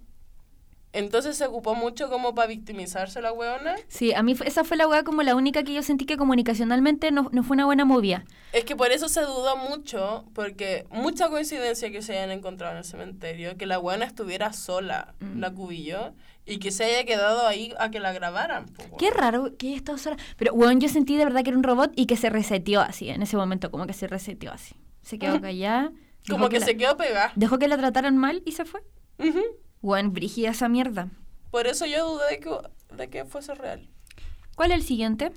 [0.94, 3.76] Entonces se ocupó mucho como para victimizarse la weona.
[3.88, 7.12] Sí, a mí esa fue la weá como la única que yo sentí que comunicacionalmente
[7.12, 8.24] no, no fue una buena movida.
[8.54, 12.78] Es que por eso se dudó mucho, porque mucha coincidencia que se hayan encontrado en
[12.80, 15.40] el cementerio, que la weona estuviera sola, Mm.
[15.40, 16.14] la cubillo,
[16.46, 18.66] y que se haya quedado ahí a que la grabaran.
[18.98, 20.18] Qué raro que haya estado sola.
[20.38, 23.10] Pero, weón, yo sentí de verdad que era un robot y que se reseteó así,
[23.10, 24.76] en ese momento, como que se reseteó así.
[25.02, 25.92] Se quedó callada.
[26.30, 27.34] Como que, la- se quedó pegada.
[27.36, 28.82] Dejó que la trataran mal y se fue.
[29.20, 29.42] Ujú.
[29.82, 31.09] Weón, brígida esa mierda.
[31.51, 32.49] Por eso yo dudé de que,
[32.95, 33.88] de que fuese real.
[34.55, 35.32] ¿Cuál es el siguiente?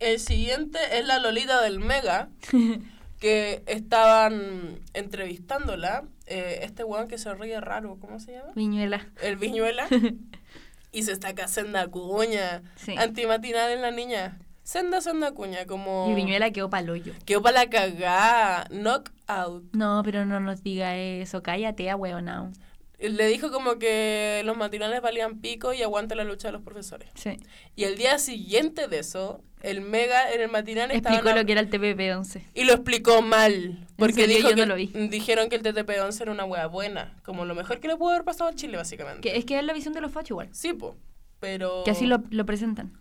[0.00, 2.28] El siguiente es la Lolita del Mega,
[3.20, 6.04] que estaban entrevistándola.
[6.26, 8.52] eh, este weón que se ríe raro, ¿cómo se llama?
[8.54, 9.06] Viñuela.
[9.22, 9.86] El Viñuela.
[10.92, 12.62] y se está senda cuña.
[12.76, 12.96] Sí.
[12.96, 14.38] Antimatinal en la niña.
[14.62, 16.08] Senda, senda cuña, como...
[16.10, 17.12] Y Viñuela quedó paloyo.
[17.26, 18.66] Quedó para la cagá.
[18.70, 19.74] Knockout.
[19.74, 21.42] No, pero no nos diga eso.
[21.42, 22.50] Cállate, a weonao.
[22.98, 27.10] Le dijo como que los matinales valían pico y aguanta la lucha de los profesores.
[27.14, 27.38] Sí.
[27.76, 31.52] Y el día siguiente de eso, el Mega en el matinal Explicó estaban lo que
[31.52, 32.42] era el TPP-11.
[32.54, 33.86] Y lo explicó mal.
[33.96, 34.86] Porque dijo que, no lo vi.
[34.86, 37.20] dijeron que el TTP-11 era una wea buena.
[37.24, 39.20] Como lo mejor que le pudo haber pasado a Chile, básicamente.
[39.20, 40.48] Que es que es la visión de los fachos igual.
[40.52, 40.96] Sí, po.
[41.40, 41.82] Pero...
[41.84, 42.98] Que así lo, lo presentan.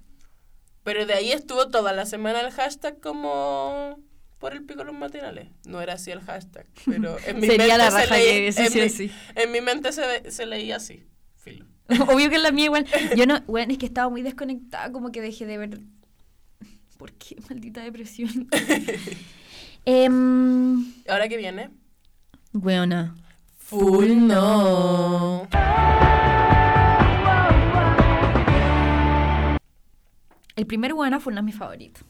[0.84, 4.00] Pero de ahí estuvo toda la semana el hashtag como...
[4.44, 5.48] Por el pico de los matinales.
[5.66, 8.62] No era así el hashtag, pero en mi Sería mente la se raja leía- que
[8.66, 9.12] en mi- así.
[9.36, 11.06] En mi mente se, se leía así.
[11.38, 11.66] Filo.
[12.10, 12.86] Obvio que es la mía igual.
[13.16, 15.80] Yo no, bueno, es que estaba muy desconectada, como que dejé de ver.
[16.98, 17.38] ¿Por qué?
[17.50, 18.50] Maldita depresión.
[19.86, 21.70] Em, ¿Ahora qué viene?
[22.52, 23.16] Weona.
[23.60, 25.48] Full no.
[30.58, 32.04] El primer Weona fue uno de mis favoritos.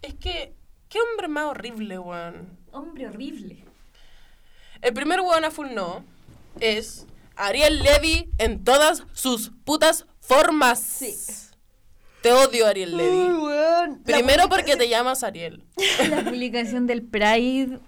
[0.00, 0.54] Es que...
[0.90, 2.58] Qué hombre más horrible, weón.
[2.72, 3.64] Hombre horrible.
[4.82, 6.04] El primer weón a full no
[6.58, 7.06] es
[7.36, 10.82] Ariel Levy en todas sus putas formas.
[10.82, 11.14] Sí.
[12.22, 13.32] Te odio, Ariel Levy.
[13.32, 14.02] weón.
[14.02, 15.64] Primero porque te llamas Ariel.
[16.10, 17.78] La publicación del Pride.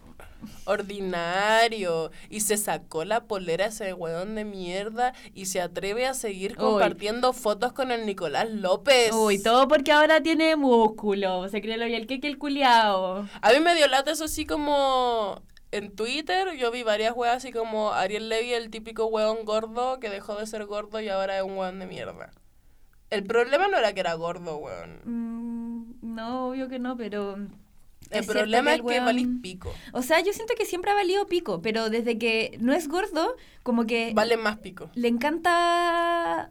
[0.65, 2.11] Ordinario.
[2.29, 7.33] Y se sacó la polera ese weón de mierda y se atreve a seguir compartiendo
[7.33, 9.13] fotos con el Nicolás López.
[9.13, 11.49] Uy, todo porque ahora tiene músculo.
[11.49, 13.27] Se cree lo y el que el culiao.
[13.41, 16.57] A mí me dio lata eso así como en Twitter.
[16.57, 20.47] Yo vi varias weas así como Ariel Levy, el típico weón gordo que dejó de
[20.47, 22.31] ser gordo y ahora es un weón de mierda.
[23.11, 25.01] El problema no era que era gordo, weón.
[25.05, 27.37] Mm, no, obvio que no, pero.
[28.13, 29.73] El es problema es que weón- valís pico.
[29.93, 33.37] O sea, yo siento que siempre ha valido pico, pero desde que no es gordo,
[33.63, 34.91] como que Vale más pico.
[34.95, 36.51] le encanta.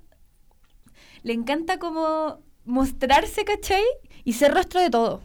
[1.24, 3.84] Le encanta como mostrarse, ¿cachai?
[4.24, 5.22] Y ser rostro de todo.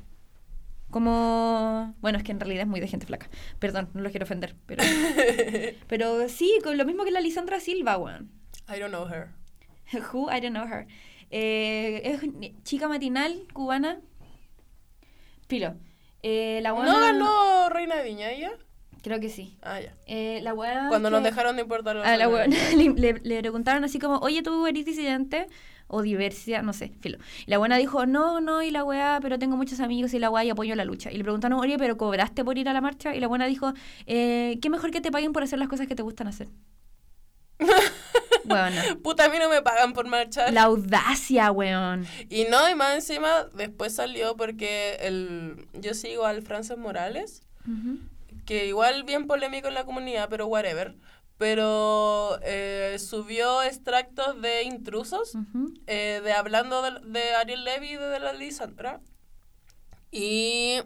[0.90, 1.94] Como.
[2.00, 3.28] Bueno, es que en realidad es muy de gente flaca.
[3.58, 4.54] Perdón, no los quiero ofender.
[4.66, 4.82] Pero,
[5.88, 8.30] pero sí, con lo mismo que la Lisandra Silva, weón.
[8.68, 9.30] I don't know her.
[10.12, 10.30] Who?
[10.30, 10.86] I don't know her.
[11.30, 12.20] Eh, es
[12.62, 14.00] chica matinal cubana.
[15.48, 15.74] Filo.
[16.28, 16.98] Eh, la ¿No buena.
[17.00, 18.50] ganó Reina de Viña ella?
[19.02, 19.56] Creo que sí.
[19.62, 19.94] Ah, ya.
[20.08, 23.20] Eh, la buena Cuando nos que- dejaron de importar los a la buena le, le-
[23.22, 25.46] le preguntaron así como, oye, tú eres disidente
[25.86, 27.18] o diversidad, no sé, filo.
[27.46, 30.30] Y la buena dijo, no, no, y la weá, pero tengo muchos amigos y la
[30.30, 31.12] weá y apoyo la lucha.
[31.12, 33.14] Y le preguntaron, oye, pero ¿cobraste por ir a la marcha?
[33.14, 33.72] Y la buena dijo,
[34.06, 36.48] eh, qué mejor que te paguen por hacer las cosas que te gustan hacer.
[38.46, 40.52] Bueno, Puta, a mí no me pagan por marchar.
[40.52, 42.06] la audacia, weón.
[42.28, 47.98] Y no, y más encima, después salió porque el yo sigo al Frances Morales, Ujú.
[48.44, 50.94] que igual bien polémico en la comunidad, pero whatever.
[51.38, 55.34] Pero eh, subió extractos de intrusos,
[55.86, 59.00] eh, de hablando de, de Ariel Levy y de la Lisandra.
[60.10, 60.80] Y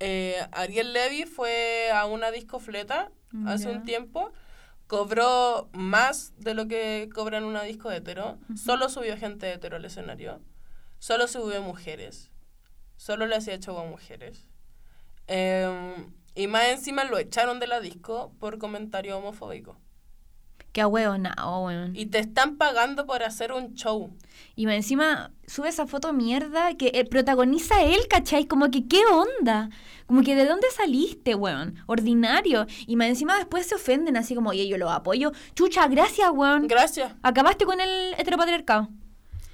[0.00, 3.10] eh, Ariel Levy fue a una discofleta
[3.46, 4.30] hace un tiempo,
[4.88, 9.84] cobró más de lo que cobra en una disco hetero, solo subió gente hetero al
[9.84, 10.40] escenario,
[10.98, 12.32] solo subió mujeres,
[12.96, 14.48] solo le hacía show a mujeres.
[15.28, 19.78] Em, y más encima lo echaron de la disco por comentario homofóbico.
[20.78, 21.96] Qué weón.
[21.96, 24.10] Y te están pagando por hacer un show.
[24.54, 28.46] Y encima sube esa foto mierda que eh, protagoniza él, ¿cachai?
[28.46, 29.70] Como que, ¿qué onda?
[30.06, 31.74] Como que, ¿de dónde saliste, weón?
[31.86, 32.66] Ordinario.
[32.86, 35.32] Y más encima después se ofenden así como, oye, yo lo apoyo.
[35.54, 36.68] Chucha, gracias, weón.
[36.68, 37.12] Gracias.
[37.22, 38.88] Acabaste con el heteropatriarcado.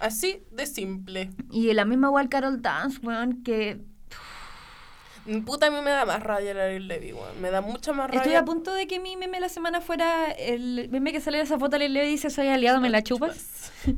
[0.00, 1.30] Así de simple.
[1.50, 3.80] Y la misma igual Carol Dance, weón, que
[5.46, 7.40] Puta, a mí me da más rabia el Levy, weón.
[7.40, 8.20] Me da mucha más rabia.
[8.20, 11.44] estoy a punto de que mi meme la semana fuera el meme que sale de
[11.44, 13.72] esa foto, le le dice, soy aliado, me la chupas.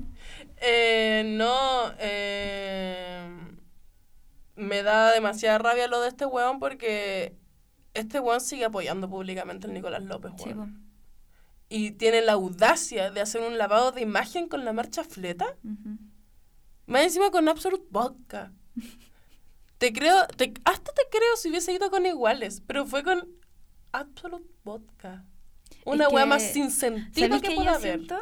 [0.62, 3.28] Eh, no, eh,
[4.56, 7.36] me da demasiada rabia lo de este weón porque
[7.92, 10.82] este weón sigue apoyando públicamente al Nicolás López, Sí, weón.
[11.68, 15.56] y tiene la audacia de hacer un lavado de imagen con la marcha fleta.
[16.86, 18.50] Más encima con Absolute Vodka.
[19.78, 23.28] Te creo, te, hasta te creo si hubiese ido con iguales, pero fue con
[23.92, 25.26] Absolute Vodka.
[25.84, 28.00] Una que, más sin sentido ¿Sabes que que pueda yo haber.
[28.00, 28.18] siento?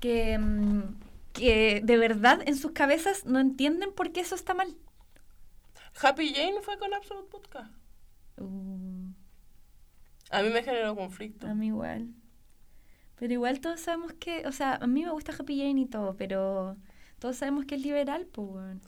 [0.00, 1.00] Que, mm,
[1.32, 4.76] que de verdad en sus cabezas no entienden por qué eso está mal.
[6.02, 7.70] Happy Jane fue con Absolute Vodka.
[8.38, 9.12] Uh,
[10.30, 11.46] A mí me generó conflicto.
[11.46, 12.14] a mí igual.
[13.16, 16.16] Pero igual todos sabemos que, o sea, a mí me gusta Happy Jane y todo,
[16.16, 16.76] pero
[17.18, 18.82] todos sabemos que es liberal, pues, weón.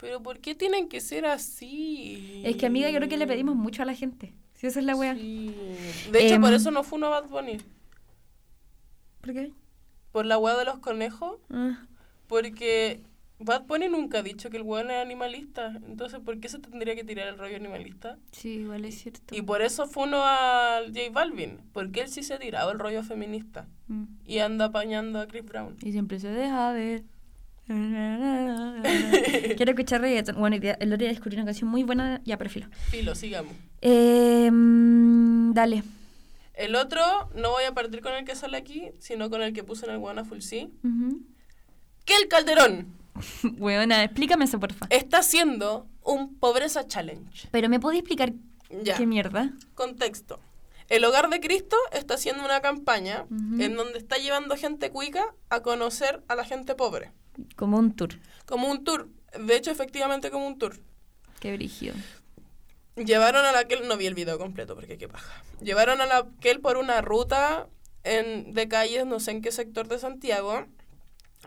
[0.00, 2.42] Pero ¿por qué tienen que ser así?
[2.44, 4.32] Es que, amiga, yo creo que le pedimos mucho a la gente.
[4.54, 5.14] Si esa es la wea.
[5.14, 5.54] Sí.
[6.10, 7.58] De hecho, Em, por eso no fue una Bad Bunny.
[9.20, 9.52] ¿Por qué?
[10.12, 11.38] Por la wea de los conejos.
[11.50, 11.86] Ah,
[12.26, 13.02] Porque
[13.38, 15.72] Bad Bunny nunca ha dicho que el weón es animalista.
[15.86, 18.18] Entonces, ¿por qué se tendría que tirar el rollo animalista?
[18.32, 19.34] sí, igual es cierto.
[19.34, 21.58] Y por eso fue uno al J Balvin.
[21.72, 23.66] Porque él sí se ha tirado el rollo feminista.
[23.88, 24.04] Mm.
[24.26, 25.76] Y anda apañando a Chris Brown.
[25.82, 27.02] Y siempre se deja ver.
[29.56, 30.36] Quiero escuchar reggaeton.
[30.36, 32.20] Bueno, el otro día descubrí una canción muy buena.
[32.24, 32.66] Ya, perfilo.
[32.90, 33.52] Filo, sigamos.
[33.80, 35.82] Eh, dale.
[36.54, 37.02] El otro,
[37.34, 39.92] no voy a partir con el que sale aquí, sino con el que puse en
[39.92, 40.68] el Wanna Full C.
[40.84, 41.20] Ujú.
[42.04, 42.88] Que el Calderón
[43.58, 44.86] Weona, explícame eso, porfa.
[44.90, 47.48] está haciendo un pobreza challenge.
[47.50, 48.32] Pero ¿me podés explicar
[48.82, 48.96] Ya.
[48.96, 49.52] qué mierda?
[49.74, 50.40] Contexto.
[50.88, 53.62] El Hogar de Cristo está haciendo una campaña Ujú.
[53.62, 57.12] en donde está llevando gente cuica a conocer a la gente pobre.
[57.56, 58.10] Como un tour.
[58.46, 59.08] Como un tour.
[59.38, 60.76] De hecho, efectivamente como un tour.
[61.40, 61.94] Qué brígido.
[62.96, 65.42] Llevaron a la que no vi el video completo porque qué paja.
[65.62, 67.68] Llevaron a la que por una ruta
[68.04, 70.66] en, de calles, no sé en qué sector de Santiago,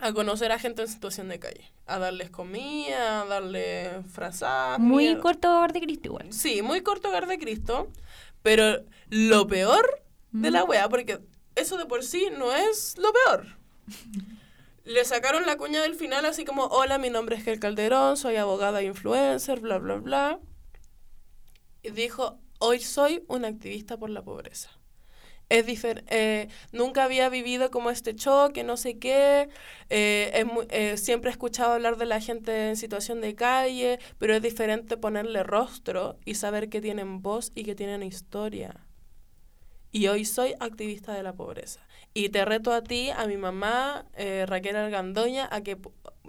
[0.02, 1.72] a conocer a gente en situación de calle.
[1.86, 4.80] A darles comida, a darles frazadas.
[4.80, 5.22] Muy mierda.
[5.22, 6.34] corto hogar de Cristo igual.
[6.34, 7.90] Sí, muy corto hogar de Cristo.
[8.42, 10.02] Pero lo peor
[10.32, 10.54] de Mm.
[10.54, 11.20] la wea, porque
[11.56, 13.46] eso de por sí no es lo peor.
[14.86, 18.36] Le sacaron la cuña del final así como, hola, mi nombre es Kel Calderón, soy
[18.36, 20.40] abogada e influencer, bla, bla, bla.
[21.82, 24.72] Y dijo, hoy soy una activista por la pobreza.
[25.50, 25.66] Es
[26.08, 29.50] eh, nunca había vivido como este choque, no sé qué.
[29.90, 34.36] eh, es eh, siempre he escuchado hablar de la gente en situación de calle, pero
[34.36, 38.86] es diferente ponerle rostro y saber que tienen voz y que tienen historia.
[39.92, 41.82] Y hoy soy activista de la pobreza.
[42.14, 45.78] Y te reto a ti, a mi mamá, eh, Raquel Algandoña, a que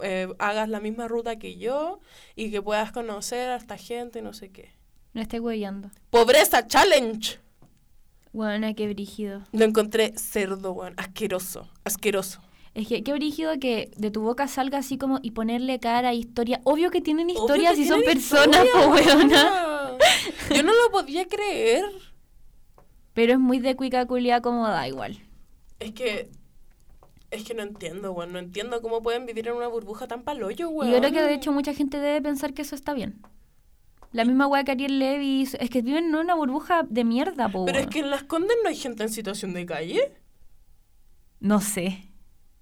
[0.03, 2.01] eh, hagas la misma ruta que yo
[2.35, 4.73] y que puedas conocer a esta gente, no sé qué.
[5.13, 5.91] No esté huellando.
[6.11, 7.39] Pobreza Challenge.
[8.33, 9.43] Bueno, qué brígido.
[9.53, 10.95] Lo encontré cerdo, weón.
[10.97, 11.69] Asqueroso.
[11.85, 12.41] Asqueroso.
[12.75, 16.15] Es que qué brígido que de tu boca salga así como y ponerle cara a
[16.15, 16.61] historia.
[16.65, 19.97] Obvio que tienen historias y son personas, weona.
[20.53, 21.85] Yo no lo podía creer.
[23.13, 25.24] Pero es muy de cuica culia como da igual.
[25.85, 26.29] Es que.
[27.31, 28.33] Es que no entiendo, weón.
[28.33, 30.91] No entiendo cómo pueden vivir en una burbuja tan paloyo, weón.
[30.91, 33.21] Y yo creo que de hecho mucha gente debe pensar que eso está bien.
[34.13, 35.41] La misma weá que Ariel Levy.
[35.43, 37.65] hizo- Es que viven en una burbuja de mierda, po.
[37.65, 37.93] Pero es weón.
[37.93, 40.13] que en Las Condes no hay gente en situación de calle.
[41.41, 42.09] No sé.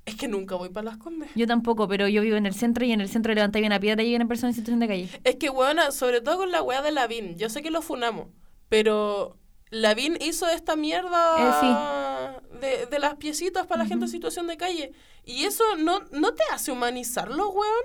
[0.06, 1.30] Es que nunca voy para Las Condes.
[1.36, 4.02] Yo tampoco, pero yo vivo en el centro y en el centro levantáis una piedra
[4.02, 5.08] y vienen personas en situación de calle.
[5.22, 7.36] Es que, weona, sobre todo con la weá de Lavín.
[7.36, 8.26] Yo sé que lo funamos,
[8.68, 9.36] pero
[9.72, 14.92] Lavín hizo esta mierda de, de las piecitas para la gente en situación de calle.
[15.24, 17.84] Y eso no, no te hace humanizarlo, weón.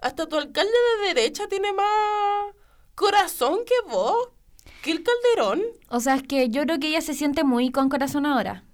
[0.00, 2.52] Hasta tu alcalde de derecha tiene más
[2.96, 4.30] corazón que vos.
[4.82, 5.62] Que el Calderón.
[5.88, 8.64] O sea, es que yo creo que ella se siente muy con corazón ahora.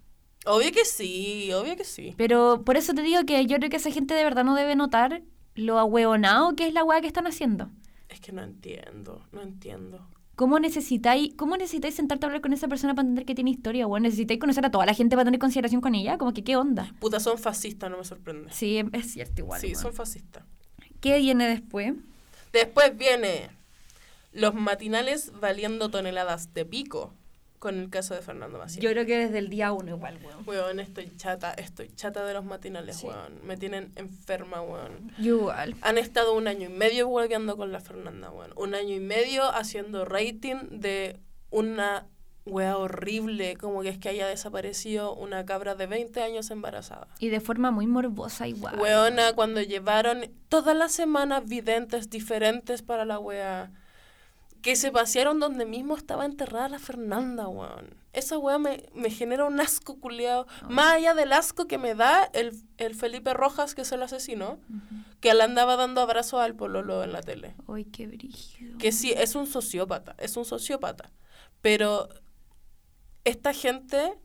[0.47, 2.15] Obvio que sí, obvio que sí.
[2.17, 4.77] Pero por eso te digo que yo creo que esa gente de verdad no debe
[4.77, 5.23] notar
[5.55, 7.71] lo ahueonado que es la weá que están haciendo.
[8.09, 10.09] Es que no entiendo, no entiendo.
[10.41, 13.85] ¿Cómo necesitáis, ¿Cómo necesitáis sentarte a hablar con esa persona para entender que tiene historia?
[13.85, 16.17] Bueno, necesitáis conocer a toda la gente para tener consideración con ella.
[16.17, 16.95] Como que, ¿qué onda?
[16.99, 18.51] Puta, son fascistas, no me sorprende.
[18.51, 19.61] Sí, es cierto igual.
[19.61, 20.45] Sí, son fascistas.
[21.03, 21.93] ¿Qué viene después?
[22.55, 23.51] Después viene
[24.33, 27.13] los matinales valiendo toneladas de pico
[27.61, 28.83] con el caso de Fernando Maciel.
[28.83, 30.43] Yo creo que desde el día uno igual, weón.
[30.47, 33.07] Weón, estoy chata, estoy chata de los matinales, Sí.
[33.07, 33.39] weón.
[33.45, 35.13] Me tienen enferma, weón.
[35.19, 35.77] Yo igual.
[35.83, 38.53] Han estado un año y medio volviendo con la Fernanda, weón.
[38.57, 41.21] Un año y medio haciendo rating de
[41.51, 42.07] una
[42.47, 47.09] wea horrible, como que es que haya desaparecido una cabra de 20 años embarazada.
[47.19, 48.81] Y de forma muy morbosa igual.
[48.81, 53.71] Weona, cuando llevaron todas las semanas videntes diferentes para la wea.
[54.63, 57.95] Que se pasearon donde mismo estaba enterrada la Fernanda, weón.
[58.13, 60.47] Esa wea me, me genera un asco culiado.
[60.69, 64.59] Más allá del asco que me da el, el Felipe Rojas, que es el asesino,
[65.21, 67.55] que le andaba dando abrazos al pololo en la tele.
[67.67, 68.79] Uy, qué brígido.
[68.79, 71.13] Que sí, es un sociópata, es un sociópata.
[71.61, 72.09] Pero
[73.25, 74.19] esta gente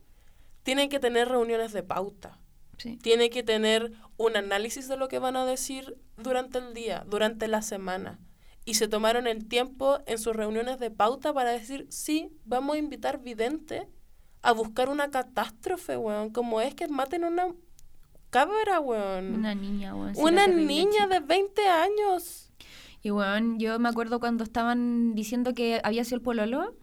[0.62, 2.38] tiene que tener reuniones de pauta
[2.78, 2.98] Sí.
[2.98, 7.48] tiene que tener un análisis de lo que van a decir durante el día, durante
[7.48, 8.18] la semana.
[8.68, 12.78] Y se tomaron el tiempo en sus reuniones de pauta para decir, sí, vamos a
[12.80, 13.88] invitar vidente
[14.42, 16.30] a buscar una catástrofe, weón.
[16.30, 17.54] Como es que maten una
[18.30, 19.36] cabra, weón.
[19.36, 20.14] Una niña, weón.
[20.16, 22.50] Una niña de 20 años.
[23.02, 26.74] Y weón, yo me acuerdo cuando estaban diciendo que había sido el pololo.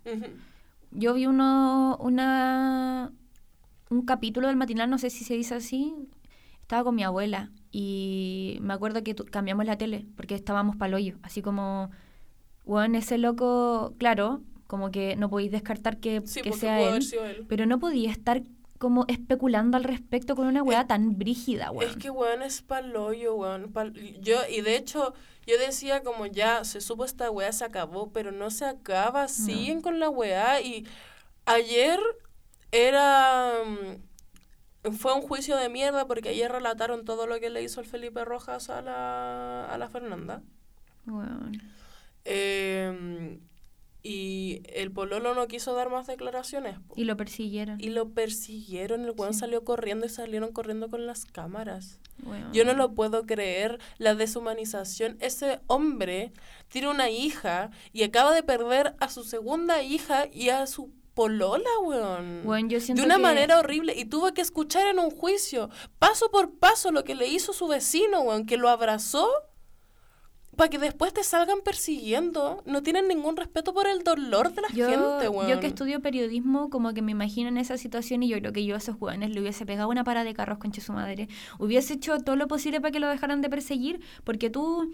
[0.92, 3.12] Yo vi uno, una,
[3.90, 5.94] un capítulo del matinal, no sé si se dice así.
[6.62, 11.16] Estaba con mi abuela y me acuerdo que cambiamos la tele porque estábamos pa'l hoyo.
[11.24, 11.90] Así como,
[12.66, 17.02] weón, ese loco, claro, como que no podéis descartar que, Sí, que sea él.
[17.50, 18.44] Pero no podía estar
[18.78, 21.90] como especulando al respecto con una weá tan brígida, weón.
[21.90, 23.74] Es que, weón, es paloyo, weón.
[23.74, 25.16] pal- Yo, y de hecho,
[25.48, 29.82] yo decía como ya, se supo esta weá, se acabó, pero no se acaba, siguen
[29.82, 30.62] con la weá.
[30.62, 30.86] Y
[31.46, 32.00] ayer
[32.72, 33.54] era...
[33.66, 34.13] mm,
[34.92, 38.26] Fue un juicio de mierda porque ayer relataron todo lo que le hizo el Felipe
[38.26, 40.42] Rojas a la, a la Fernanda.
[42.26, 43.40] Eh,
[44.06, 46.78] y el Pololo no quiso dar más declaraciones.
[46.80, 46.94] po.
[46.98, 47.80] Y lo persiguieron.
[47.80, 49.40] Y lo persiguieron, el weón Sí.
[49.40, 52.00] salió corriendo y salieron corriendo con las cámaras.
[52.52, 55.18] Yo no lo puedo creer, la deshumanización.
[55.20, 56.32] Ese hombre
[56.68, 61.70] tiene una hija y acaba de perder a su segunda hija y a su polola,
[61.84, 62.42] weón.
[62.46, 63.94] Weón, yo de una que- manera horrible.
[63.98, 65.70] Y tuvo que escuchar en un juicio,
[66.00, 69.30] paso por paso, lo que le hizo su vecino, weón, que lo abrazó
[70.56, 72.62] para que después te salgan persiguiendo.
[72.68, 75.48] No tienen ningún respeto por el dolor de la Yo, gente, weón.
[75.48, 78.64] yo que estudio periodismo, como que me imagino en esa situación y yo creo que
[78.64, 81.28] yo a esos jóvenes le hubiese pegado una parada de carros con su madre.
[81.58, 84.94] Hubiese hecho todo lo posible para que lo dejaran de perseguir, porque tú,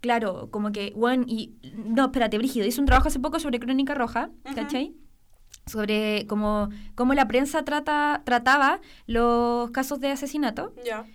[0.00, 3.94] claro, como que, bueno, y, no, espérate, Brígido, hice un trabajo hace poco sobre Crónica
[3.94, 4.54] Roja, Ujú.
[4.54, 4.94] ¿cachai?
[5.70, 10.74] Sobre cómo, cómo la prensa trata, trataba los casos de asesinato.
[10.84, 11.06] Ya.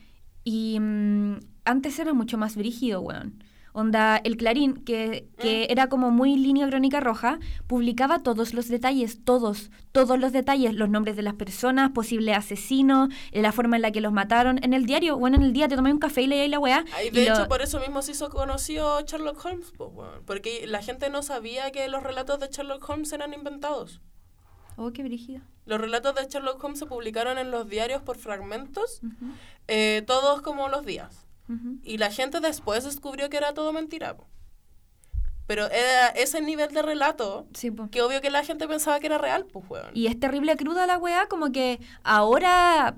[0.43, 3.43] Y mm, antes era mucho más brígido, weón.
[3.77, 9.25] Onda, el Clarín, que, que era como muy línea crónica roja, publicaba todos los detalles,
[9.25, 13.91] todos, todos los detalles, los nombres de las personas, posible asesino, la forma en la
[13.91, 14.63] que los mataron.
[14.63, 16.85] En el diario, bueno, en el día te tomé un café y leí la weá.
[16.95, 19.73] Ay, y de lo- hecho, por eso mismo se hizo conocido Sherlock Holmes,
[20.25, 23.99] porque la gente no sabía que los relatos de Sherlock Holmes eran inventados.
[24.77, 25.41] Oh, qué brígido.
[25.65, 29.01] Los relatos de Sherlock Holmes se publicaron en los diarios por fragmentos,
[29.67, 31.25] eh, todos como los días.
[31.83, 34.17] Y la gente después descubrió que era todo mentira.
[34.17, 34.25] po.
[35.47, 39.19] Pero era ese nivel de relato Sí, que obvio que la gente pensaba que era
[39.19, 39.91] real, pues, weón.
[39.93, 42.97] Y es terrible cruda la weá, como que ahora,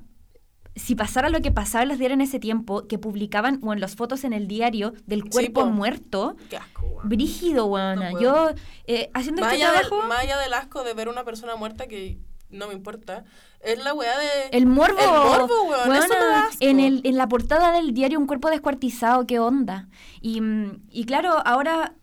[0.78, 3.96] si pasara lo que pasaba en los diarios en ese tiempo, que publicaban bueno, las
[3.96, 5.68] fotos en el diario del cuerpo po.
[5.68, 7.10] muerto, Qué asco, weón.
[7.10, 8.12] brígido, weona.
[8.12, 8.50] No Yo,
[8.86, 11.56] eh, haciendo Más este allá, del, trabajo, más allá del asco de ver una persona
[11.56, 13.26] muerta que no me importa,
[13.60, 14.28] es la weá de...
[14.52, 16.58] el morbo, El morbo, weón, eso me da weona, asco.
[16.62, 19.90] en, el, en la portada del diario un cuerpo descuartizado, qué onda.
[20.22, 21.96] Y, mm, y claro, ahora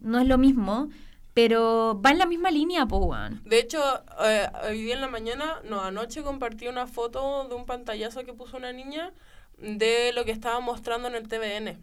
[0.00, 0.88] no es lo mismo,
[1.34, 3.42] pero va en la misma línea, po, weón.
[3.44, 3.80] De hecho,
[4.24, 8.32] eh, hoy día en la mañana, no, anoche compartí una foto de un pantallazo que
[8.32, 9.12] puso una niña
[9.58, 11.78] de lo que estaba mostrando en el TVN.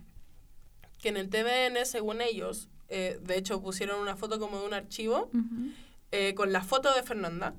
[1.02, 4.74] Que en el TVN, según ellos, eh, de hecho pusieron una foto como de un
[4.74, 5.30] archivo
[6.12, 7.54] eh, con la foto de Fernanda,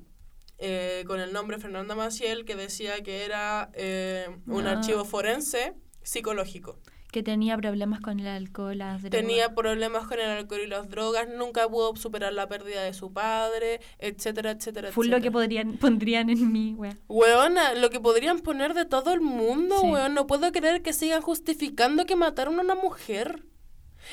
[0.59, 4.71] eh, con el nombre Fernanda Maciel, que decía que era eh, un Ah.
[4.73, 6.79] archivo forense psicológico.
[7.13, 9.11] Que tenía problemas con el alcohol, las drogas.
[9.21, 13.13] Tenía problemas con el alcohol y las drogas, nunca pudo superar la pérdida de su
[13.13, 16.97] padre, etcétera, etcétera, Full lo que podrían, pondrían en mí, wea.
[17.07, 19.87] Weona, lo que podrían poner de todo el mundo, Sí.
[19.91, 20.15] weón.
[20.15, 23.43] No puedo creer que sigan justificando que mataron a una mujer.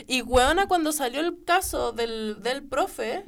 [0.06, 3.24] Y weona, cuando salió el caso del, del profe,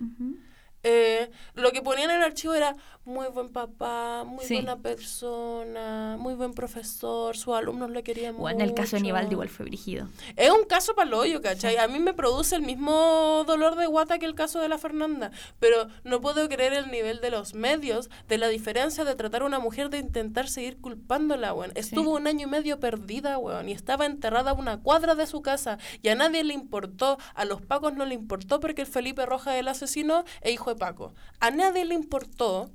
[0.82, 4.54] eh, lo que ponían en el archivo era muy buen papá, muy Sí.
[4.54, 9.06] buena persona, muy buen profesor, sus alumnos le querían Bueno, el caso de mucho.
[9.06, 10.06] Nivaldo igual fue brígido.
[10.36, 11.76] Es un caso paloyo, ¿cachai?
[11.78, 15.32] A mí me produce el mismo dolor de guata que el caso de la Fernanda,
[15.58, 19.46] pero no puedo creer el nivel de los medios, de la diferencia de tratar a
[19.46, 21.72] una mujer de intentar seguir culpándola, weón.
[21.74, 25.42] Estuvo un año y medio perdida, weón, y estaba enterrada a una cuadra de su
[25.42, 29.26] casa, y a nadie le importó, a los pacos no le importó porque el Felipe
[29.26, 31.14] Roja el asesino e hijo de Paco.
[31.40, 32.70] A nadie le importó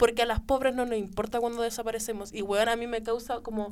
[0.00, 3.40] porque a las pobres no nos importa cuando desaparecemos, y weón, a mí me causa
[3.40, 3.68] como...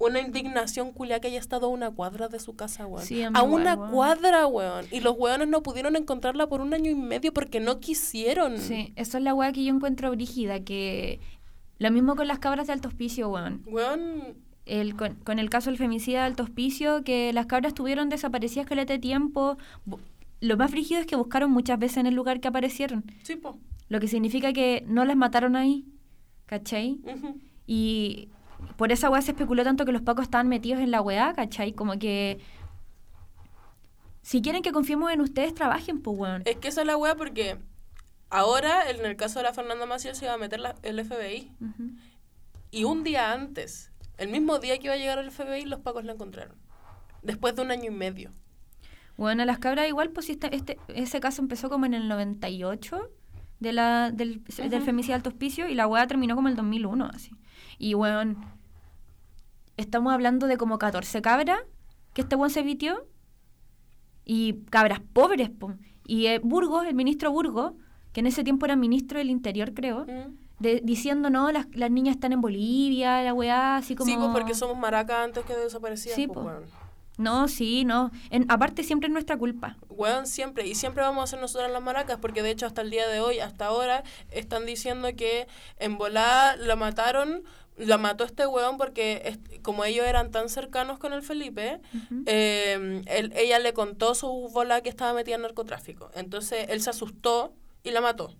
[0.00, 3.04] Una indignación culia que haya estado a una cuadra de su casa, weón.
[3.04, 3.90] Sí, a una weón.
[3.90, 4.86] cuadra, weón.
[4.92, 8.58] Y los weones no pudieron encontrarla por un año y medio porque no quisieron.
[8.58, 11.18] Sí, eso es la weá que yo encuentro brígida, que
[11.78, 13.64] lo mismo con las cabras de alto hospicio, weón.
[13.66, 14.36] Weón,
[14.66, 18.66] El, con, con el caso del femicida de alto hospicio, que las cabras estuvieron desaparecidas
[18.68, 19.58] que de tiempo.
[20.40, 23.58] Lo más brígido es que buscaron muchas veces en el lugar que aparecieron, sí, po.
[23.88, 25.86] Lo que significa que no las mataron ahí,
[26.46, 27.00] ¿cachai?
[27.66, 28.28] Y
[28.76, 31.72] por esa weá se especuló tanto que los pacos estaban metidos en la weá, ¿cachai?
[31.72, 32.38] Como que...
[34.22, 36.42] Si quieren que confiemos en ustedes, trabajen, pues, weón.
[36.44, 37.56] Es que esa es la wea porque
[38.28, 41.50] ahora, en el caso de la Fernanda Maciel, se iba a meter la- el FBI.
[42.70, 46.04] Y un día antes, el mismo día que iba a llegar el FBI, los pacos
[46.04, 46.56] la encontraron.
[47.22, 48.30] Después de un año y medio.
[49.16, 53.10] Bueno, las cabras igual, pues este, este, ese caso empezó como en el 98
[53.60, 54.84] de la, del, del Ujú.
[54.84, 57.32] femicidio de alto hospicio y la weá terminó como el 2001, así.
[57.78, 58.38] Y weón,
[59.76, 61.58] estamos hablando de como 14 cabras
[62.14, 63.04] que este weón se vitió
[64.24, 65.74] y cabras pobres, po.
[66.06, 67.72] Y eh, Burgos, el ministro Burgos,
[68.12, 70.36] que en ese tiempo era ministro del Interior, creo, Mm.
[70.60, 74.10] de- diciendo, no, las, las niñas están en Bolivia, la weá, así como...
[74.10, 76.16] Sí, pues porque somos maracas antes que desaparecían.
[76.16, 76.44] Sí, pues, po.
[76.44, 76.64] weón.
[77.18, 78.10] No, sí, no.
[78.30, 79.76] En, aparte siempre es nuestra culpa.
[79.90, 82.90] Weón, siempre, y siempre vamos a ser nosotras las maracas, porque de hecho hasta el
[82.90, 85.46] día de hoy, hasta ahora, están diciendo que
[85.78, 87.42] en volada la mataron,
[87.76, 91.80] la mató este weón porque como ellos eran tan cercanos con el Felipe,
[92.26, 96.10] eh, él- ella le contó su bola que estaba metida en narcotráfico.
[96.14, 97.52] Entonces él se asustó
[97.84, 98.34] y la mató.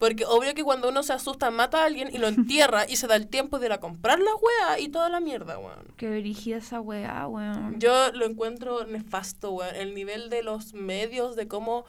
[0.00, 3.06] Porque obvio que cuando uno se asusta mata a alguien y lo entierra y se
[3.06, 5.92] da el tiempo de ir a comprar las weas y toda la mierda, weón.
[5.98, 7.78] Qué dirigida esa weá, weón.
[7.78, 9.76] Yo lo encuentro nefasto, weón.
[9.76, 11.84] El nivel de los medios, de cómo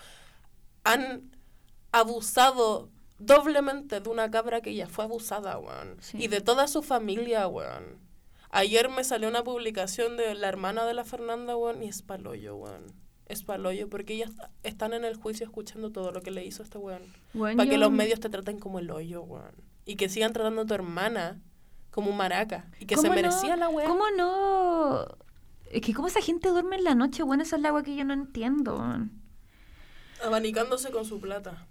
[0.83, 1.31] han
[1.93, 5.95] abusado doblemente de una cabra que ya fue abusada, weón.
[6.01, 6.17] Sí.
[6.21, 7.97] Y de toda su familia, weón.
[8.49, 12.57] Ayer me salió una publicación de la hermana de la Fernanda, weón, y es paloyo,
[12.57, 12.87] weón.
[13.31, 14.31] Es paloyo, porque ellas
[14.63, 17.01] están en el juicio escuchando todo lo que le hizo este weón.
[17.33, 19.53] Weón, Para que los medios te traten como el hoyo, weón.
[19.85, 21.39] Y que sigan tratando a tu hermana
[21.91, 22.69] como un maraca.
[22.81, 23.61] Y que se ¿Cómo merecía no?
[23.61, 23.87] la weá.
[23.87, 25.05] ¿Cómo no?
[25.71, 27.95] Es que cómo esa gente duerme en la noche, bueno, esa es la weá que
[27.95, 28.75] yo no entiendo.
[28.75, 29.13] weón.
[30.25, 31.65] Abanicándose con su plata.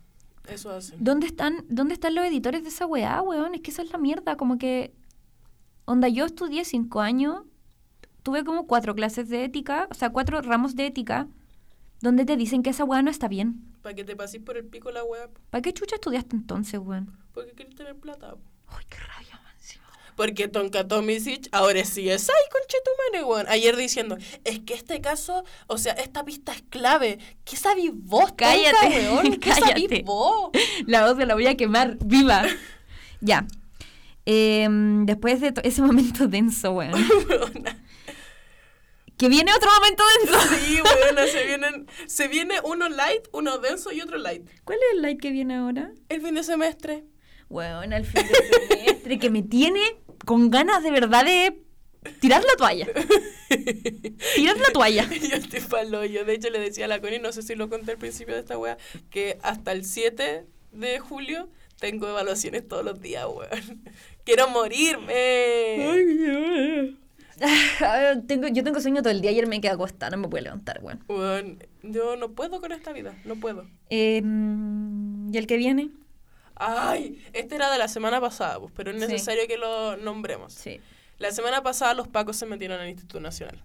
[0.49, 0.97] Eso hacen.
[1.05, 3.55] ¿Dónde están, ¿Dónde están los editores de esa weá, weón?
[3.55, 4.95] Es que esa es la mierda, como que...
[5.85, 7.43] Onda, yo estudié cinco años,
[8.23, 11.28] tuve como cuatro clases de ética, o sea, cuatro ramos de ética,
[12.01, 13.65] donde te dicen que esa weá no está bien.
[13.83, 15.31] Para que te pases por el pico la web.
[15.51, 17.17] ¿Para qué chucha estudiaste entonces, weón?
[17.33, 18.33] Porque quieres tener plata.
[18.33, 18.41] po.
[18.69, 19.51] Ay, qué rabia, man.
[20.17, 23.47] Porque Tonka Tomisic ahora sí es ay conchetumare, weón.
[23.49, 27.19] Ayer diciendo, es que este caso, o sea, esta pista es clave.
[27.45, 29.31] ¿Qué sabís vos, Tonka, Cállate, weón?
[29.41, 29.87] ¿Qué cállate.
[29.89, 30.51] sabís vos?
[30.87, 32.43] La voz de la voy a quemar, viva.
[33.23, 33.47] ya.
[34.27, 36.93] Em, después de ese momento denso, weón.
[39.21, 40.41] Que viene otro momento denso.
[40.65, 44.49] sí, weona, se vienen, se viene uno light, uno denso y otro light.
[44.65, 45.93] ¿Cuál es el like que viene ahora?
[46.09, 47.05] El fin de semestre.
[47.51, 49.83] Weón, al fin de semestre que me tiene
[50.25, 51.61] con ganas de verdad de
[52.21, 52.87] tirar la toalla.
[54.37, 55.07] Tirar la toalla.
[55.11, 56.03] Yo estoy palo.
[56.07, 58.33] Yo de hecho le decía a la Connie, no sé si lo conté al principio
[58.33, 58.79] de esta wea,
[59.11, 63.83] que hasta el 7 de julio tengo evaluaciones todos los días, weón.
[64.25, 65.77] Quiero morirme.
[68.27, 69.31] tengo, yo tengo sueño todo el día.
[69.31, 71.05] Ayer me quedé acostada, no me puedo levantar, weón.
[71.09, 73.67] Weón, yo no puedo con esta vida, no puedo.
[73.89, 75.91] Em, ¿Y el que viene?
[76.57, 79.07] Ay, este era de la semana pasada, pues, pero es Sí.
[79.07, 80.53] necesario que lo nombremos.
[80.53, 80.81] Sí.
[81.19, 83.62] La semana pasada los pacos se metieron al Instituto Nacional.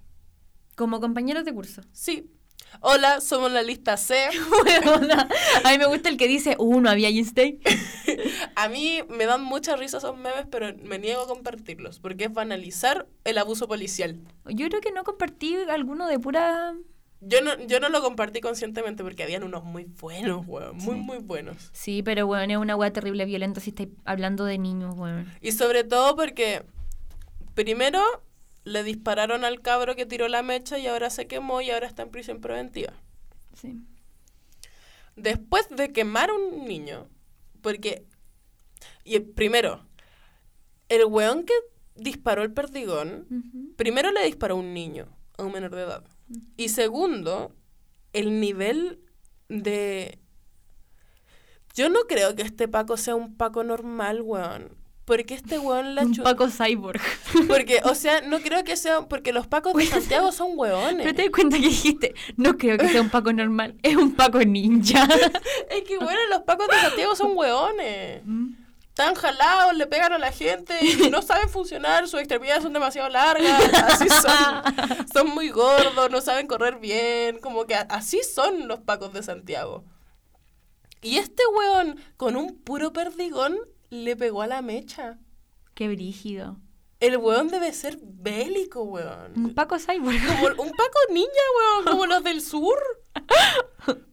[0.75, 1.81] Como compañeros de curso.
[1.91, 2.29] Sí.
[2.81, 4.15] Hola, somos la lista C.
[4.85, 5.27] Weona,
[5.63, 7.59] A mí me gusta el que dice, uh, no había Einstein.
[8.55, 12.33] A mí me dan mucha risa esos memes, pero me niego a compartirlos, porque es
[12.33, 14.17] banalizar el abuso policial.
[14.45, 16.73] Yo creo que no compartí alguno de pura...
[17.21, 20.77] Yo no, yo no lo compartí conscientemente porque habían unos muy buenos, weón.
[20.77, 21.01] Muy, Sí.
[21.01, 21.69] muy buenos.
[21.73, 25.31] Sí, pero weón, es una weá terrible violenta si estáis hablando de niños, weón.
[25.41, 26.63] Y sobre todo porque,
[27.55, 28.01] primero,
[28.65, 32.01] le dispararon al cabro que tiró la mecha y ahora se quemó y ahora está
[32.03, 32.93] en prisión preventiva.
[33.53, 33.79] Sí.
[35.15, 37.07] Después de quemar a un niño,
[37.61, 38.05] porque,
[39.05, 39.85] y primero,
[40.89, 41.53] el weón que
[41.95, 46.03] disparó el perdigón, primero le disparó a un niño, a un menor de edad.
[46.57, 47.53] Y segundo,
[48.13, 48.99] el nivel
[49.47, 50.19] de...
[51.75, 54.75] Yo no creo que este Paco sea un Paco normal, weón.
[55.05, 56.99] Porque este weón la Un Paco Cyborg.
[57.47, 59.03] Porque, o sea, no creo que sea...
[59.03, 61.03] Porque los Pacos de Santiago son weones.
[61.03, 64.15] Pero te das cuenta que dijiste, no creo que sea un Paco normal, es un
[64.15, 65.07] Paco ninja.
[65.69, 68.23] Es que, bueno, los Pacos de Santiago son weones.
[68.95, 70.73] Están jalados, le pegan a la gente
[71.11, 75.05] no saben funcionar, sus extremidades son demasiado largas, así son.
[75.13, 79.83] Son muy gordos, no saben correr bien, como que así son los pacos de Santiago.
[81.01, 83.57] Y este weón, con un puro perdigón,
[83.89, 85.17] le pegó a la mecha.
[85.73, 86.57] Qué brígido.
[86.99, 89.33] El weón debe ser bélico, weón.
[89.35, 90.19] Un Paco Cyborg.
[90.25, 92.77] Como un Paco ninja, weón, como los del sur.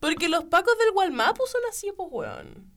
[0.01, 2.73] Porque los pacos del Gualmapu son así, pues, weón.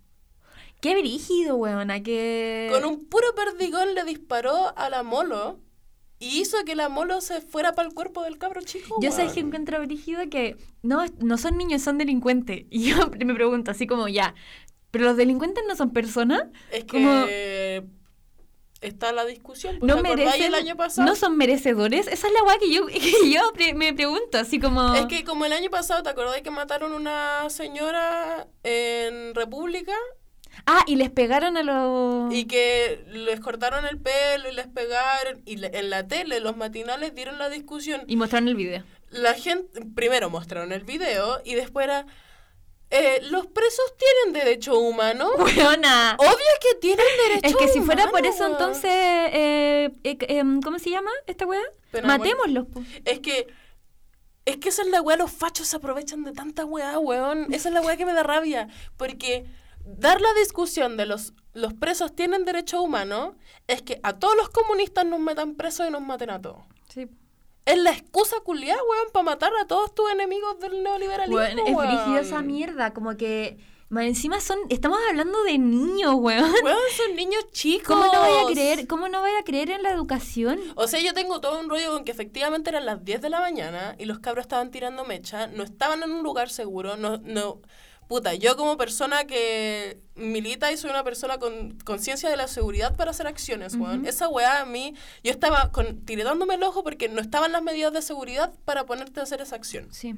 [0.81, 2.69] Qué brígido, weona, que...
[2.71, 5.59] Con un puro perdigón le disparó a la molo
[6.19, 8.97] y hizo que la molo se fuera para el cuerpo del cabro chico.
[9.01, 9.33] Yo sé weón.
[9.33, 12.65] que encuentro brígido que no, no son niños, son delincuentes.
[12.69, 14.35] Y yo me pregunto así como, ya,
[14.95, 16.43] ¿pero los delincuentes no son personas?
[16.71, 17.83] Es como- que
[18.81, 19.77] está la discusión.
[19.79, 21.05] pues, ¿No ¿te acordáis merecen, el año pasado?
[21.07, 22.07] no son merecedores?
[22.07, 22.85] Esa es la weá que yo,
[23.21, 24.93] que yo pre- me pregunto, así como...
[24.95, 29.93] Es que como el año pasado, ¿te acordás que mataron una señora en República?
[30.65, 32.33] Ah, y les pegaron a los...
[32.33, 35.41] Y que les cortaron el pelo y les pegaron.
[35.45, 38.03] Y le- en la tele, los matinales dieron la discusión.
[38.07, 38.83] Y mostraron el video.
[39.09, 42.05] la gente, primero mostraron el video y después era,
[42.91, 45.29] eh, los presos tienen derecho humano.
[45.37, 46.15] Weona.
[46.19, 50.61] Obvio que tienen derecho Es que si fuera humano, por eso, entonces, eh, eh, em,
[50.61, 51.61] ¿cómo se llama esta weá?
[52.03, 52.83] Matémoslos, po.
[53.05, 53.47] Es que,
[54.45, 57.53] es que esa es la weá, los fachos se aprovechan de tanta weá, weón.
[57.53, 58.67] Esa es la weá que me da rabia.
[58.97, 59.45] Porque
[59.83, 63.35] dar la discusión de los, los presos tienen derecho humano
[63.67, 66.63] es que a todos los comunistas nos metan presos y nos maten a todos.
[66.93, 67.07] Sí.
[67.65, 71.75] Es la excusa culiada, weón, para matar a todos tus enemigos del neoliberalismo, Weón, es
[71.75, 71.87] weón.
[71.87, 73.57] brígido esa mierda, como que...
[73.89, 74.57] Más encima son...
[74.69, 76.51] Estamos hablando de niños, weón.
[76.63, 77.87] Weón, son niños chicos.
[77.87, 80.59] ¿Cómo no vaya a creer, cómo no vaya a creer en la educación?
[80.75, 83.39] O sea, yo tengo todo un rollo con que efectivamente eran las 10 de la
[83.39, 87.61] mañana y los cabros estaban tirando mecha, no estaban en un lugar seguro, no, no,
[88.07, 92.95] puta, yo como persona que milita y soy una persona con conciencia de la seguridad
[92.95, 97.09] para hacer acciones, weón, esa weá a mí, yo estaba con, tirándome el ojo porque
[97.09, 99.87] no estaban las medidas de seguridad para ponerte a hacer esa acción.
[99.91, 100.15] Sí.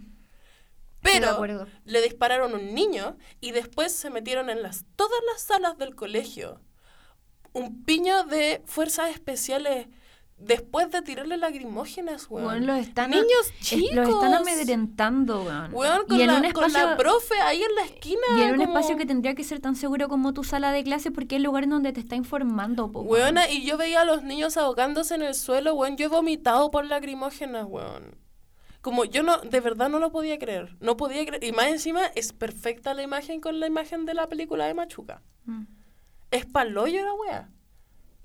[1.02, 5.78] Pero le dispararon a un niño y después se metieron en las todas las salas
[5.78, 6.60] del colegio
[7.58, 9.88] un piño de fuerzas especiales
[10.38, 12.48] después de tirarle lacrimógenas, weón.
[12.48, 13.96] Weón, los están Niños es- chicos.
[13.96, 15.74] Los están amedrentando, weón.
[15.74, 18.22] Weón, con, y en la, un con la profe ahí en la esquina.
[18.38, 21.12] y en un espacio que tendría que ser tan seguro como tu sala de clase
[21.12, 23.24] porque es el lugar en donde te está informando, po, weón.
[23.36, 25.98] Weona, y yo veía a los niños ahogándose en el suelo, weón.
[25.98, 28.16] Yo he vomitado por lacrimógenas, weón.
[28.82, 30.78] Como yo no, de verdad no lo podía creer.
[30.80, 31.44] No podía creer.
[31.44, 35.22] Y más encima es perfecta la imagen con la imagen de la película de Machuca.
[35.46, 35.64] Mm.
[36.32, 37.50] Es paloyo la wea.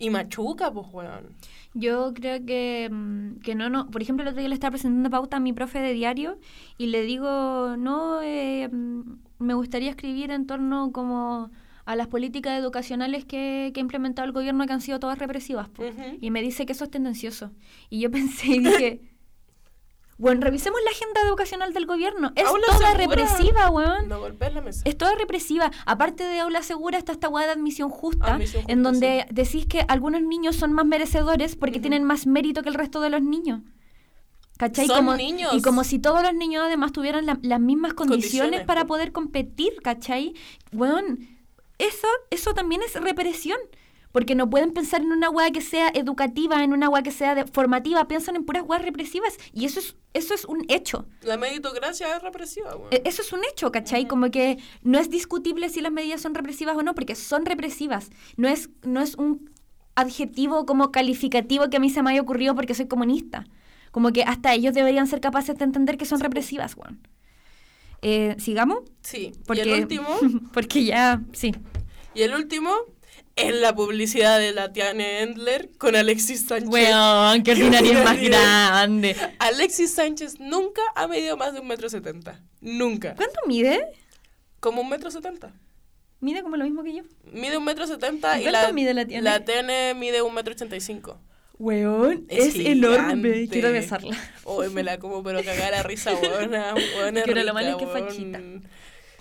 [0.03, 1.29] Y Machuca, pues, weón.
[1.75, 3.89] Yo creo que, mm, que no, no.
[3.89, 6.39] Por ejemplo, el otro día le estaba presentando pauta a mi profe de diario
[6.77, 9.03] y le digo, no, eh, mm,
[9.39, 11.53] me gustaría escribir en torno como
[11.85, 15.69] a las políticas educacionales que, que ha implementado el gobierno que han sido todas represivas.
[15.69, 15.85] po".
[15.85, 16.19] Ujú.
[16.21, 17.53] Y me dice que eso es tendencioso.
[17.89, 19.01] Y yo pensé y dije,
[20.23, 22.31] bueno, revisemos la agenda educacional del gobierno.
[22.37, 22.95] Es Aula toda segura.
[23.25, 24.09] represiva, weón.
[24.09, 24.83] No golpees la mesa.
[24.85, 25.71] Es toda represiva.
[25.85, 29.67] Aparte de aula segura está esta hueá de admisión justa, Admisión justa, en donde decís
[29.67, 33.21] que algunos niños son más merecedores porque tienen más mérito que el resto de los
[33.21, 33.61] niños.
[34.59, 34.87] ¿Cachai?
[34.87, 35.53] Son como, niños.
[35.55, 38.89] Y como si todos los niños además tuvieran la- las mismas condiciones, Condiciones, para po.
[38.89, 40.35] poder competir, ¿cachai?
[40.73, 41.29] Weón,
[41.79, 43.59] eso, eso también es represión.
[44.13, 47.35] Porque no pueden pensar en una hueá que sea educativa, en una hueá que sea
[47.35, 49.37] de- formativa, piensan en puras hueás represivas.
[49.55, 51.07] Y eso es, eso es un hecho.
[51.23, 52.89] La meritocracia es represiva, weón.
[52.93, 54.07] E- Eso es un hecho, ¿cachai?
[54.07, 58.11] Como que no es discutible si las medidas son represivas o no, porque son represivas.
[58.37, 59.51] No es, no es un
[59.95, 63.47] adjetivo como calificativo que a mí se me haya ocurrido porque soy comunista.
[63.93, 67.01] Como que hasta ellos deberían ser capaces de entender que son represivas, Juan.
[68.03, 68.81] Eh, ¿Sigamos?
[69.03, 69.33] Sí.
[69.47, 70.09] Porque, Y el último,
[70.53, 71.55] porque ya, sí.
[72.15, 72.71] y el último
[73.37, 76.69] es la publicidad de la Tiane Endler con Alexis Sánchez.
[76.69, 79.17] Weón, qué ordinario es más grande.
[79.39, 82.41] Alexis Sánchez nunca ha medido más de un metro setenta.
[82.61, 83.15] Nunca.
[83.15, 83.85] ¿Cuánto mide?
[84.61, 85.53] Como un metro setenta.
[86.21, 87.03] Mide como lo mismo que yo.
[87.33, 89.23] Mide un metro setenta y ¿Cuánto la, mide la Tiane?
[89.25, 91.19] la Tiane mide un metro ochenta y cinco.
[91.59, 93.49] Weón, Es es, enorme.
[93.49, 94.17] Quiero besarla.
[94.45, 96.75] Hoy me la como, pero cagar a risa, buena.
[96.97, 98.41] buena Pero lo malo es que es fachita.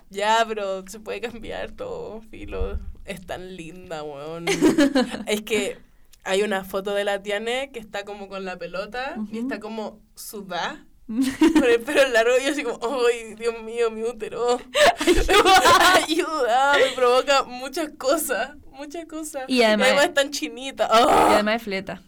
[0.10, 2.80] Ya, pero se puede cambiar todo, filo.
[3.06, 4.46] Es tan linda, weón.
[5.28, 5.78] es que
[6.24, 10.00] hay una foto de la Tiane que está como con la pelota y está como
[10.16, 10.86] sudada.
[11.08, 14.62] Con el pelo largo y yo así como, ¡ay, Dios mío, mi útero!
[15.96, 16.78] ¡Ayuda!
[16.78, 19.44] Me provoca muchas cosas, muchas cosas.
[19.48, 20.86] Y además- es tan chinita.
[20.86, 21.34] Y ¡Ah!
[21.34, 22.02] además es fleta.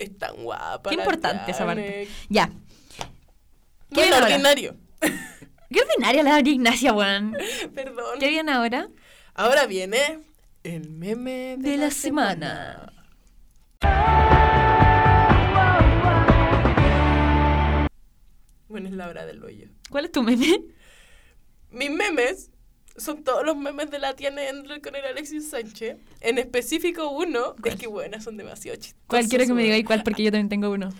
[0.00, 0.90] Es tan guapa.
[0.90, 2.08] Qué importante esa parte.
[2.28, 2.50] Ya.
[3.94, 4.74] ¿Qué Muy ordinario.
[5.70, 7.36] Qué ordinaria la Ignacia, weón.
[7.72, 8.18] Perdón.
[8.18, 8.88] ¿Qué viene ahora?
[9.34, 10.20] Ahora viene
[10.62, 12.92] el meme de, De la semana.
[18.68, 19.68] Bueno, es la hora del hoyo.
[19.90, 20.60] ¿Cuál es tu meme?
[21.70, 22.50] Mis memes
[22.96, 25.96] son todos los memes de la Tiana Endler con el Alexis Sánchez.
[26.20, 27.74] En específico uno, ¿Cuál?
[27.74, 29.04] es que buenas, son demasiado chistosos.
[29.08, 30.02] ¿Cuál quiero que me digáis cuál?
[30.04, 30.90] Porque yo también tengo uno.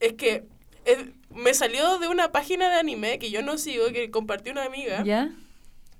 [0.00, 0.44] Es que
[0.84, 4.64] eh, me salió de una página de anime que yo no sigo, que compartió una
[4.64, 5.30] amiga, ¿Ya?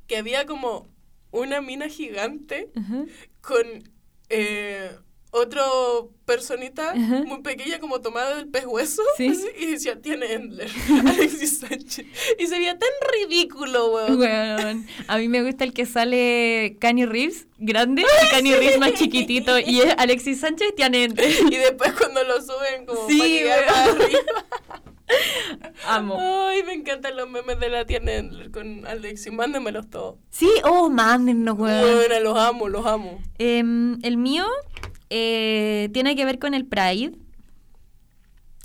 [0.09, 0.89] que había como
[1.35, 2.71] una mina gigante
[3.41, 3.67] con
[4.31, 4.91] eh,
[5.31, 9.29] otro personita muy pequeña como tomada del pez hueso Sí.
[9.29, 10.71] así, y decía tiene Endler
[11.09, 12.07] Alexis Sánchez
[12.39, 14.87] y se veía tan ridículo weón Weón.
[15.09, 19.59] A mí me gusta el que sale Kanye Reeves, grande, y Kanye Reeves más chiquitito.
[19.59, 21.29] Y es Alexis Sánchez Tianente.
[21.51, 24.47] y después cuando lo suben como Sí, para arriba
[25.87, 26.17] Amo.
[26.19, 30.89] ay me encantan los memes de la tiene Endler con Alexis mándenmelos todos Sí, oh,
[30.91, 31.97] mándennos, weón.
[31.97, 34.47] bueno los amo los amo Em, el mío
[35.11, 37.13] eh, tiene que ver con el Pride.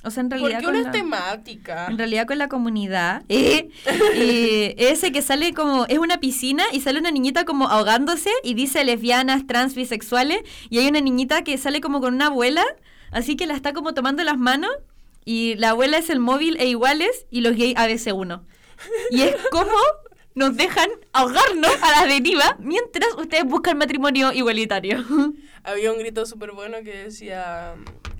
[0.05, 3.23] O sea, en realidad porque con una la- temática En realidad con la comunidad.
[3.29, 3.69] Eh,
[4.15, 5.85] eh, ese que sale como.
[5.87, 10.39] Es una piscina y sale una niñita como ahogándose y dice lesbianas, trans, bisexuales.
[10.69, 12.63] Y hay una niñita que sale como con una abuela,
[13.11, 14.71] así que la está como tomando las manos.
[15.25, 18.41] Y la abuela es el móvil e iguales y los gays ABC1.
[19.11, 19.71] Y es como
[20.35, 25.03] nos dejan ahogarnos a la deriva mientras ustedes buscan matrimonio igualitario.
[25.63, 27.75] Había un grito súper bueno que decía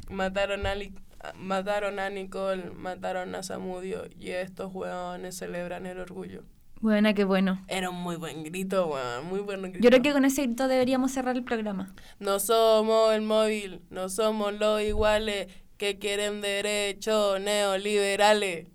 [0.10, 0.94] mataron a, Li-
[1.36, 6.44] mataron a Nicole, mataron a Samudio y estos hueones celebran el orgullo.
[6.82, 7.62] Buena, qué bueno.
[7.68, 9.80] Era un muy buen grito, weón, muy buen grito.
[9.82, 11.94] Yo creo que con ese grito deberíamos cerrar el programa.
[12.20, 15.48] No somos el móvil, no somos los iguales
[15.80, 18.68] que quieren derechos neoliberales.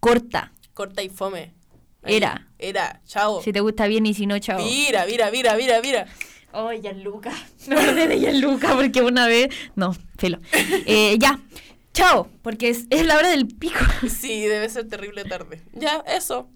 [0.00, 0.52] Corta.
[0.74, 1.52] Corta y fome.
[2.02, 2.48] Era.
[2.58, 3.42] Era, chao.
[3.42, 4.58] Si te gusta bien y si no, chao.
[4.58, 6.06] Mira, mira, mira, mira, mira.
[6.52, 7.30] Oh, Gianluca.
[7.68, 9.54] No hablé de Gianluca porque una vez.
[9.76, 10.38] No, filo.
[10.86, 11.40] Eh, ya.
[11.92, 13.78] Chao, porque es, es la hora del pico.
[14.08, 15.62] Sí, debe ser terrible tarde.
[15.74, 16.48] Ya, eso.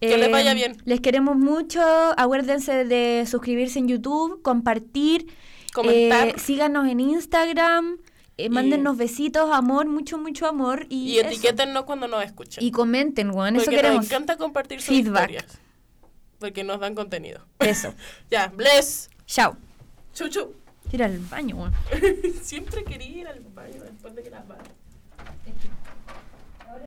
[0.00, 0.76] Que les vaya Eh, bien.
[0.84, 1.80] Les queremos mucho.
[2.16, 5.26] Acuérdense de suscribirse en YouTube, compartir.
[5.72, 6.28] Comentar.
[6.28, 7.98] eh, síganos en Instagram.
[8.38, 10.86] Eh, mándennos besitos, amor, mucho, mucho amor.
[10.88, 12.64] Y, Y etiquétennos cuando nos escuchen.
[12.64, 13.96] Y comenten, weón, eso queremos.
[13.98, 15.30] nos encanta compartir sus Feedback.
[15.30, 15.58] historias.
[16.38, 17.44] Porque nos dan contenido.
[17.58, 17.92] Eso.
[18.30, 19.10] Ya, bless.
[19.26, 19.56] Chao.
[20.14, 20.54] Chu.
[20.92, 21.72] Ir al baño, weón.
[22.42, 24.58] Siempre quería ir al baño después de grabar.